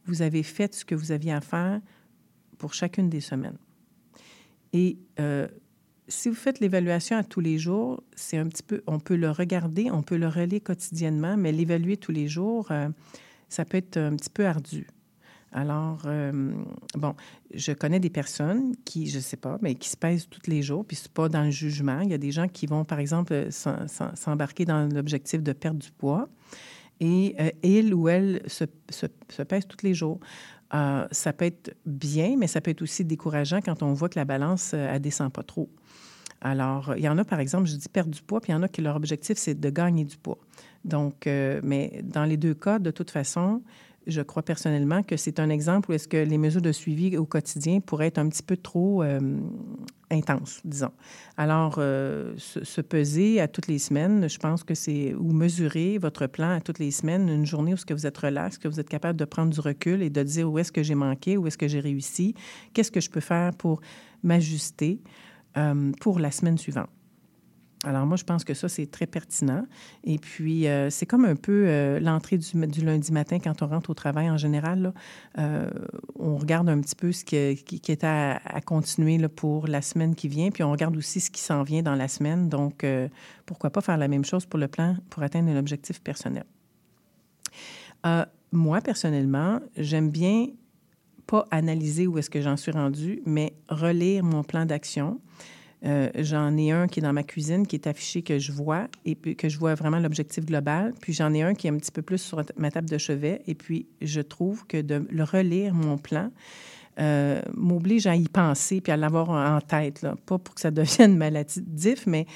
vous 0.05 0.21
avez 0.21 0.43
fait 0.43 0.73
ce 0.73 0.85
que 0.85 0.95
vous 0.95 1.11
aviez 1.11 1.33
à 1.33 1.41
faire 1.41 1.81
pour 2.57 2.73
chacune 2.73 3.09
des 3.09 3.21
semaines. 3.21 3.57
Et 4.73 4.97
euh, 5.19 5.47
si 6.07 6.29
vous 6.29 6.35
faites 6.35 6.59
l'évaluation 6.59 7.17
à 7.17 7.23
tous 7.23 7.39
les 7.39 7.57
jours, 7.57 8.03
c'est 8.15 8.37
un 8.37 8.47
petit 8.47 8.63
peu, 8.63 8.81
on 8.87 8.99
peut 8.99 9.15
le 9.15 9.31
regarder, 9.31 9.91
on 9.91 10.01
peut 10.01 10.17
le 10.17 10.27
relayer 10.27 10.59
quotidiennement, 10.59 11.37
mais 11.37 11.51
l'évaluer 11.51 11.97
tous 11.97 12.11
les 12.11 12.27
jours, 12.27 12.71
euh, 12.71 12.89
ça 13.49 13.65
peut 13.65 13.77
être 13.77 13.97
un 13.97 14.15
petit 14.15 14.29
peu 14.29 14.45
ardu. 14.45 14.87
Alors, 15.53 16.01
euh, 16.05 16.51
bon, 16.95 17.15
je 17.53 17.71
connais 17.73 17.99
des 17.99 18.09
personnes 18.09 18.75
qui, 18.85 19.07
je 19.07 19.17
ne 19.17 19.21
sais 19.21 19.37
pas, 19.37 19.59
mais 19.61 19.75
qui 19.75 19.87
se 19.87 19.95
pèsent 19.95 20.27
tous 20.27 20.49
les 20.49 20.63
jours, 20.63 20.83
puis 20.83 20.97
c'est 20.97 21.11
pas 21.11 21.29
dans 21.29 21.43
le 21.43 21.51
jugement. 21.51 22.01
Il 22.01 22.09
y 22.09 22.13
a 22.13 22.17
des 22.17 22.31
gens 22.31 22.47
qui 22.47 22.65
vont, 22.65 22.83
par 22.83 22.99
exemple, 22.99 23.49
s'embarquer 23.51 24.65
dans 24.65 24.91
l'objectif 24.91 25.43
de 25.43 25.53
perdre 25.53 25.79
du 25.79 25.91
poids 25.91 26.27
et 26.99 27.35
euh, 27.39 27.93
ou 27.93 28.09
elle 28.09 28.41
se, 28.47 28.65
se, 28.89 29.43
pèse 29.43 29.67
tous 29.67 29.83
les 29.85 29.93
jours. 29.93 30.19
Euh, 30.73 31.07
ça 31.11 31.33
peut 31.33 31.45
être 31.45 31.75
bien, 31.85 32.35
mais 32.37 32.47
ça 32.47 32.59
peut 32.59 32.71
être 32.71 32.81
aussi 32.81 33.05
décourageant 33.05 33.61
quand 33.61 33.83
on 33.83 33.93
voit 33.93 34.09
que 34.09 34.17
la 34.17 34.25
balance, 34.25 34.71
euh, 34.73 34.89
elle 34.91 35.01
descend 35.01 35.31
pas 35.31 35.43
trop. 35.43 35.69
Alors, 36.41 36.93
il 36.97 37.03
y 37.03 37.09
en 37.09 37.17
a, 37.17 37.23
par 37.23 37.39
exemple, 37.39 37.67
je 37.67 37.75
dis 37.75 37.89
perdre 37.89 38.11
du 38.11 38.21
poids, 38.21 38.41
puis 38.41 38.51
il 38.51 38.55
y 38.55 38.57
en 38.57 38.63
a 38.63 38.67
qui 38.67 38.81
leur 38.81 38.95
objectif, 38.95 39.37
c'est 39.37 39.57
de 39.57 39.69
gagner 39.69 40.03
du 40.03 40.17
poids. 40.17 40.39
Donc, 40.83 41.27
euh, 41.27 41.61
mais 41.63 42.01
dans 42.03 42.25
les 42.25 42.37
deux 42.37 42.53
cas, 42.53 42.79
de 42.79 42.91
toute 42.91 43.11
façon, 43.11 43.61
je 44.07 44.21
crois 44.21 44.43
personnellement 44.43 45.03
que 45.03 45.17
c'est 45.17 45.39
un 45.39 45.49
exemple 45.49 45.91
où 45.91 45.93
est-ce 45.93 46.07
que 46.07 46.17
les 46.17 46.37
mesures 46.37 46.61
de 46.61 46.71
suivi 46.71 47.17
au 47.17 47.25
quotidien 47.25 47.79
pourraient 47.79 48.07
être 48.07 48.17
un 48.17 48.29
petit 48.29 48.43
peu 48.43 48.57
trop 48.57 49.03
euh, 49.03 49.19
intenses, 50.11 50.61
disons. 50.65 50.91
Alors, 51.37 51.75
euh, 51.77 52.33
se, 52.37 52.63
se 52.63 52.81
peser 52.81 53.41
à 53.41 53.47
toutes 53.47 53.67
les 53.67 53.79
semaines, 53.79 54.29
je 54.29 54.37
pense 54.37 54.63
que 54.63 54.75
c'est, 54.75 55.13
ou 55.13 55.31
mesurer 55.31 55.97
votre 55.97 56.27
plan 56.27 56.51
à 56.51 56.61
toutes 56.61 56.79
les 56.79 56.91
semaines, 56.91 57.29
une 57.29 57.45
journée 57.45 57.71
où 57.71 57.75
est-ce 57.75 57.85
que 57.85 57.93
vous 57.93 58.05
êtes 58.05 58.17
relax, 58.17 58.57
que 58.57 58.67
vous 58.67 58.79
êtes 58.79 58.89
capable 58.89 59.17
de 59.17 59.25
prendre 59.25 59.51
du 59.51 59.59
recul 59.59 60.01
et 60.01 60.09
de 60.09 60.23
dire 60.23 60.51
où 60.51 60.59
est-ce 60.59 60.71
que 60.71 60.83
j'ai 60.83 60.95
manqué, 60.95 61.37
où 61.37 61.47
est-ce 61.47 61.57
que 61.57 61.67
j'ai 61.67 61.79
réussi, 61.79 62.35
qu'est-ce 62.73 62.91
que 62.91 63.01
je 63.01 63.09
peux 63.09 63.21
faire 63.21 63.53
pour 63.53 63.81
m'ajuster 64.23 65.01
euh, 65.57 65.91
pour 65.99 66.19
la 66.19 66.31
semaine 66.31 66.57
suivante. 66.57 66.89
Alors 67.83 68.05
moi, 68.05 68.15
je 68.15 68.23
pense 68.23 68.45
que 68.45 68.53
ça, 68.53 68.69
c'est 68.69 68.89
très 68.89 69.05
pertinent. 69.05 69.65
Et 70.05 70.17
puis, 70.17 70.67
euh, 70.67 70.89
c'est 70.89 71.05
comme 71.05 71.25
un 71.25 71.35
peu 71.35 71.65
euh, 71.67 71.99
l'entrée 71.99 72.37
du, 72.37 72.85
lundi 72.85 73.11
matin 73.11 73.39
quand 73.39 73.61
on 73.61 73.67
rentre 73.67 73.89
au 73.89 73.93
travail 73.93 74.29
en 74.29 74.37
général. 74.37 74.93
Euh, 75.37 75.69
on 76.17 76.37
regarde 76.37 76.69
un 76.69 76.79
petit 76.79 76.95
peu 76.95 77.11
ce 77.11 77.25
qui, 77.25 77.35
est 77.35 78.03
à, 78.03 78.39
continuer 78.65 79.27
pour 79.27 79.67
la 79.67 79.81
semaine 79.81 80.15
qui 80.15 80.29
vient, 80.29 80.49
puis 80.49 80.63
on 80.63 80.71
regarde 80.71 80.95
aussi 80.95 81.19
ce 81.19 81.29
qui 81.29 81.41
s'en 81.41 81.63
vient 81.63 81.81
dans 81.81 81.95
la 81.95 82.07
semaine. 82.07 82.47
Donc, 82.47 82.85
pourquoi 83.45 83.69
pas 83.69 83.81
faire 83.81 83.97
la 83.97 84.07
même 84.07 84.23
chose 84.23 84.45
pour 84.45 84.59
le 84.59 84.67
plan 84.67 84.95
pour 85.09 85.23
atteindre 85.23 85.49
un 85.49 85.57
objectif 85.57 86.01
personnel. 86.01 86.45
Moi, 88.51 88.81
personnellement, 88.81 89.59
j'aime 89.75 90.09
bien 90.09 90.47
pas 91.25 91.45
analyser 91.51 92.07
où 92.07 92.17
est-ce 92.17 92.29
que 92.29 92.41
j'en 92.41 92.57
suis 92.57 92.71
rendu, 92.71 93.21
mais 93.25 93.53
relire 93.67 94.23
mon 94.23 94.43
plan 94.43 94.65
d'action. 94.65 95.19
Euh, 95.85 96.09
j'en 96.15 96.55
ai 96.57 96.71
un 96.71 96.87
qui 96.87 96.99
est 96.99 97.03
dans 97.03 97.13
ma 97.13 97.23
cuisine, 97.23 97.67
qui 97.67 97.75
est 97.75 97.87
affiché 97.87 98.21
que 98.21 98.39
je 98.39 98.51
vois 98.51 98.87
et 99.05 99.15
que 99.15 99.49
je 99.49 99.57
vois 99.57 99.75
vraiment 99.75 99.99
l'objectif 99.99 100.45
global. 100.45 100.93
Puis 101.01 101.13
j'en 101.13 101.33
ai 101.33 101.41
un 101.41 101.53
qui 101.53 101.67
est 101.67 101.71
un 101.71 101.77
petit 101.77 101.91
peu 101.91 102.01
plus 102.01 102.19
sur 102.19 102.41
ma 102.55 102.71
table 102.71 102.89
de 102.89 102.97
chevet. 102.97 103.41
Et 103.47 103.55
puis 103.55 103.87
je 104.01 104.21
trouve 104.21 104.65
que 104.65 104.81
de 104.81 105.05
le 105.09 105.23
relire 105.23 105.73
mon 105.73 105.97
plan 105.97 106.31
euh, 106.99 107.41
m'oblige 107.55 108.07
à 108.07 108.15
y 108.15 108.27
penser 108.29 108.79
puis 108.79 108.91
à 108.91 108.97
l'avoir 108.97 109.29
en 109.29 109.59
tête. 109.59 110.05
Pas 110.25 110.37
pour 110.37 110.55
que 110.55 110.61
ça 110.61 110.71
devienne 110.71 111.17
maladif, 111.17 112.07
mais 112.07 112.27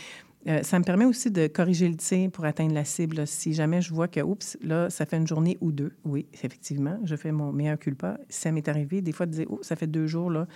euh, 0.48 0.64
ça 0.64 0.80
me 0.80 0.84
permet 0.84 1.06
aussi 1.06 1.30
de 1.30 1.48
corriger 1.48 1.90
le 1.90 1.96
tir 1.96 2.32
pour 2.32 2.46
atteindre 2.46 2.74
la 2.74 2.86
cible. 2.86 3.28
Si 3.28 3.54
jamais 3.54 3.82
je 3.82 3.94
vois 3.94 4.08
que, 4.08 4.22
oups, 4.22 4.58
là, 4.62 4.90
ça 4.90 5.06
fait 5.06 5.18
une 5.18 5.28
journée 5.28 5.58
ou 5.60 5.72
deux, 5.72 5.94
oui, 6.06 6.26
effectivement, 6.34 7.00
je 7.04 7.16
fais 7.16 7.32
mon 7.32 7.52
meilleur 7.52 7.78
culpa. 7.78 8.18
Ça 8.30 8.52
m'est 8.52 8.68
arrivé 8.68 9.02
des 9.02 9.12
fois 9.12 9.26
de 9.26 9.32
dire, 9.32 9.48
oh, 9.50 9.60
ça 9.62 9.76
fait 9.76 9.88
deux 9.88 10.08
jours 10.08 10.32
là, 10.32 10.48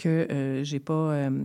que 0.00 0.26
euh, 0.30 0.64
j'ai 0.64 0.80
pas 0.80 1.12
euh, 1.12 1.44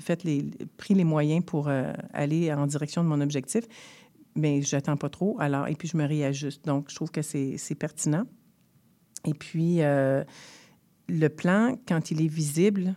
fait 0.00 0.24
les, 0.24 0.42
pris 0.78 0.94
les 0.94 1.04
moyens 1.04 1.44
pour 1.44 1.68
euh, 1.68 1.92
aller 2.14 2.52
en 2.52 2.66
direction 2.66 3.04
de 3.04 3.08
mon 3.08 3.20
objectif, 3.20 3.64
mais 4.34 4.62
j'attends 4.62 4.96
pas 4.96 5.10
trop. 5.10 5.36
Alors, 5.38 5.68
et 5.68 5.74
puis 5.74 5.86
je 5.86 5.96
me 5.96 6.04
réajuste. 6.04 6.64
Donc, 6.64 6.86
je 6.88 6.94
trouve 6.94 7.10
que 7.10 7.22
c'est 7.22 7.76
pertinent. 7.78 8.24
Et 9.26 9.34
puis, 9.34 9.78
le 9.78 11.28
plan, 11.28 11.78
quand 11.86 12.10
il 12.10 12.20
est 12.20 12.28
visible, 12.28 12.94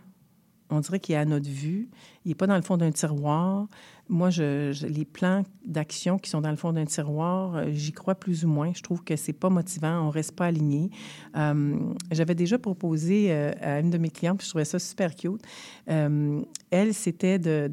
on 0.70 0.80
dirait 0.80 1.00
qu'il 1.00 1.14
est 1.14 1.18
à 1.18 1.24
notre 1.24 1.48
vue. 1.48 1.88
Il 2.28 2.32
n'est 2.32 2.34
pas 2.34 2.46
dans 2.46 2.56
le 2.56 2.62
fond 2.62 2.76
d'un 2.76 2.92
tiroir. 2.92 3.68
Moi, 4.10 4.28
les 4.30 5.04
plans 5.04 5.44
d'action 5.64 6.18
qui 6.18 6.30
sont 6.30 6.40
dans 6.42 6.50
le 6.50 6.56
fond 6.56 6.72
d'un 6.72 6.84
tiroir, 6.84 7.56
euh, 7.56 7.66
j'y 7.72 7.92
crois 7.92 8.14
plus 8.14 8.44
ou 8.44 8.48
moins. 8.48 8.72
Je 8.74 8.82
trouve 8.82 9.02
que 9.04 9.16
c'est 9.16 9.34
pas 9.34 9.50
motivant. 9.50 10.06
On 10.06 10.10
reste 10.10 10.32
pas 10.32 10.46
aligné. 10.46 10.90
Euh, 11.36 11.78
J'avais 12.10 12.34
déjà 12.34 12.58
proposé 12.58 13.26
euh, 13.28 13.52
à 13.60 13.80
une 13.80 13.90
de 13.90 13.98
mes 13.98 14.10
clientes, 14.10 14.38
puis 14.38 14.46
je 14.46 14.50
trouvais 14.50 14.64
ça 14.64 14.78
super 14.78 15.14
cute. 15.14 15.42
Elle, 16.70 16.92
c'était 16.92 17.38
de, 17.38 17.70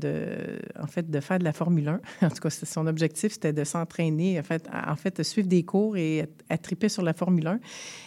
en 0.80 0.88
fait, 0.88 1.10
de 1.10 1.20
faire 1.20 1.40
de 1.40 1.44
la 1.44 1.52
Formule 1.52 1.90
1. 1.90 2.02
En 2.26 2.30
tout 2.30 2.42
cas, 2.42 2.50
son 2.50 2.88
objectif, 2.88 3.34
c'était 3.34 3.54
de 3.54 3.64
s'entraîner, 3.66 4.40
en 4.40 4.96
fait, 4.96 5.18
de 5.18 5.24
suivre 5.24 5.50
des 5.50 5.64
cours 5.64 5.98
et 5.98 6.26
à, 6.50 6.58
triper 6.58 6.88
sur 6.88 7.04
la 7.04 7.14
Formule 7.14 7.48
1. 7.48 7.60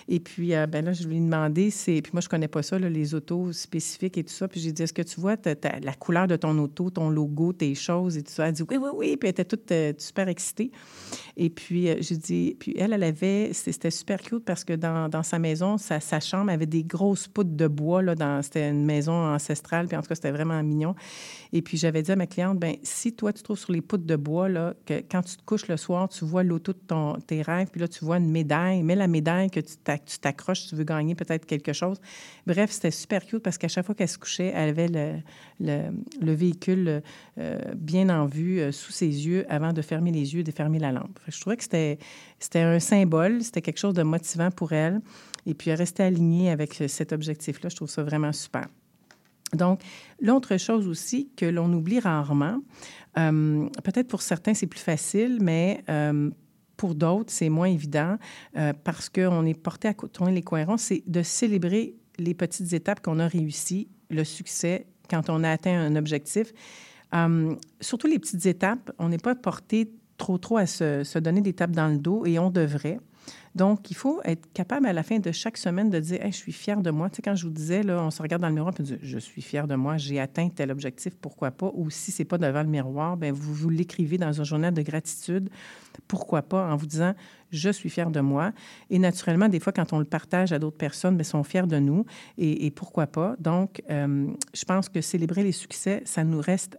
Et 0.08 0.20
puis, 0.20 0.52
ben 0.68 0.84
là, 0.84 0.92
je 0.94 1.06
lui 1.06 1.18
ai 1.18 1.20
demandé, 1.20 1.70
puis 1.84 2.02
moi, 2.14 2.22
je 2.22 2.28
connais 2.28 2.48
pas 2.48 2.62
ça, 2.62 2.78
les 2.78 3.14
autos 3.14 3.52
spécifiques 3.52 4.16
et 4.16 4.24
tout 4.24 4.32
ça. 4.32 4.48
Puis 4.48 4.60
j'ai 4.60 4.72
dit, 4.72 4.82
est-ce 4.82 4.94
que 4.94 5.02
tu 5.02 5.20
vois 5.20 5.36
la 5.82 5.94
couleur 5.94 6.26
de 6.26 6.36
ton 6.38 6.56
auto, 6.58 6.90
ton 6.90 7.10
logo, 7.10 7.52
tes 7.52 7.74
choses 7.74 8.16
et 8.16 8.22
tout 8.22 8.32
ça? 8.32 8.48
Elle 8.48 8.54
dit, 8.54 8.62
oui, 8.62 8.76
oui, 8.76 8.90
oui. 8.94 9.16
Puis 9.16 9.28
elle 9.28 9.30
était 9.30 9.44
toute 9.44 9.70
euh, 9.72 9.92
super 9.98 10.28
excitée. 10.28 10.70
Et 11.36 11.50
puis, 11.50 11.88
euh, 11.88 11.96
j'ai 12.00 12.16
dit, 12.16 12.56
puis 12.58 12.74
elle, 12.78 12.92
elle 12.92 13.02
avait, 13.02 13.52
c'était 13.52 13.90
super 13.90 14.20
cute 14.20 14.44
parce 14.44 14.64
que 14.64 14.72
dans, 14.72 15.08
dans 15.08 15.22
sa 15.22 15.38
maison, 15.38 15.78
sa, 15.78 16.20
chambre 16.20 16.50
avait 16.50 16.66
des 16.66 16.84
grosses 16.84 17.28
poutres 17.28 17.56
de 17.56 17.66
bois. 17.66 18.02
Là, 18.02 18.42
c'était 18.42 18.68
une 18.68 18.84
maison 18.84 19.12
ancestrale, 19.12 19.86
puis 19.86 19.96
en 19.96 20.02
tout 20.02 20.08
cas, 20.08 20.14
c'était 20.14 20.32
vraiment 20.32 20.62
mignon. 20.62 20.94
Et 21.52 21.62
puis, 21.62 21.76
j'avais 21.76 22.02
dit 22.02 22.12
à 22.12 22.16
ma 22.16 22.26
cliente, 22.26 22.58
ben 22.58 22.76
si 22.82 23.12
toi, 23.12 23.32
tu 23.32 23.42
trouves 23.42 23.58
sur 23.58 23.72
les 23.72 23.80
poutres 23.80 24.06
de 24.06 24.16
bois, 24.16 24.48
là, 24.48 24.74
que 24.86 24.94
quand 25.10 25.22
tu 25.22 25.36
te 25.36 25.42
couches 25.44 25.68
le 25.68 25.76
soir, 25.76 26.08
tu 26.08 26.24
vois 26.24 26.42
l'auto 26.42 26.72
de 26.72 26.78
ton, 26.86 27.14
tes 27.26 27.42
rêves, 27.42 27.68
puis 27.70 27.80
là, 27.80 27.88
tu 27.88 28.04
vois 28.04 28.18
une 28.18 28.30
médaille, 28.30 28.82
mets 28.82 28.94
la 28.94 29.08
médaille 29.08 29.50
que 29.50 29.60
tu 29.60 29.76
t'ac- 29.76 30.04
tu 30.04 30.18
t'accroches, 30.18 30.66
tu 30.66 30.74
veux 30.74 30.84
gagner 30.84 31.14
peut-être 31.14 31.46
quelque 31.46 31.72
chose. 31.72 31.98
Bref, 32.46 32.70
c'était 32.70 32.90
super 32.90 33.24
cute 33.24 33.42
parce 33.42 33.58
qu'à 33.58 33.68
chaque 33.68 33.86
fois 33.86 33.94
qu'elle 33.94 34.08
se 34.08 34.18
couchait, 34.18 34.52
elle 34.54 34.70
avait 34.70 34.88
le, 35.60 35.82
le 36.20 36.32
véhicule 36.32 37.02
euh, 37.38 37.58
bien 37.74 38.08
en 38.08 38.26
vue 38.26 38.60
euh, 38.60 38.72
sous 38.72 38.92
ses 38.92 39.06
yeux 39.06 39.44
avant 39.48 39.72
de 39.72 39.82
fermer 39.82 40.10
les 40.10 40.34
yeux 40.34 40.40
et 40.40 40.44
de 40.44 40.50
fermer 40.50 40.78
la 40.78 40.92
lampe. 40.92 41.18
Je 41.28 41.40
trouvais 41.40 41.56
que 41.56 41.62
c'était, 41.62 41.98
c'était 42.38 42.60
un 42.60 42.80
symbole, 42.80 43.42
c'était 43.42 43.62
quelque 43.62 43.78
chose 43.78 43.94
de 43.94 44.02
motivant 44.02 44.50
pour 44.50 44.72
elle. 44.72 45.00
Et 45.46 45.54
puis, 45.54 45.70
elle 45.70 45.78
restait 45.78 46.04
alignée 46.04 46.50
avec 46.50 46.80
euh, 46.80 46.88
cet 46.88 47.12
objectif-là. 47.12 47.68
Je 47.68 47.76
trouve 47.76 47.90
ça 47.90 48.02
vraiment 48.02 48.32
super. 48.32 48.66
Donc, 49.54 49.80
l'autre 50.20 50.56
chose 50.58 50.86
aussi 50.88 51.30
que 51.36 51.46
l'on 51.46 51.72
oublie 51.72 52.00
rarement, 52.00 52.60
peut-être 53.14 54.06
pour 54.06 54.20
certains 54.20 54.52
c'est 54.52 54.66
plus 54.66 54.78
facile, 54.78 55.38
mais 55.40 55.82
pour 56.76 56.94
d'autres 56.94 57.32
c'est 57.32 57.48
moins 57.48 57.68
évident 57.68 58.18
parce 58.84 59.08
qu'on 59.08 59.46
est 59.46 59.58
porté 59.58 59.88
à 59.88 59.94
tourner 59.94 60.32
les 60.32 60.42
coins 60.42 60.66
ronds, 60.66 60.76
c'est 60.76 61.02
de 61.06 61.22
célébrer 61.22 61.94
les 62.18 62.34
petites 62.34 62.74
étapes 62.74 63.00
qu'on 63.00 63.18
a 63.18 63.26
réussies, 63.26 63.88
le 64.10 64.22
succès 64.22 64.86
quand 65.08 65.30
on 65.30 65.44
a 65.44 65.50
atteint 65.50 65.78
un 65.78 65.96
objectif. 65.96 66.52
Euh, 67.14 67.54
surtout 67.80 68.06
les 68.06 68.18
petites 68.18 68.46
étapes, 68.46 68.92
on 68.98 69.08
n'est 69.08 69.18
pas 69.18 69.34
porté 69.34 69.90
trop 70.18 70.38
trop 70.38 70.58
à 70.58 70.66
se, 70.66 71.04
se 71.04 71.18
donner 71.18 71.40
des 71.40 71.52
tapes 71.52 71.70
dans 71.70 71.88
le 71.88 71.98
dos 71.98 72.26
et 72.26 72.38
on 72.38 72.50
devrait. 72.50 72.98
Donc, 73.54 73.90
il 73.90 73.94
faut 73.94 74.20
être 74.24 74.52
capable 74.52 74.86
à 74.86 74.92
la 74.92 75.02
fin 75.02 75.18
de 75.18 75.32
chaque 75.32 75.56
semaine 75.56 75.90
de 75.90 75.98
dire 75.98 76.22
Hey, 76.22 76.32
Je 76.32 76.36
suis 76.36 76.52
fier 76.52 76.80
de 76.80 76.90
moi. 76.90 77.10
Tu 77.10 77.16
sais, 77.16 77.22
quand 77.22 77.34
je 77.34 77.44
vous 77.44 77.52
disais, 77.52 77.82
là, 77.82 78.02
on 78.02 78.10
se 78.10 78.22
regarde 78.22 78.42
dans 78.42 78.48
le 78.48 78.54
miroir 78.54 78.74
et 78.78 78.80
on 78.80 78.84
dit 78.84 78.96
Je 79.02 79.18
suis 79.18 79.42
fier 79.42 79.66
de 79.66 79.74
moi, 79.74 79.96
j'ai 79.96 80.20
atteint 80.20 80.48
tel 80.48 80.70
objectif, 80.70 81.14
pourquoi 81.16 81.50
pas? 81.50 81.70
Ou 81.74 81.90
si 81.90 82.10
ce 82.10 82.22
n'est 82.22 82.26
pas 82.26 82.38
devant 82.38 82.62
le 82.62 82.68
miroir, 82.68 83.16
bien, 83.16 83.32
vous, 83.32 83.70
l'écrivez 83.70 84.18
dans 84.18 84.40
un 84.40 84.44
journal 84.44 84.72
de 84.72 84.82
gratitude, 84.82 85.50
pourquoi 86.06 86.42
pas, 86.42 86.70
en 86.70 86.76
vous 86.76 86.86
disant 86.86 87.14
Je 87.50 87.70
suis 87.70 87.90
fier 87.90 88.10
de 88.10 88.20
moi. 88.20 88.52
Et 88.90 88.98
naturellement, 88.98 89.48
des 89.48 89.60
fois, 89.60 89.72
quand 89.72 89.92
on 89.92 89.98
le 89.98 90.04
partage 90.04 90.52
à 90.52 90.58
d'autres 90.58 90.78
personnes, 90.78 91.16
bien, 91.16 91.22
ils 91.22 91.30
sont 91.30 91.44
fiers 91.44 91.66
de 91.66 91.78
nous. 91.78 92.04
Et, 92.36 92.70
pourquoi 92.70 93.06
pas? 93.06 93.34
Donc, 93.38 93.82
euh, 93.90 94.28
je 94.54 94.64
pense 94.64 94.88
que 94.88 95.00
célébrer 95.00 95.42
les 95.42 95.52
succès, 95.52 96.02
ça 96.04 96.24
nous 96.24 96.40
reste 96.40 96.78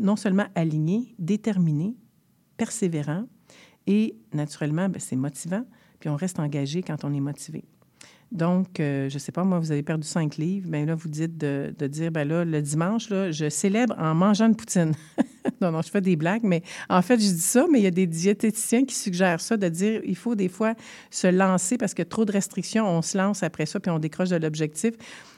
non 0.00 0.16
seulement 0.16 0.46
alignés, 0.54 1.14
déterminés, 1.18 1.96
persévérants, 2.56 3.26
et 3.86 4.16
naturellement, 4.32 4.88
bien, 4.88 4.98
c'est 4.98 5.16
motivant 5.16 5.64
puis 6.04 6.10
on 6.10 6.16
reste 6.16 6.38
engagé 6.38 6.82
quand 6.82 7.02
on 7.04 7.14
est 7.14 7.20
motivé. 7.20 7.64
Donc, 8.30 8.78
euh, 8.78 9.08
je 9.08 9.14
ne 9.14 9.18
sais 9.18 9.32
pas, 9.32 9.42
moi, 9.42 9.58
vous 9.58 9.72
avez 9.72 9.82
perdu 9.82 10.06
cinq 10.06 10.36
livres, 10.36 10.68
bien 10.68 10.84
là, 10.84 10.94
vous 10.94 11.08
dites 11.08 11.38
de, 11.38 11.72
dire, 11.86 12.10
ben 12.10 12.28
là, 12.28 12.44
le 12.44 12.60
dimanche, 12.60 13.08
là, 13.08 13.32
je 13.32 13.48
célèbre 13.48 13.94
en 13.98 14.14
mangeant 14.14 14.48
une 14.48 14.54
poutine. 14.54 14.92
non, 15.62 15.70
non, 15.70 15.80
je 15.80 15.88
fais 15.88 16.02
des 16.02 16.16
blagues, 16.16 16.42
mais 16.42 16.62
en 16.90 17.00
fait, 17.00 17.14
je 17.14 17.30
dis 17.30 17.38
ça, 17.38 17.64
mais 17.72 17.78
il 17.80 17.84
y 17.84 17.86
a 17.86 17.90
des 17.90 18.06
diététiciens 18.06 18.84
qui 18.84 18.94
suggèrent 18.94 19.40
ça, 19.40 19.56
de 19.56 19.66
dire, 19.70 20.02
il 20.04 20.14
faut 20.14 20.34
des 20.34 20.50
fois 20.50 20.74
se 21.10 21.26
lancer 21.26 21.78
parce 21.78 21.94
que 21.94 22.02
trop 22.02 22.26
de 22.26 22.32
restrictions, 22.32 22.86
on 22.86 23.00
se 23.00 23.16
lance 23.16 23.42
après 23.42 23.64
ça, 23.64 23.80
puis 23.80 23.90
on 23.90 23.98
décroche 23.98 24.28
de 24.28 24.36
l'objectif. 24.36 24.92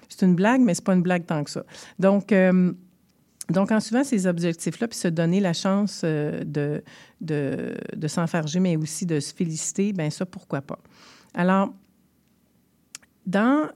C'est 0.08 0.26
une 0.26 0.34
blague, 0.34 0.62
mais 0.62 0.74
c'est 0.74 0.84
pas 0.84 0.94
une 0.94 1.02
blague 1.02 1.26
tant 1.26 1.44
que 1.44 1.50
ça. 1.50 1.62
Donc, 2.00 2.32
euh, 2.32 2.72
donc, 3.49 3.70
en 3.70 3.78
suivant 3.78 4.03
ces 4.03 4.26
objectifs-là, 4.26 4.88
puis 4.88 4.99
se 4.99 5.09
donner 5.09 5.38
la 5.40 5.53
chance 5.53 6.03
euh, 6.05 6.42
de, 6.44 6.82
de, 7.20 7.76
de 7.94 8.09
s'enfarger, 8.09 8.59
mais 8.59 8.76
aussi 8.76 9.07
de 9.07 9.20
se 9.20 9.32
féliciter, 9.32 9.92
bien 9.92 10.11
ça, 10.11 10.26
pourquoi 10.26 10.62
pas. 10.62 10.78
Alors, 11.34 11.72
dans, 13.24 13.68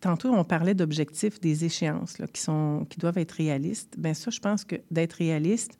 tantôt, 0.00 0.32
on 0.32 0.44
parlait 0.44 0.74
d'objectifs, 0.74 1.40
des 1.40 1.64
échéances 1.64 2.18
qui, 2.32 2.42
sont, 2.42 2.86
qui 2.90 2.98
doivent 2.98 3.18
être 3.18 3.32
réalistes. 3.32 3.94
Bien 3.98 4.12
ça, 4.12 4.30
je 4.30 4.40
pense 4.40 4.64
que 4.64 4.76
d'être 4.90 5.14
réaliste, 5.14 5.78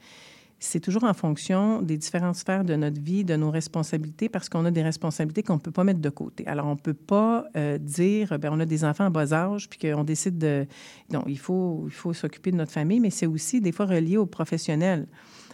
c'est 0.59 0.81
toujours 0.81 1.05
en 1.05 1.13
fonction 1.13 1.83
des 1.83 1.99
différentes 1.99 2.37
sphères 2.37 2.65
de 2.65 2.75
notre 2.77 3.01
vie, 3.01 3.25
de 3.25 3.37
nos 3.37 3.51
responsabilités, 3.51 4.29
parce 4.29 4.49
qu'on 4.49 4.65
a 4.65 4.71
des 4.71 4.83
responsabilités 4.83 5.43
qu'on 5.43 5.55
ne 5.55 5.61
peut 5.61 5.71
pas 5.71 5.85
mettre 5.85 6.01
de 6.01 6.09
côté. 6.09 6.47
Alors, 6.47 6.67
on 6.67 6.75
ne 6.75 6.81
peut 6.81 6.95
pas 6.95 7.45
euh, 7.57 7.77
dire, 7.79 8.39
bien, 8.39 8.51
on 8.53 8.61
a 8.61 8.65
des 8.65 8.85
enfants 8.85 9.07
en 9.07 9.11
bas 9.11 9.33
âge, 9.33 9.69
puis 9.69 9.79
qu'on 9.79 10.05
décide 10.05 10.39
de... 10.39 10.67
Non, 11.13 11.25
il 11.27 11.39
faut, 11.39 11.85
il 11.87 11.93
faut 11.93 12.15
s'occuper 12.15 12.53
de 12.53 12.57
notre 12.57 12.73
famille, 12.73 13.01
mais 13.01 13.11
c'est 13.11 13.27
aussi 13.27 13.61
des 13.61 13.73
fois 13.73 13.87
relié 13.87 14.17
aux 14.17 14.27
professionnels. 14.27 15.07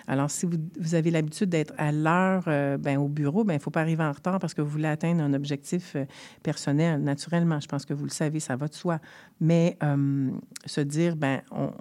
Alors, 0.07 0.31
si 0.31 0.47
vous, 0.47 0.57
vous 0.81 0.95
avez 0.95 1.11
l'habitude 1.11 1.49
d'être 1.49 1.75
à 1.79 1.93
l'heure 1.93 2.45
euh, 2.47 2.77
ben, 2.77 2.99
au 2.99 3.09
bureau, 3.09 3.45
ben, 3.45 3.55
il 3.55 3.57
ne 3.57 3.63
faut 3.63 3.71
pas 3.71 3.81
arriver 3.81 4.03
en 4.03 4.13
retard 4.13 4.39
parce 4.39 4.55
que 4.55 4.63
vous 4.63 4.71
voulez 4.71 4.89
atteindre 4.89 5.23
un 5.23 5.33
objectif 5.33 5.95
euh, 5.95 6.05
personnel. 6.43 7.01
Naturellement, 7.03 7.61
je 7.61 7.69
pense 7.69 7.85
que 7.85 7.95
vous 7.95 8.05
le 8.05 8.11
savez, 8.11 8.41
ça 8.41 8.57
va 8.57 8.69
de 8.69 8.75
soi. 8.75 8.99
Mais 9.41 9.79
se 10.67 10.81
dire, 10.81 11.17
ben, 11.17 11.43
on, 11.51 11.73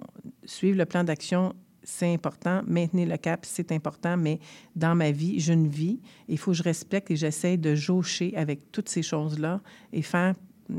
suivre 0.44 0.78
le 0.78 0.86
plan 0.86 1.04
d'action, 1.04 1.54
c'est 1.82 2.12
important. 2.12 2.62
Maintenir 2.66 3.08
le 3.08 3.16
cap, 3.16 3.44
c'est 3.44 3.72
important. 3.72 4.16
Mais 4.16 4.38
dans 4.76 4.94
ma 4.94 5.10
vie, 5.10 5.40
je 5.40 5.52
ne 5.52 5.68
vis. 5.68 6.00
Il 6.28 6.38
faut 6.38 6.52
que 6.52 6.56
je 6.56 6.62
respecte 6.62 7.10
et 7.10 7.16
j'essaie 7.16 7.56
de 7.56 7.74
jaucher 7.74 8.34
avec 8.36 8.70
toutes 8.72 8.88
ces 8.88 9.02
choses-là 9.02 9.60
et 9.92 10.02
faire, 10.02 10.34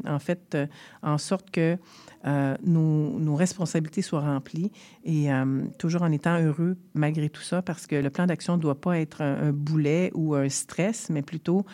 en 0.05 0.19
fait, 0.19 0.55
euh, 0.55 0.67
en 1.01 1.17
sorte 1.17 1.51
que 1.51 1.77
euh, 2.25 2.55
nos, 2.63 3.35
responsabilités 3.35 4.01
soient 4.01 4.21
remplies 4.21 4.71
et 5.03 5.31
euh, 5.31 5.63
toujours 5.77 6.03
en 6.03 6.11
étant 6.11 6.39
heureux 6.39 6.77
malgré 6.93 7.29
tout 7.29 7.41
ça, 7.41 7.61
parce 7.61 7.87
que 7.87 7.95
le 7.95 8.09
plan 8.09 8.25
d'action 8.25 8.55
ne 8.55 8.61
doit 8.61 8.79
pas 8.79 8.99
être 8.99 9.21
un, 9.21 9.51
boulet 9.51 10.11
ou 10.13 10.35
un 10.35 10.47
stress, 10.49 11.09
mais 11.09 11.21
plutôt 11.21 11.65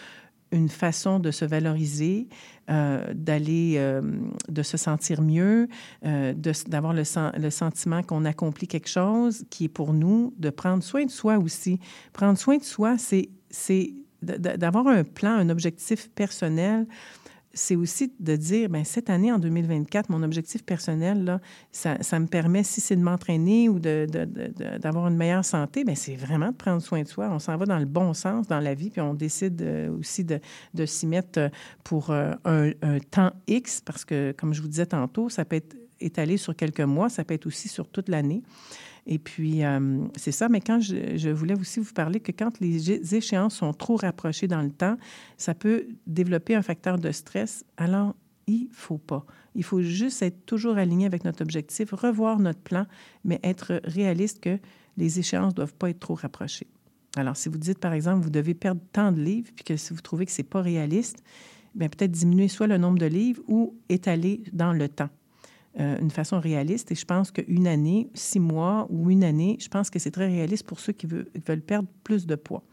une 0.51 0.69
façon 0.69 1.19
de 1.19 1.31
se 1.31 1.45
valoriser, 1.45 2.27
euh, 2.69 3.13
d'aller, 3.13 3.75
euh, 3.77 4.01
de 4.47 4.63
se 4.63 4.77
sentir 4.77 5.21
mieux, 5.21 5.67
euh, 6.05 6.33
d'avoir 6.67 6.93
le, 6.93 7.03
le, 7.39 7.49
sentiment 7.49 8.03
qu'on 8.03 8.25
accomplit 8.25 8.67
quelque 8.67 8.89
chose 8.89 9.45
qui 9.49 9.65
est 9.65 9.69
pour 9.69 9.93
nous, 9.93 10.33
de 10.37 10.49
prendre 10.49 10.83
soin 10.83 11.05
de 11.05 11.11
soi 11.11 11.37
aussi. 11.37 11.79
Prendre 12.13 12.37
soin 12.37 12.57
de 12.57 12.63
soi, 12.63 12.97
c'est 12.97 13.29
d'avoir 14.21 14.87
un 14.87 15.03
plan, 15.03 15.31
un 15.31 15.49
objectif 15.49 16.09
personnel 16.09 16.85
c'est 17.53 17.75
aussi 17.75 18.13
de 18.19 18.35
dire, 18.35 18.69
bien, 18.69 18.83
cette 18.83 19.09
année, 19.09 19.31
en 19.31 19.39
2024, 19.39 20.09
mon 20.09 20.21
objectif 20.23 20.63
personnel, 20.63 21.23
là, 21.23 21.41
ça, 21.71 21.97
me 22.19 22.27
permet, 22.27 22.63
si 22.63 22.79
c'est 22.79 22.95
de 22.95 23.01
m'entraîner 23.01 23.69
ou 23.69 23.79
d'avoir 23.79 25.07
une 25.07 25.17
meilleure 25.17 25.45
santé, 25.45 25.83
bien, 25.83 25.95
c'est 25.95 26.15
vraiment 26.15 26.49
de 26.49 26.55
prendre 26.55 26.81
soin 26.81 27.01
de 27.01 27.07
soi. 27.07 27.29
On 27.31 27.39
s'en 27.39 27.57
va 27.57 27.65
dans 27.65 27.79
le 27.79 27.85
bon 27.85 28.13
sens 28.13 28.47
dans 28.47 28.59
la 28.59 28.73
vie, 28.73 28.89
puis 28.89 29.01
on 29.01 29.13
décide 29.13 29.61
euh, 29.61 29.89
aussi 29.97 30.23
de, 30.23 30.39
s'y 30.85 31.07
mettre 31.07 31.39
euh, 31.39 31.49
pour 31.83 32.11
euh, 32.11 32.33
un, 32.45 32.99
temps 33.11 33.31
X, 33.47 33.81
parce 33.81 34.05
que, 34.05 34.31
comme 34.37 34.53
je 34.53 34.61
vous 34.61 34.67
disais 34.67 34.85
tantôt, 34.85 35.29
ça 35.29 35.43
peut 35.43 35.55
être 35.55 35.75
étalé 35.99 36.37
sur 36.37 36.55
quelques 36.55 36.81
mois, 36.81 37.09
ça 37.09 37.23
peut 37.23 37.33
être 37.33 37.47
aussi 37.47 37.67
sur 37.67 37.87
toute 37.87 38.09
l'année. 38.09 38.43
Et 39.11 39.17
puis, 39.17 39.65
euh, 39.65 40.05
c'est 40.15 40.31
ça. 40.31 40.49
Mais 40.49 40.61
quand 40.61 40.79
je, 40.79 41.29
voulais 41.31 41.59
aussi 41.59 41.79
vous 41.79 41.93
parler 41.93 42.19
que 42.19 42.31
quand 42.31 42.59
les 42.59 43.15
échéances 43.15 43.55
sont 43.55 43.73
trop 43.73 43.95
rapprochées 43.95 44.47
dans 44.47 44.61
le 44.61 44.69
temps, 44.69 44.97
ça 45.35 45.55
peut 45.55 45.87
développer 46.05 46.53
un 46.53 46.61
facteur 46.61 46.99
de 46.99 47.11
stress. 47.11 47.65
Alors, 47.77 48.15
il 48.45 48.69
faut 48.71 48.99
pas. 48.99 49.25
Il 49.55 49.63
faut 49.63 49.81
juste 49.81 50.21
être 50.21 50.45
toujours 50.45 50.77
aligné 50.77 51.07
avec 51.07 51.23
notre 51.23 51.41
objectif, 51.41 51.91
revoir 51.91 52.37
notre 52.37 52.59
plan, 52.59 52.85
mais 53.25 53.39
être 53.43 53.81
réaliste 53.83 54.41
que 54.41 54.59
les 54.95 55.17
échéances 55.17 55.53
ne 55.53 55.55
doivent 55.55 55.73
pas 55.73 55.89
être 55.89 55.99
trop 55.99 56.13
rapprochées. 56.13 56.67
Alors, 57.15 57.35
si 57.35 57.49
vous 57.49 57.57
dites, 57.57 57.79
par 57.79 57.93
exemple, 57.93 58.23
vous 58.23 58.29
devez 58.29 58.53
perdre 58.53 58.81
tant 58.93 59.11
de 59.11 59.19
livres, 59.19 59.49
puis 59.55 59.65
que 59.65 59.75
si 59.75 59.91
vous 59.91 60.01
trouvez 60.01 60.27
que 60.27 60.31
ce 60.31 60.43
n'est 60.43 60.47
pas 60.47 60.61
réaliste, 60.61 61.23
bien 61.73 61.89
peut-être 61.89 62.11
diminuer 62.11 62.47
soit 62.47 62.67
le 62.67 62.77
nombre 62.77 62.99
de 62.99 63.07
livres 63.07 63.41
ou 63.47 63.75
étaler 63.89 64.43
dans 64.53 64.71
le 64.71 64.87
temps 64.87 65.09
euh, 65.79 65.97
une 65.99 66.09
façon 66.09 66.39
réaliste. 66.39 66.91
Et 66.91 66.95
je 66.95 67.05
pense 67.05 67.31
qu'une 67.31 67.67
année, 67.67 68.09
six 68.15 68.39
mois 68.39 68.87
ou 68.89 69.11
une 69.11 69.23
année, 69.23 69.57
je 69.59 69.67
pense 69.67 69.91
que 69.91 69.99
c'est 69.99 70.09
très 70.09 70.27
réaliste 70.27 70.65
pour 70.65 70.79
ceux 70.79 70.93
qui 70.93 71.05
veulent, 71.05 71.61
perdre 71.61 71.87
plus 72.03 72.25
de 72.25 72.33
poids. 72.35 72.63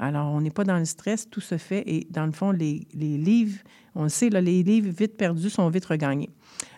Alors, 0.00 0.32
on 0.32 0.40
n'est 0.40 0.50
pas 0.50 0.64
dans 0.64 0.78
le 0.78 0.84
stress, 0.84 1.30
tout 1.30 1.40
se 1.40 1.58
fait. 1.58 1.84
Et 1.86 2.08
dans 2.10 2.26
le 2.26 2.32
fond, 2.32 2.50
les, 2.50 2.88
les 2.92 3.18
livres, 3.18 3.60
on 3.94 4.02
le 4.02 4.08
sait, 4.08 4.30
là, 4.30 4.40
les 4.40 4.64
livres 4.64 4.90
vite 4.90 5.16
perdus 5.16 5.50
sont 5.50 5.68
vite 5.68 5.84
regagnés. 5.84 6.30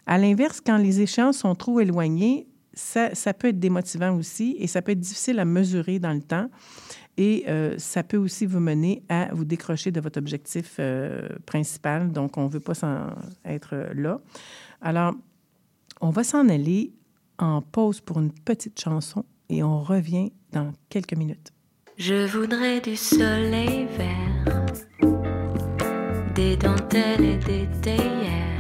À 0.07 0.19
l'inverse, 0.19 0.61
quand 0.61 0.77
les 0.77 1.01
échéances 1.01 1.39
sont 1.39 1.55
trop 1.55 1.81
éloignées, 1.81 2.49
ça, 2.75 3.15
ça, 3.15 3.33
peut 3.33 3.49
être 3.49 3.59
démotivant 3.59 4.15
aussi 4.17 4.57
et 4.59 4.67
ça 4.67 4.83
peut 4.83 4.93
être 4.93 5.01
difficile 5.01 5.39
à 5.39 5.45
mesurer 5.45 5.99
dans 5.99 6.13
le 6.13 6.23
temps. 6.23 6.49
Et 7.17 7.45
euh, 7.49 7.77
ça 7.79 8.03
peut 8.03 8.17
aussi 8.17 8.45
vous 8.45 8.61
mener 8.61 9.03
à 9.09 9.29
vous 9.33 9.45
décrocher 9.45 9.91
de 9.91 10.01
votre 10.01 10.19
objectif 10.19 10.77
euh, 10.79 11.29
principal. 11.47 12.11
Donc, 12.11 12.37
on 12.37 12.45
ne 12.45 12.51
veut 12.51 12.61
pas 12.61 12.75
s'en 12.75 13.07
être 13.45 13.91
là. 13.95 14.21
Alors, 14.81 15.15
on 16.03 16.11
va 16.11 16.25
s'en 16.25 16.49
aller 16.49 16.93
en 17.39 17.63
pause 17.63 18.01
pour 18.01 18.19
une 18.19 18.33
petite 18.33 18.79
chanson 18.79 19.25
et 19.49 19.63
on 19.63 19.83
revient 19.83 20.33
dans 20.53 20.73
quelques 20.91 21.15
minutes. 21.15 21.53
Je 21.97 22.27
voudrais 22.27 22.81
du 22.81 22.97
soleil 22.97 23.87
vert, 23.97 24.67
des 26.35 26.57
dentelles 26.57 27.25
et 27.25 27.37
des 27.37 27.69
théières, 27.81 28.52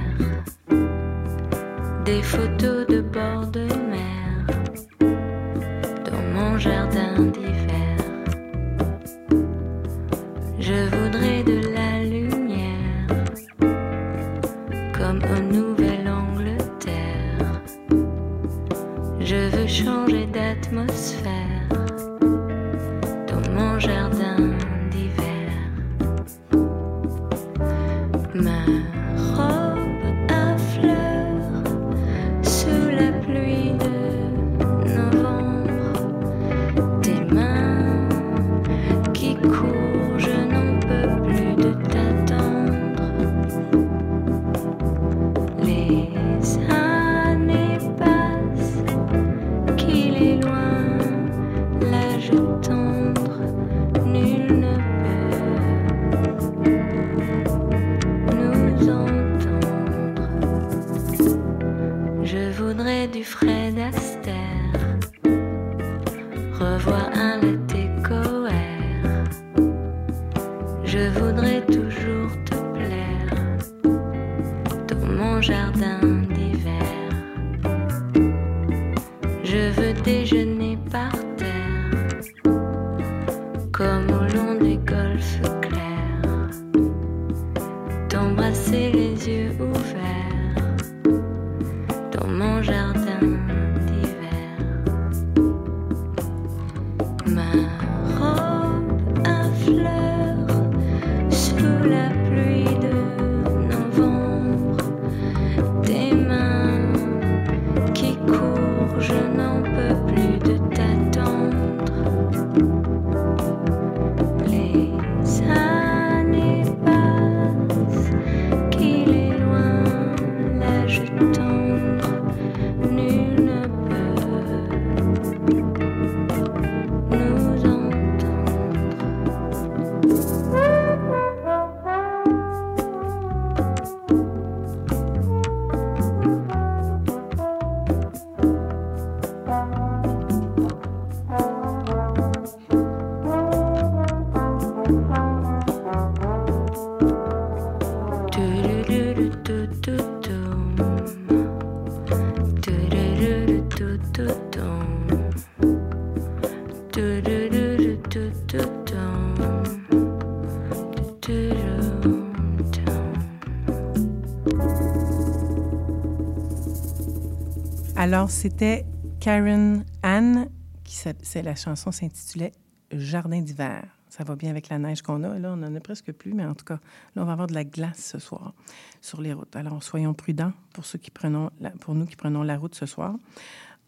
Alors, 168.14 168.30
c'était 168.30 168.84
Karen 169.20 169.86
Anne, 170.02 170.50
qui 170.84 170.96
c'est 170.96 171.42
la 171.42 171.54
chanson 171.54 171.92
s'intitulait 171.92 172.52
Jardin 172.90 173.40
d'hiver. 173.40 173.84
Ça 174.10 174.22
va 174.22 174.36
bien 174.36 174.50
avec 174.50 174.68
la 174.68 174.78
neige 174.78 175.00
qu'on 175.00 175.22
a. 175.22 175.38
Là, 175.38 175.54
on 175.56 175.62
en 175.62 175.74
a 175.74 175.80
presque 175.80 176.12
plus, 176.12 176.34
mais 176.34 176.44
en 176.44 176.54
tout 176.54 176.66
cas, 176.66 176.78
là, 177.16 177.22
on 177.22 177.24
va 177.24 177.32
avoir 177.32 177.46
de 177.46 177.54
la 177.54 177.64
glace 177.64 178.10
ce 178.12 178.18
soir 178.18 178.52
sur 179.00 179.22
les 179.22 179.32
routes. 179.32 179.56
Alors, 179.56 179.82
soyons 179.82 180.12
prudents 180.12 180.52
pour, 180.74 180.84
ceux 180.84 180.98
qui 180.98 181.10
pour 181.10 181.94
nous 181.94 182.04
qui 182.04 182.16
prenons 182.16 182.42
la 182.42 182.58
route 182.58 182.74
ce 182.74 182.84
soir. 182.84 183.14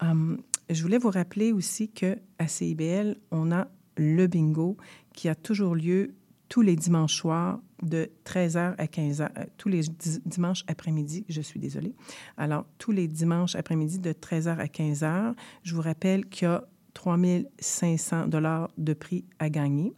Hum, 0.01 0.41
je 0.71 0.81
voulais 0.81 0.97
vous 0.97 1.11
rappeler 1.11 1.51
aussi 1.51 1.89
qu'à 1.89 2.15
CIBL, 2.47 3.17
on 3.29 3.51
a 3.51 3.67
le 3.95 4.25
bingo 4.25 4.75
qui 5.13 5.29
a 5.29 5.35
toujours 5.35 5.75
lieu 5.75 6.15
tous 6.49 6.63
les 6.63 6.75
dimanches 6.75 7.13
soirs 7.13 7.59
de 7.83 8.09
13h 8.25 8.75
à 8.77 8.85
15h, 8.85 9.29
euh, 9.37 9.43
tous 9.57 9.69
les 9.69 9.81
di- 9.81 10.19
dimanches 10.25 10.63
après-midi, 10.67 11.25
je 11.29 11.41
suis 11.41 11.59
désolée. 11.59 11.93
Alors, 12.37 12.65
tous 12.77 12.91
les 12.91 13.07
dimanches 13.07 13.55
après-midi 13.55 13.99
de 13.99 14.11
13h 14.13 14.57
à 14.59 14.65
15h, 14.67 15.33
je 15.63 15.75
vous 15.75 15.81
rappelle 15.81 16.25
qu'il 16.27 16.47
y 16.47 16.51
a 16.51 16.63
3500 16.93 18.27
dollars 18.27 18.69
de 18.77 18.93
prix 18.93 19.25
à 19.39 19.49
gagner. 19.49 19.93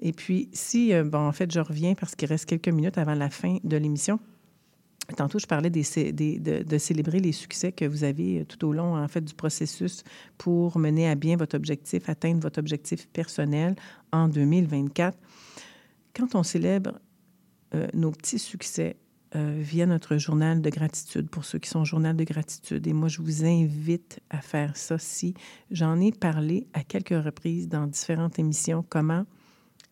Et 0.00 0.12
puis, 0.12 0.48
si, 0.52 0.92
euh, 0.92 1.04
bon, 1.04 1.26
en 1.26 1.32
fait, 1.32 1.50
je 1.50 1.60
reviens 1.60 1.94
parce 1.94 2.14
qu'il 2.14 2.28
reste 2.28 2.46
quelques 2.46 2.68
minutes 2.68 2.98
avant 2.98 3.14
la 3.14 3.30
fin 3.30 3.58
de 3.62 3.76
l'émission. 3.76 4.18
Tantôt, 5.16 5.38
je 5.38 5.46
parlais 5.46 5.68
de 5.68 6.78
célébrer 6.78 7.20
les 7.20 7.32
succès 7.32 7.72
que 7.72 7.84
vous 7.84 8.04
avez 8.04 8.40
euh, 8.40 8.44
tout 8.44 8.66
au 8.66 8.72
long, 8.72 8.96
en 8.96 9.08
fait, 9.08 9.20
du 9.20 9.34
processus 9.34 10.02
pour 10.38 10.78
mener 10.78 11.08
à 11.08 11.14
bien 11.14 11.36
votre 11.36 11.56
objectif, 11.56 12.08
atteindre 12.08 12.40
votre 12.40 12.58
objectif 12.58 13.06
personnel 13.08 13.76
en 14.12 14.28
2024. 14.28 15.16
Quand 16.14 16.34
on 16.34 16.42
célèbre 16.42 16.98
euh, 17.74 17.86
nos 17.92 18.12
petits 18.12 18.38
succès 18.38 18.96
euh, 19.36 19.58
via 19.60 19.86
notre 19.86 20.16
journal 20.16 20.60
de 20.60 20.70
gratitude, 20.70 21.28
pour 21.28 21.44
ceux 21.44 21.58
qui 21.58 21.68
sont 21.68 21.84
journal 21.84 22.16
de 22.16 22.24
gratitude, 22.24 22.86
et 22.86 22.92
moi, 22.92 23.08
je 23.08 23.20
vous 23.20 23.44
invite 23.44 24.20
à 24.30 24.40
faire 24.40 24.76
ça 24.76 24.98
si 24.98 25.34
j'en 25.70 26.00
ai 26.00 26.12
parlé 26.12 26.66
à 26.72 26.82
quelques 26.82 27.24
reprises 27.24 27.68
dans 27.68 27.86
différentes 27.86 28.38
émissions, 28.38 28.84
comment 28.88 29.24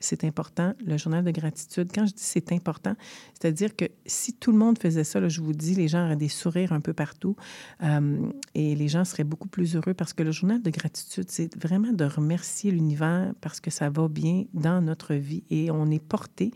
c'est 0.05 0.25
important, 0.25 0.75
le 0.85 0.97
journal 0.97 1.25
de 1.25 1.31
gratitude. 1.31 1.91
Quand 1.95 2.07
je 2.07 2.13
dis 2.13 2.23
c'est 2.23 2.53
important, 2.53 2.95
c'est-à-dire 3.39 3.75
que 3.75 3.87
si 4.07 4.35
tout 4.35 4.53
le 4.53 4.59
monde 4.59 4.79
faisait 4.79 5.05
ça, 5.05 5.27
je 5.29 5.41
vous 5.41 5.53
dis, 5.53 5.75
les 5.75 5.89
gens 5.89 6.05
auraient 6.05 6.17
des 6.17 6.29
sourires 6.29 6.73
un 6.73 6.81
peu 6.81 6.93
partout 6.93 7.37
euh, 7.83 8.31
et 8.55 8.75
les 8.75 8.89
gens 8.89 9.05
seraient 9.05 9.25
beaucoup 9.25 9.49
plus 9.49 9.77
heureux 9.77 9.95
parce 9.95 10.13
que 10.13 10.23
le 10.23 10.33
journal 10.33 10.63
de 10.63 10.71
gratitude, 10.71 11.27
c'est 11.29 11.57
vraiment 11.57 11.93
de 11.93 12.05
remercier 12.05 12.71
l'univers 12.71 13.33
parce 13.41 13.61
que 13.61 13.71
ça 13.71 13.91
va 13.91 14.09
bien 14.09 14.45
dans 14.55 14.81
notre 14.81 15.15
vie 15.15 15.45
et 15.51 15.71
on 15.71 15.91
est 15.91 16.03
porté 16.03 16.53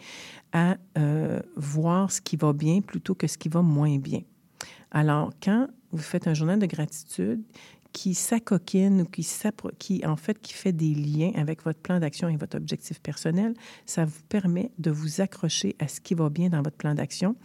à 0.53 0.77
euh, 0.99 1.41
voir 1.57 2.11
ce 2.11 2.21
qui 2.21 2.37
va 2.37 2.53
bien 2.53 2.81
plutôt 2.81 3.15
que 3.15 3.27
ce 3.27 3.39
qui 3.39 3.49
va 3.49 3.63
moins 3.63 3.99
bien. 3.99 4.23
Alors, 4.91 5.33
quand 5.43 5.69
vous 5.93 6.03
faites 6.03 6.27
un 6.27 6.35
journal 6.35 6.59
de 6.59 6.67
gratitude, 6.67 7.43
qui 7.97 8.13
s'acoquine 8.13 9.01
ou 9.01 9.05
qui, 9.07 9.27
qui, 9.79 10.05
en 10.05 10.17
fait, 10.17 10.39
qui 10.39 10.53
fait 10.53 10.73
des 10.73 10.95
liens 10.95 11.33
avec 11.35 11.63
votre 11.63 11.79
plan 11.79 11.99
d'action 11.99 12.29
et 12.29 12.37
votre 12.37 12.59
objectif 12.59 13.01
personnel, 13.01 13.55
ça 13.87 14.05
vous 14.05 14.21
permet 14.29 14.71
de 14.79 14.91
vous 14.91 15.23
accrocher 15.23 15.75
à 15.79 15.89
ce 15.89 16.03
qui 16.03 16.13
va 16.13 16.29
bien 16.29 16.51
dans 16.51 16.61
votre 16.61 16.77
plan 16.77 16.95
d'action. 16.95 17.37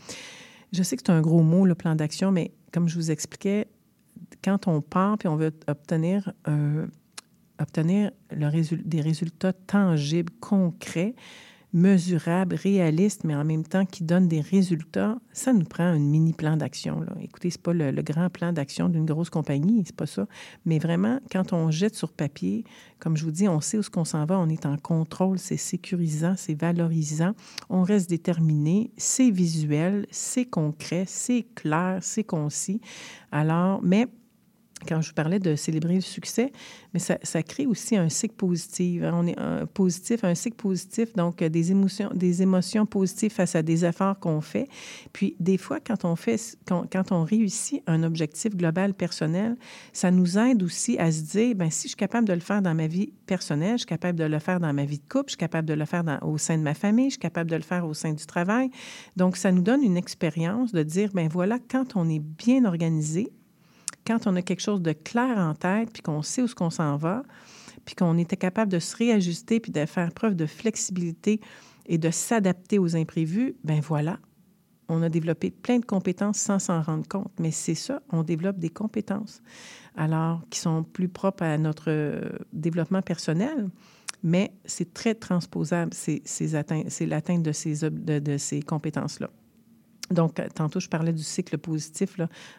Je 0.74 0.84
sais 0.84 0.98
que 0.98 1.04
c'est 1.06 1.12
un 1.14 1.22
gros 1.22 1.42
mot, 1.42 1.66
le 1.66 1.74
plan 1.74 1.96
d'action, 1.96 2.34
mais 2.34 2.52
comme 2.74 2.90
je 2.90 2.96
vous 2.96 3.12
expliquais, 3.12 3.68
quand 4.44 4.68
on 4.68 4.82
part 4.82 5.18
et 5.24 5.30
on 5.30 5.38
veut 5.38 5.54
obtenir, 5.70 6.34
un- 6.44 6.88
obtenir 7.58 8.12
le 8.32 8.48
résul- 8.48 8.84
des 8.84 9.00
résultats 9.00 9.54
tangibles, 9.54 10.34
concrets, 10.42 11.16
mesurables, 11.74 12.56
réalistes, 12.56 13.24
mais 13.24 13.36
en 13.36 13.46
même 13.46 13.64
temps 13.64 13.86
qui 13.86 14.04
donnent 14.04 14.28
des 14.28 14.42
résultats, 14.42 15.18
ça 15.32 15.54
nous 15.54 15.66
prend 15.66 15.84
un 15.84 16.00
mini 16.00 16.34
plan 16.34 16.58
d'action. 16.58 17.06
Écoutez, 17.22 17.50
c'est 17.50 17.62
pas 17.62 17.74
le, 17.74 17.92
le 17.92 18.02
grand 18.02 18.30
plan 18.30 18.52
d'action 18.52 18.90
d'une 18.90 19.06
grosse 19.06 19.30
compagnie, 19.30 19.84
c'est 19.86 19.96
pas 19.96 20.06
ça. 20.06 20.28
Mais 20.66 20.80
vraiment, 20.80 21.20
quand 21.32 21.54
on 21.54 21.72
jette 21.72 21.96
sur 21.96 22.12
papier, 22.12 22.66
comme 23.00 23.16
je 23.16 23.24
vous 23.24 23.32
dis, 23.32 23.48
on 23.48 23.62
sait 23.62 23.78
où 23.78 23.84
ce 23.84 23.90
qu'on 23.90 24.06
s'en 24.06 24.26
va, 24.26 24.38
on 24.38 24.50
est 24.50 24.66
en 24.66 24.78
contrôle, 24.78 25.40
c'est 25.40 25.58
sécurisant, 25.58 26.36
c'est 26.38 26.60
valorisant, 26.60 27.34
on 27.70 27.84
reste 27.84 28.10
déterminé, 28.10 28.92
c'est 28.98 29.32
visuel, 29.32 30.06
c'est 30.12 30.46
concret, 30.46 31.06
c'est 31.08 31.46
clair, 31.56 32.00
c'est 32.02 32.24
concis. 32.24 32.82
Alors, 33.32 33.82
mais 33.82 34.08
quand 34.88 35.02
je 35.02 35.10
vous 35.10 35.14
parlais 35.14 35.40
de 35.40 35.56
célébrer 35.56 35.96
le 35.96 36.02
succès, 36.02 36.52
mais 36.94 37.00
ça, 37.00 37.44
crée 37.44 37.66
aussi 37.66 37.96
un 37.96 38.10
cycle 38.10 38.36
positif. 38.36 39.04
hein. 39.04 39.12
On 39.14 39.28
est 39.28 39.40
un 39.40 39.66
positif, 39.66 40.24
un 40.24 40.36
cycle 40.36 40.58
positif, 40.58 41.14
donc 41.14 41.42
euh, 41.42 41.50
des 41.50 41.72
émotions, 41.72 42.10
des 42.14 42.42
émotions 42.42 42.86
positives 42.86 43.32
face 43.32 43.56
à 43.56 43.62
des 43.62 43.86
efforts 43.86 44.20
qu'on 44.20 44.42
fait. 44.42 44.68
Puis 45.14 45.36
des 45.40 45.58
fois, 45.58 45.80
quand 45.80 46.06
on 46.06 46.16
fait, 46.16 46.58
quand, 46.68 47.12
on 47.12 47.24
réussit 47.24 47.82
un 47.88 48.04
objectif 48.04 48.56
global 48.56 48.94
personnel, 48.94 49.56
ça 49.94 50.12
nous 50.12 50.38
aide 50.38 50.64
aussi 50.64 50.98
à 50.98 51.12
se 51.12 51.22
dire, 51.22 51.56
ben 51.56 51.70
si 51.70 51.84
je 51.84 51.90
suis 51.90 51.96
capable 51.96 52.28
de 52.28 52.34
le 52.34 52.40
faire 52.40 52.62
dans 52.62 52.76
ma 52.76 52.88
vie 52.88 53.14
personnelle, 53.26 53.74
je 53.74 53.80
suis 53.80 53.86
capable 53.86 54.20
de 54.20 54.26
le 54.26 54.40
faire 54.40 54.60
dans 54.60 54.74
ma 54.74 54.86
vie 54.86 55.00
de 55.00 55.08
couple, 55.08 55.26
je 55.28 55.32
suis 55.32 55.38
capable 55.38 55.68
de 55.68 55.74
le 55.74 55.86
faire 55.86 56.04
au 56.22 56.38
sein 56.38 56.58
de 56.58 56.64
ma 56.64 56.74
famille, 56.74 57.06
je 57.06 57.12
suis 57.12 57.20
capable 57.20 57.50
de 57.50 57.56
le 57.56 57.62
faire 57.62 57.86
au 57.86 57.94
sein 57.94 58.14
du 58.14 58.26
travail. 58.26 58.70
Donc, 59.16 59.38
ça 59.38 59.52
nous 59.52 59.62
donne 59.62 59.84
une 59.84 59.98
expérience 59.98 60.72
de 60.72 60.84
dire, 60.84 61.12
ben 61.14 61.28
voilà, 61.30 61.60
quand 61.70 61.96
on 61.96 62.10
est 62.10 62.20
bien 62.20 62.66
organisé, 62.66 63.32
quand 64.12 64.28
on 64.28 64.36
a 64.36 64.42
quelque 64.42 64.62
chose 64.62 64.82
de 64.82 64.92
clair 64.92 65.38
en 65.38 65.54
tête, 65.54 65.92
puis 65.94 66.02
qu'on 66.02 66.22
sait 66.22 66.42
où 66.42 66.48
ce 66.48 66.56
qu'on 66.56 66.70
s'en 66.70 66.98
va, 66.98 67.24
puis 67.86 67.96
qu'on 67.96 68.18
était 68.18 68.38
capable 68.38 68.72
de 68.72 68.80
se 68.80 68.96
réajuster, 68.96 69.60
puis 69.60 69.72
de 69.72 69.86
faire 69.86 70.12
preuve 70.12 70.36
de 70.36 70.46
flexibilité 70.46 71.40
et 71.86 71.98
de 71.98 72.12
s'adapter 72.12 72.78
aux 72.78 72.96
imprévus, 72.96 73.56
ben 73.64 73.80
voilà, 73.80 74.20
on 74.90 75.02
a 75.02 75.10
développé 75.10 75.52
plein 75.52 75.80
de 75.80 75.86
compétences 75.86 76.38
sans 76.38 76.60
s'en 76.60 76.82
rendre 76.82 77.08
compte. 77.08 77.32
Mais 77.40 77.52
c'est 77.52 77.76
ça, 77.76 78.02
on 78.10 78.24
développe 78.24 78.60
des 78.60 78.70
compétences, 78.70 79.42
alors 79.96 80.42
qui 80.50 80.60
sont 80.60 80.84
plus 80.84 81.08
propres 81.08 81.44
à 81.44 81.58
notre 81.58 81.90
euh, 81.90 82.30
développement 82.52 83.02
personnel, 83.02 83.70
mais 84.24 84.54
c'est 84.66 84.94
très 84.94 85.16
transposable, 85.16 85.94
c'est 85.94 86.22
l'atteinte 87.08 87.44
de 87.44 87.52
ces, 87.52 87.90
de 87.90 88.38
ces 88.38 88.62
compétences-là. 88.62 89.30
Donc, 90.12 90.40
euh, 90.40 90.48
tantôt, 90.54 90.80
je 90.80 90.90
parlais 90.90 91.14
du 91.14 91.24
cycle 91.24 91.58
positif. 91.58 92.18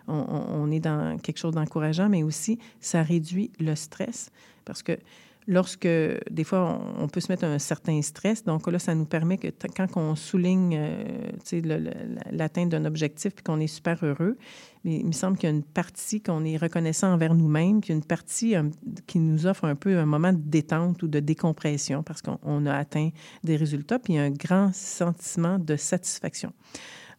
On, 0.08 0.70
est 0.70 0.80
dans 0.80 1.18
quelque 1.18 1.38
chose 1.38 1.54
d'encourageant, 1.54 2.08
mais 2.08 2.22
aussi, 2.22 2.58
ça 2.80 3.02
réduit 3.02 3.50
le 3.60 3.74
stress 3.74 4.30
parce 4.64 4.82
que 4.82 4.98
lorsque, 5.46 5.88
des 6.30 6.44
fois, 6.44 6.80
on, 6.98 7.08
peut 7.08 7.20
se 7.20 7.30
mettre 7.30 7.44
un 7.44 7.58
certain 7.58 8.00
stress, 8.02 8.44
donc 8.44 8.66
là, 8.70 8.78
ça 8.78 8.94
nous 8.94 9.04
permet 9.04 9.38
que 9.38 9.48
quand 9.74 9.96
on 9.96 10.14
souligne 10.14 10.76
euh, 10.78 11.90
l'atteinte 12.30 12.70
d'un 12.70 12.84
objectif 12.84 13.34
puis 13.34 13.42
qu'on 13.42 13.60
est 13.60 13.66
super 13.66 14.04
heureux, 14.04 14.36
il 14.84 15.06
me 15.06 15.12
semble 15.12 15.36
qu'il 15.36 15.48
y 15.48 15.52
a 15.52 15.54
une 15.54 15.62
partie 15.62 16.20
qu'on 16.20 16.44
est 16.44 16.56
reconnaissant 16.56 17.12
envers 17.12 17.34
nous-mêmes, 17.34 17.80
puis 17.80 17.92
une 17.92 18.04
partie 18.04 18.56
euh, 18.56 18.64
qui 19.06 19.18
nous 19.18 19.46
offre 19.46 19.64
un 19.64 19.74
peu 19.74 19.98
un 19.98 20.06
moment 20.06 20.32
de 20.32 20.40
détente 20.40 21.02
ou 21.02 21.08
de 21.08 21.20
décompression 21.20 22.02
parce 22.02 22.22
qu'on 22.22 22.38
on 22.42 22.66
a 22.66 22.74
atteint 22.74 23.10
des 23.44 23.56
résultats, 23.56 23.98
puis 23.98 24.18
un 24.18 24.30
grand 24.30 24.72
sentiment 24.72 25.58
de 25.58 25.76
satisfaction. 25.76 26.52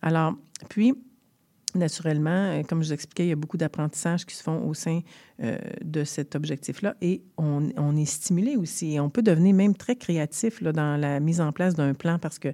Alors, 0.04 0.34
puis, 0.70 0.94
naturellement, 1.76 2.30
euh, 2.30 2.64
comme 2.64 2.82
je 2.84 2.88
vous 2.88 2.94
expliquais, 2.94 3.26
il 3.26 3.30
y 3.30 3.32
a 3.34 3.38
beaucoup 3.38 3.58
d'apprentissages 3.58 4.26
qui 4.26 4.36
se 4.36 4.44
font 4.44 4.68
au 4.68 4.74
sein 4.74 5.00
euh, 5.42 5.58
de 5.84 6.04
cet 6.04 6.36
objectif-là 6.36 6.96
et 7.02 7.24
on, 7.38 7.96
est 7.96 8.06
stimulé 8.06 8.58
aussi. 8.58 8.94
Et 8.94 9.00
on 9.00 9.10
peut 9.10 9.22
devenir 9.22 9.56
même 9.56 9.76
très 9.76 9.96
créatif 9.96 10.62
dans 10.62 11.00
la 11.00 11.20
mise 11.20 11.42
en 11.42 11.52
place 11.52 11.74
d'un 11.74 11.94
plan 11.94 12.20
parce 12.20 12.38
que, 12.38 12.50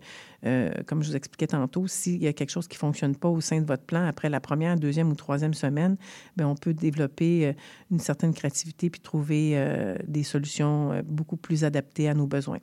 euh, 0.46 0.72
comme 0.86 1.02
je 1.04 1.10
vous 1.10 1.16
expliquais 1.16 1.48
tantôt, 1.48 1.88
s'il 1.88 2.22
y 2.22 2.28
a 2.28 2.34
quelque 2.34 2.52
chose 2.52 2.68
qui 2.68 2.76
ne 2.76 2.80
fonctionne 2.80 3.16
pas 3.16 3.30
au 3.30 3.42
sein 3.42 3.60
de 3.60 3.66
votre 3.66 3.84
plan, 3.84 4.06
après 4.06 4.30
la 4.30 4.40
première, 4.40 4.78
deuxième 4.78 5.10
ou 5.10 5.16
troisième 5.16 5.54
semaine, 5.54 5.98
bien, 6.38 6.48
on 6.48 6.56
peut 6.56 6.74
développer 6.74 7.56
une 7.92 8.00
certaine 8.00 8.34
créativité 8.34 8.90
puis 8.90 9.02
trouver 9.02 9.96
des 10.08 10.24
solutions 10.24 11.02
beaucoup 11.06 11.38
plus 11.38 11.64
adaptées 11.64 12.10
à 12.10 12.14
nos 12.14 12.28
besoins. 12.28 12.60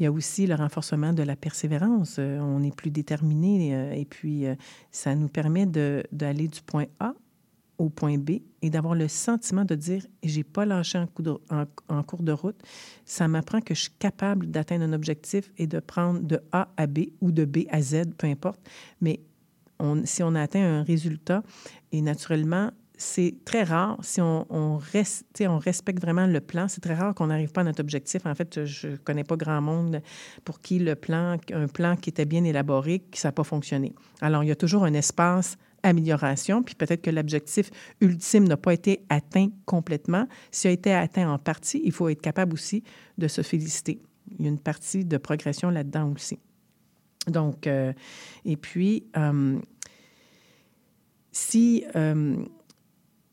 Il 0.00 0.04
y 0.04 0.06
a 0.06 0.12
aussi 0.12 0.46
le 0.46 0.54
renforcement 0.54 1.12
de 1.12 1.22
la 1.22 1.36
persévérance. 1.36 2.16
Euh, 2.18 2.38
on 2.40 2.62
est 2.62 2.74
plus 2.74 2.90
déterminé 2.90 3.74
euh, 3.76 3.92
et 3.92 4.06
puis 4.06 4.46
euh, 4.46 4.54
ça 4.90 5.14
nous 5.14 5.28
permet 5.28 5.66
d'aller 5.66 6.48
du 6.48 6.62
point 6.62 6.86
A 7.00 7.12
au 7.76 7.90
point 7.90 8.16
B 8.18 8.30
et 8.62 8.70
d'avoir 8.70 8.94
le 8.94 9.08
sentiment 9.08 9.64
de 9.66 9.74
dire 9.74 10.06
j'ai 10.22 10.42
pas 10.42 10.64
lâché 10.64 10.98
en, 10.98 11.06
coup 11.06 11.22
de- 11.22 11.38
en- 11.50 12.02
cours 12.02 12.22
de 12.22 12.32
route. 12.32 12.56
Ça 13.04 13.28
m'apprend 13.28 13.60
que 13.60 13.74
je 13.74 13.82
suis 13.82 13.92
capable 13.98 14.46
d'atteindre 14.50 14.84
un 14.84 14.92
objectif 14.94 15.52
et 15.58 15.66
de 15.66 15.78
prendre 15.80 16.20
de 16.20 16.40
A 16.50 16.68
à 16.78 16.86
B 16.86 17.00
ou 17.20 17.30
de 17.30 17.44
B 17.44 17.58
à 17.70 17.82
Z, 17.82 18.04
peu 18.16 18.26
importe. 18.26 18.60
Mais 19.02 19.20
si 20.04 20.22
on 20.22 20.34
a 20.34 20.42
atteint 20.42 20.60
un 20.62 20.82
résultat, 20.82 21.42
et 21.92 22.02
naturellement, 22.02 22.70
c'est 23.00 23.34
très 23.46 23.62
rare, 23.62 23.96
si 24.02 24.20
on, 24.20 24.46
on, 24.50 24.76
reste, 24.76 25.24
on 25.40 25.58
respecte 25.58 26.02
vraiment 26.02 26.26
le 26.26 26.38
plan, 26.38 26.68
c'est 26.68 26.82
très 26.82 26.94
rare 26.94 27.14
qu'on 27.14 27.28
n'arrive 27.28 27.50
pas 27.50 27.62
à 27.62 27.64
notre 27.64 27.80
objectif. 27.80 28.26
En 28.26 28.34
fait, 28.34 28.66
je 28.66 28.88
ne 28.88 28.96
connais 28.96 29.24
pas 29.24 29.36
grand 29.36 29.62
monde 29.62 30.02
pour 30.44 30.60
qui 30.60 30.78
le 30.78 30.94
plan, 30.94 31.38
un 31.54 31.66
plan 31.66 31.96
qui 31.96 32.10
était 32.10 32.26
bien 32.26 32.44
élaboré, 32.44 32.98
qui 33.10 33.26
n'a 33.26 33.32
pas 33.32 33.42
fonctionné. 33.42 33.94
Alors, 34.20 34.44
il 34.44 34.48
y 34.48 34.50
a 34.50 34.56
toujours 34.56 34.84
un 34.84 34.92
espace 34.92 35.56
amélioration, 35.82 36.62
puis 36.62 36.74
peut-être 36.74 37.00
que 37.00 37.10
l'objectif 37.10 37.70
ultime 38.02 38.46
n'a 38.46 38.58
pas 38.58 38.74
été 38.74 39.02
atteint 39.08 39.48
complètement. 39.64 40.28
S'il 40.50 40.68
a 40.68 40.72
été 40.72 40.92
atteint 40.92 41.32
en 41.32 41.38
partie, 41.38 41.80
il 41.82 41.92
faut 41.92 42.10
être 42.10 42.20
capable 42.20 42.52
aussi 42.52 42.84
de 43.16 43.28
se 43.28 43.40
féliciter. 43.40 44.02
Il 44.38 44.44
y 44.44 44.46
a 44.46 44.50
une 44.50 44.60
partie 44.60 45.06
de 45.06 45.16
progression 45.16 45.70
là-dedans 45.70 46.12
aussi. 46.14 46.38
Donc, 47.28 47.66
euh, 47.66 47.94
et 48.44 48.58
puis, 48.58 49.04
euh, 49.16 49.58
si 51.32 51.86
euh, 51.96 52.44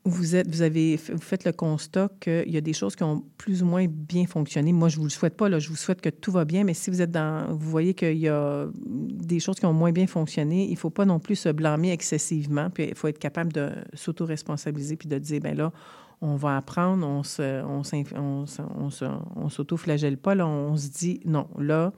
vous, 0.10 0.36
êtes, 0.36 0.48
vous, 0.48 0.62
avez, 0.62 0.96
vous 0.96 1.22
faites 1.22 1.46
le 1.46 1.52
constat 1.52 2.10
qu'il 2.20 2.50
y 2.50 2.58
a 2.58 2.62
des 2.62 2.74
choses 2.74 2.96
qui 2.96 3.04
ont 3.04 3.24
plus 3.38 3.64
ou 3.64 3.66
moins 3.66 3.86
bien 3.88 4.26
fonctionné, 4.26 4.74
moi, 4.74 4.90
je 4.90 4.96
ne 4.96 5.00
vous 5.02 5.06
le 5.06 5.12
souhaite 5.12 5.36
pas, 5.36 5.50
là, 5.50 5.60
je 5.60 5.70
vous 5.70 5.76
souhaite 5.76 6.02
que 6.02 6.10
tout 6.10 6.32
va 6.32 6.46
bien, 6.46 6.64
mais 6.64 6.74
si 6.74 6.90
vous 6.90 7.02
êtes 7.02 7.12
dans, 7.12 7.48
vous 7.54 7.70
voyez 7.70 7.94
qu'il 7.94 8.18
y 8.18 8.28
a 8.28 8.68
des 8.86 9.40
choses 9.40 9.60
qui 9.60 9.66
ont 9.66 9.74
moins 9.74 9.92
bien 9.92 10.08
fonctionné, 10.08 10.66
il 10.66 10.72
ne 10.72 10.78
faut 10.78 10.90
pas 10.90 11.06
non 11.06 11.20
plus 11.20 11.36
se 11.36 11.50
blâmer 11.50 11.92
excessivement, 11.92 12.70
puis 12.70 12.86
il 12.90 12.96
faut 12.96 13.08
être 13.08 13.20
capable 13.20 13.54
de 13.54 13.72
s'auto-responsabiliser, 13.94 14.96
puis 14.96 15.08
de 15.10 15.18
dire, 15.18 15.42
ben 15.42 15.56
là, 15.56 15.72
on 16.22 16.36
va 16.36 16.58
apprendre, 16.58 17.06
on 17.06 17.22
on 19.36 19.50
s'auto-flagelle 19.50 20.18
pas, 20.18 20.36
là, 20.36 20.48
on 20.48 20.76
se 20.76 20.88
dit, 20.90 21.20
non, 21.26 21.48
là, 21.58 21.94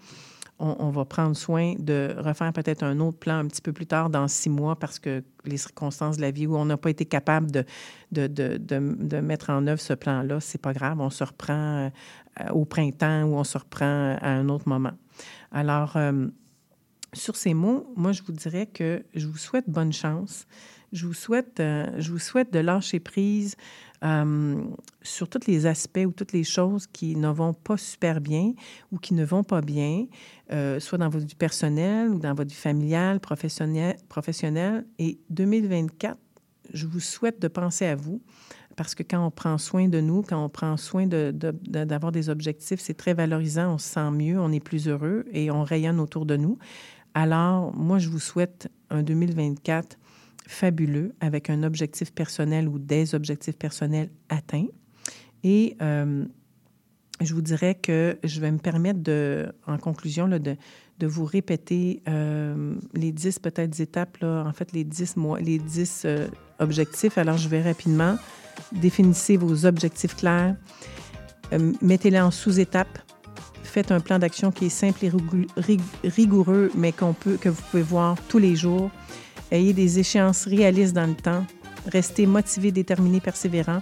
on, 0.59 0.89
va 0.89 1.05
prendre 1.05 1.35
soin 1.35 1.73
de 1.79 2.13
refaire 2.17 2.51
peut-être 2.51 2.83
un 2.83 2.99
autre 2.99 3.17
plan 3.17 3.35
un 3.35 3.47
petit 3.47 3.61
peu 3.61 3.71
plus 3.71 3.85
tard, 3.85 4.09
dans 4.09 4.27
six 4.27 4.49
mois, 4.49 4.77
parce 4.77 4.99
que 4.99 5.23
les 5.45 5.57
circonstances 5.57 6.17
de 6.17 6.21
la 6.21 6.31
vie 6.31 6.47
où 6.47 6.55
on 6.57 6.65
n'a 6.65 6.77
pas 6.77 6.89
été 6.89 7.05
capable 7.05 7.49
de, 7.49 7.65
de, 8.11 8.27
de, 8.27 8.57
de, 8.57 9.19
mettre 9.19 9.49
en 9.49 9.65
œuvre 9.67 9.79
ce 9.79 9.93
plan-là, 9.93 10.39
c'est 10.39 10.61
pas 10.61 10.73
grave, 10.73 10.99
on 10.99 11.09
se 11.09 11.23
reprend 11.23 11.89
euh, 12.41 12.49
au 12.51 12.65
printemps 12.65 13.23
ou 13.23 13.35
on 13.35 13.43
se 13.43 13.57
reprend 13.57 14.17
à 14.21 14.27
un 14.27 14.49
autre 14.49 14.67
moment. 14.67 14.93
Alors, 15.51 15.95
euh, 15.95 16.27
sur 17.13 17.35
ces 17.35 17.53
mots, 17.53 17.91
moi, 17.95 18.11
je 18.11 18.21
vous 18.23 18.33
dirais 18.33 18.65
que 18.67 19.03
je 19.15 19.27
vous 19.27 19.37
souhaite 19.37 19.69
bonne 19.69 19.93
chance. 19.93 20.45
Je 20.91 21.05
vous 21.05 21.13
souhaite, 21.13 21.59
euh, 21.59 21.87
je 21.97 22.11
vous 22.11 22.19
souhaite 22.19 22.51
de 22.51 22.59
lâcher 22.59 22.99
prise 22.99 23.55
euh, 24.03 24.63
sur 25.01 25.27
tous 25.27 25.47
les 25.47 25.65
aspects 25.65 26.05
ou 26.05 26.11
toutes 26.11 26.31
les 26.31 26.43
choses 26.43 26.87
qui 26.87 27.15
ne 27.15 27.29
vont 27.29 27.53
pas 27.53 27.77
super 27.77 28.21
bien 28.21 28.53
ou 28.91 28.97
qui 28.97 29.13
ne 29.13 29.25
vont 29.25 29.43
pas 29.43 29.61
bien, 29.61 30.05
euh, 30.51 30.79
soit 30.79 30.97
dans 30.97 31.09
votre 31.09 31.25
vie 31.25 31.35
personnelle 31.35 32.09
ou 32.09 32.19
dans 32.19 32.33
votre 32.33 32.49
vie 32.49 32.55
familiale, 32.55 33.19
professionnelle. 33.19 33.97
professionnelle. 34.07 34.85
Et 34.99 35.19
2024, 35.29 36.17
je 36.73 36.87
vous 36.87 36.99
souhaite 36.99 37.41
de 37.41 37.47
penser 37.47 37.85
à 37.85 37.95
vous 37.95 38.21
parce 38.77 38.95
que 38.95 39.03
quand 39.03 39.25
on 39.25 39.31
prend 39.31 39.57
soin 39.57 39.89
de 39.89 39.99
nous, 39.99 40.21
quand 40.21 40.41
on 40.41 40.47
prend 40.47 40.77
soin 40.77 41.05
d'avoir 41.05 41.33
de, 41.33 41.83
de, 41.83 42.11
des 42.11 42.29
objectifs, 42.29 42.79
c'est 42.79 42.93
très 42.93 43.13
valorisant, 43.13 43.73
on 43.73 43.77
se 43.77 43.89
sent 43.89 44.11
mieux, 44.11 44.39
on 44.39 44.53
est 44.53 44.61
plus 44.61 44.87
heureux 44.87 45.25
et 45.33 45.51
on 45.51 45.63
rayonne 45.63 45.99
autour 45.99 46.25
de 46.25 46.37
nous. 46.37 46.57
Alors, 47.13 47.75
moi, 47.75 47.99
je 47.99 48.07
vous 48.07 48.19
souhaite 48.19 48.69
un 48.89 49.03
2024 49.03 49.97
fabuleux 50.49 51.13
avec 51.21 51.51
un 51.51 51.61
objectif 51.61 52.11
personnel 52.11 52.67
ou 52.67 52.79
des 52.79 53.13
objectifs 53.13 53.55
personnels 53.55 54.09
atteints. 54.29 54.65
Et 55.43 55.77
euh, 55.81 56.25
je 57.21 57.33
vous 57.35 57.43
dirais 57.43 57.75
que 57.75 58.17
je 58.23 58.41
vais 58.41 58.51
me 58.51 58.57
permettre, 58.57 58.99
de, 58.99 59.53
en 59.67 59.77
conclusion, 59.77 60.25
là, 60.25 60.39
de, 60.39 60.55
de 60.97 61.07
vous 61.07 61.23
répéter 61.23 62.01
euh, 62.09 62.73
les 62.95 63.11
dix 63.11 63.37
peut-être 63.37 63.79
étapes, 63.79 64.17
là, 64.21 64.43
en 64.43 64.51
fait, 64.51 64.71
les 64.71 64.83
dix 64.83 65.15
mois, 65.17 65.39
les 65.39 65.61
euh, 66.05 66.27
objectifs. 66.57 67.19
Alors, 67.19 67.37
je 67.37 67.47
vais 67.47 67.61
rapidement. 67.61 68.17
Définissez 68.71 69.37
vos 69.37 69.67
objectifs 69.67 70.15
clairs. 70.15 70.55
Mettez-les 71.81 72.19
en 72.19 72.31
sous-étapes. 72.31 72.99
Faites 73.63 73.91
un 73.91 73.99
plan 73.99 74.17
d'action 74.17 74.51
qui 74.51 74.65
est 74.65 74.69
simple 74.69 75.05
et 75.05 75.11
rigoureux, 76.03 76.71
mais 76.75 76.91
qu'on 76.91 77.13
peut, 77.13 77.37
que 77.37 77.49
vous 77.49 77.61
pouvez 77.69 77.83
voir 77.83 78.17
tous 78.27 78.39
les 78.39 78.55
jours. 78.55 78.89
Ayez 79.51 79.73
des 79.73 79.99
échéances 79.99 80.45
réalistes 80.45 80.93
dans 80.93 81.07
le 81.07 81.15
temps. 81.15 81.45
Restez 81.87 82.25
motivé, 82.25 82.71
déterminé, 82.71 83.19
persévérant. 83.19 83.81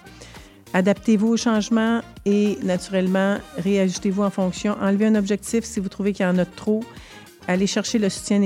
Adaptez-vous 0.74 1.28
aux 1.30 1.38
changements 1.38 2.01
et, 2.26 2.57
naturellement, 2.63 3.38
réajustez-vous 3.57 4.24
en 4.24 4.30
fonction. 4.30 4.76
Enlevez 4.82 5.07
un 5.07 5.15
objectif 5.15 5.63
si 5.63 5.80
vous 5.80 5.89
trouvez 5.89 6.13
qu'il 6.13 6.26
y 6.26 6.30
en 6.30 6.38
a 6.38 6.45
trop. 6.45 6.84
Allez 7.47 7.68
chercher 7.68 7.97
le 7.97 8.09
soutien 8.09 8.39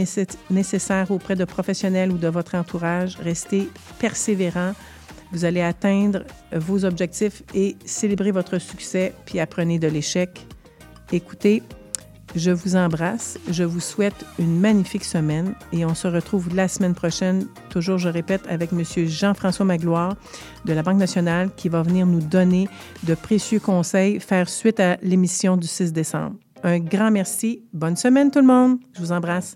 nécessaire 0.49 1.09
auprès 1.09 1.35
de 1.35 1.45
professionnels 1.45 2.11
ou 2.11 2.17
de 2.17 2.27
votre 2.27 2.55
entourage. 2.55 3.17
Restez 3.17 3.67
persévérant. 3.99 4.73
Vous 5.31 5.45
allez 5.45 5.61
atteindre 5.61 6.23
vos 6.53 6.85
objectifs 6.85 7.41
et 7.55 7.75
célébrer 7.85 8.31
votre 8.31 8.59
succès, 8.59 9.13
puis 9.25 9.39
apprenez 9.39 9.79
de 9.79 9.87
l'échec. 9.87 10.45
Écoutez, 11.11 11.63
je 12.35 12.51
vous 12.51 12.75
embrasse. 12.75 13.37
Je 13.49 13.63
vous 13.63 13.79
souhaite 13.79 14.25
une 14.39 14.59
magnifique 14.59 15.03
semaine 15.03 15.53
et 15.71 15.85
on 15.85 15.95
se 15.95 16.07
retrouve 16.07 16.55
la 16.55 16.67
semaine 16.67 16.93
prochaine, 16.93 17.47
toujours, 17.69 17.97
je 17.97 18.09
répète, 18.09 18.41
avec 18.49 18.71
M. 18.73 18.83
Jean-François 19.07 19.65
Magloire 19.65 20.15
de 20.65 20.73
la 20.73 20.83
Banque 20.83 20.97
nationale 20.97 21.49
qui 21.55 21.69
va 21.69 21.81
venir 21.81 22.05
nous 22.05 22.21
donner 22.21 22.67
de 23.03 23.15
précieux 23.15 23.59
conseils, 23.59 24.19
faire 24.19 24.49
suite 24.49 24.79
à 24.79 24.97
l'émission 25.01 25.57
du 25.57 25.67
6 25.67 25.93
décembre. 25.93 26.35
Un 26.63 26.79
grand 26.79 27.11
merci. 27.11 27.63
Bonne 27.73 27.95
semaine 27.95 28.31
tout 28.31 28.39
le 28.39 28.45
monde. 28.45 28.77
Je 28.93 29.01
vous 29.01 29.11
embrasse. 29.11 29.55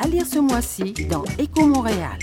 À 0.00 0.06
lire 0.06 0.24
ce 0.26 0.38
mois-ci 0.38 0.94
dans 1.10 1.24
Écho 1.38 1.66
Montréal. 1.66 2.18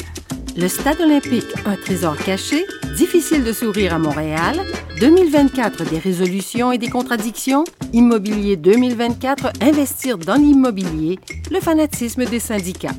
Le 0.56 0.68
Stade 0.70 1.02
olympique, 1.02 1.48
un 1.66 1.76
trésor 1.76 2.16
caché, 2.16 2.66
difficile 2.96 3.44
de 3.44 3.52
sourire 3.52 3.94
à 3.94 4.00
Montréal, 4.00 4.62
2024 5.02 5.90
des 5.90 6.00
résolutions 6.00 6.72
et 6.72 6.78
des 6.78 6.88
contradictions, 6.88 7.66
Immobilier 7.92 8.56
2024, 8.56 9.52
investir 9.62 10.18
dans 10.18 10.36
l'immobilier, 10.36 11.20
le 11.52 11.60
fanatisme 11.60 12.24
des 12.26 12.40
syndicats. 12.40 12.96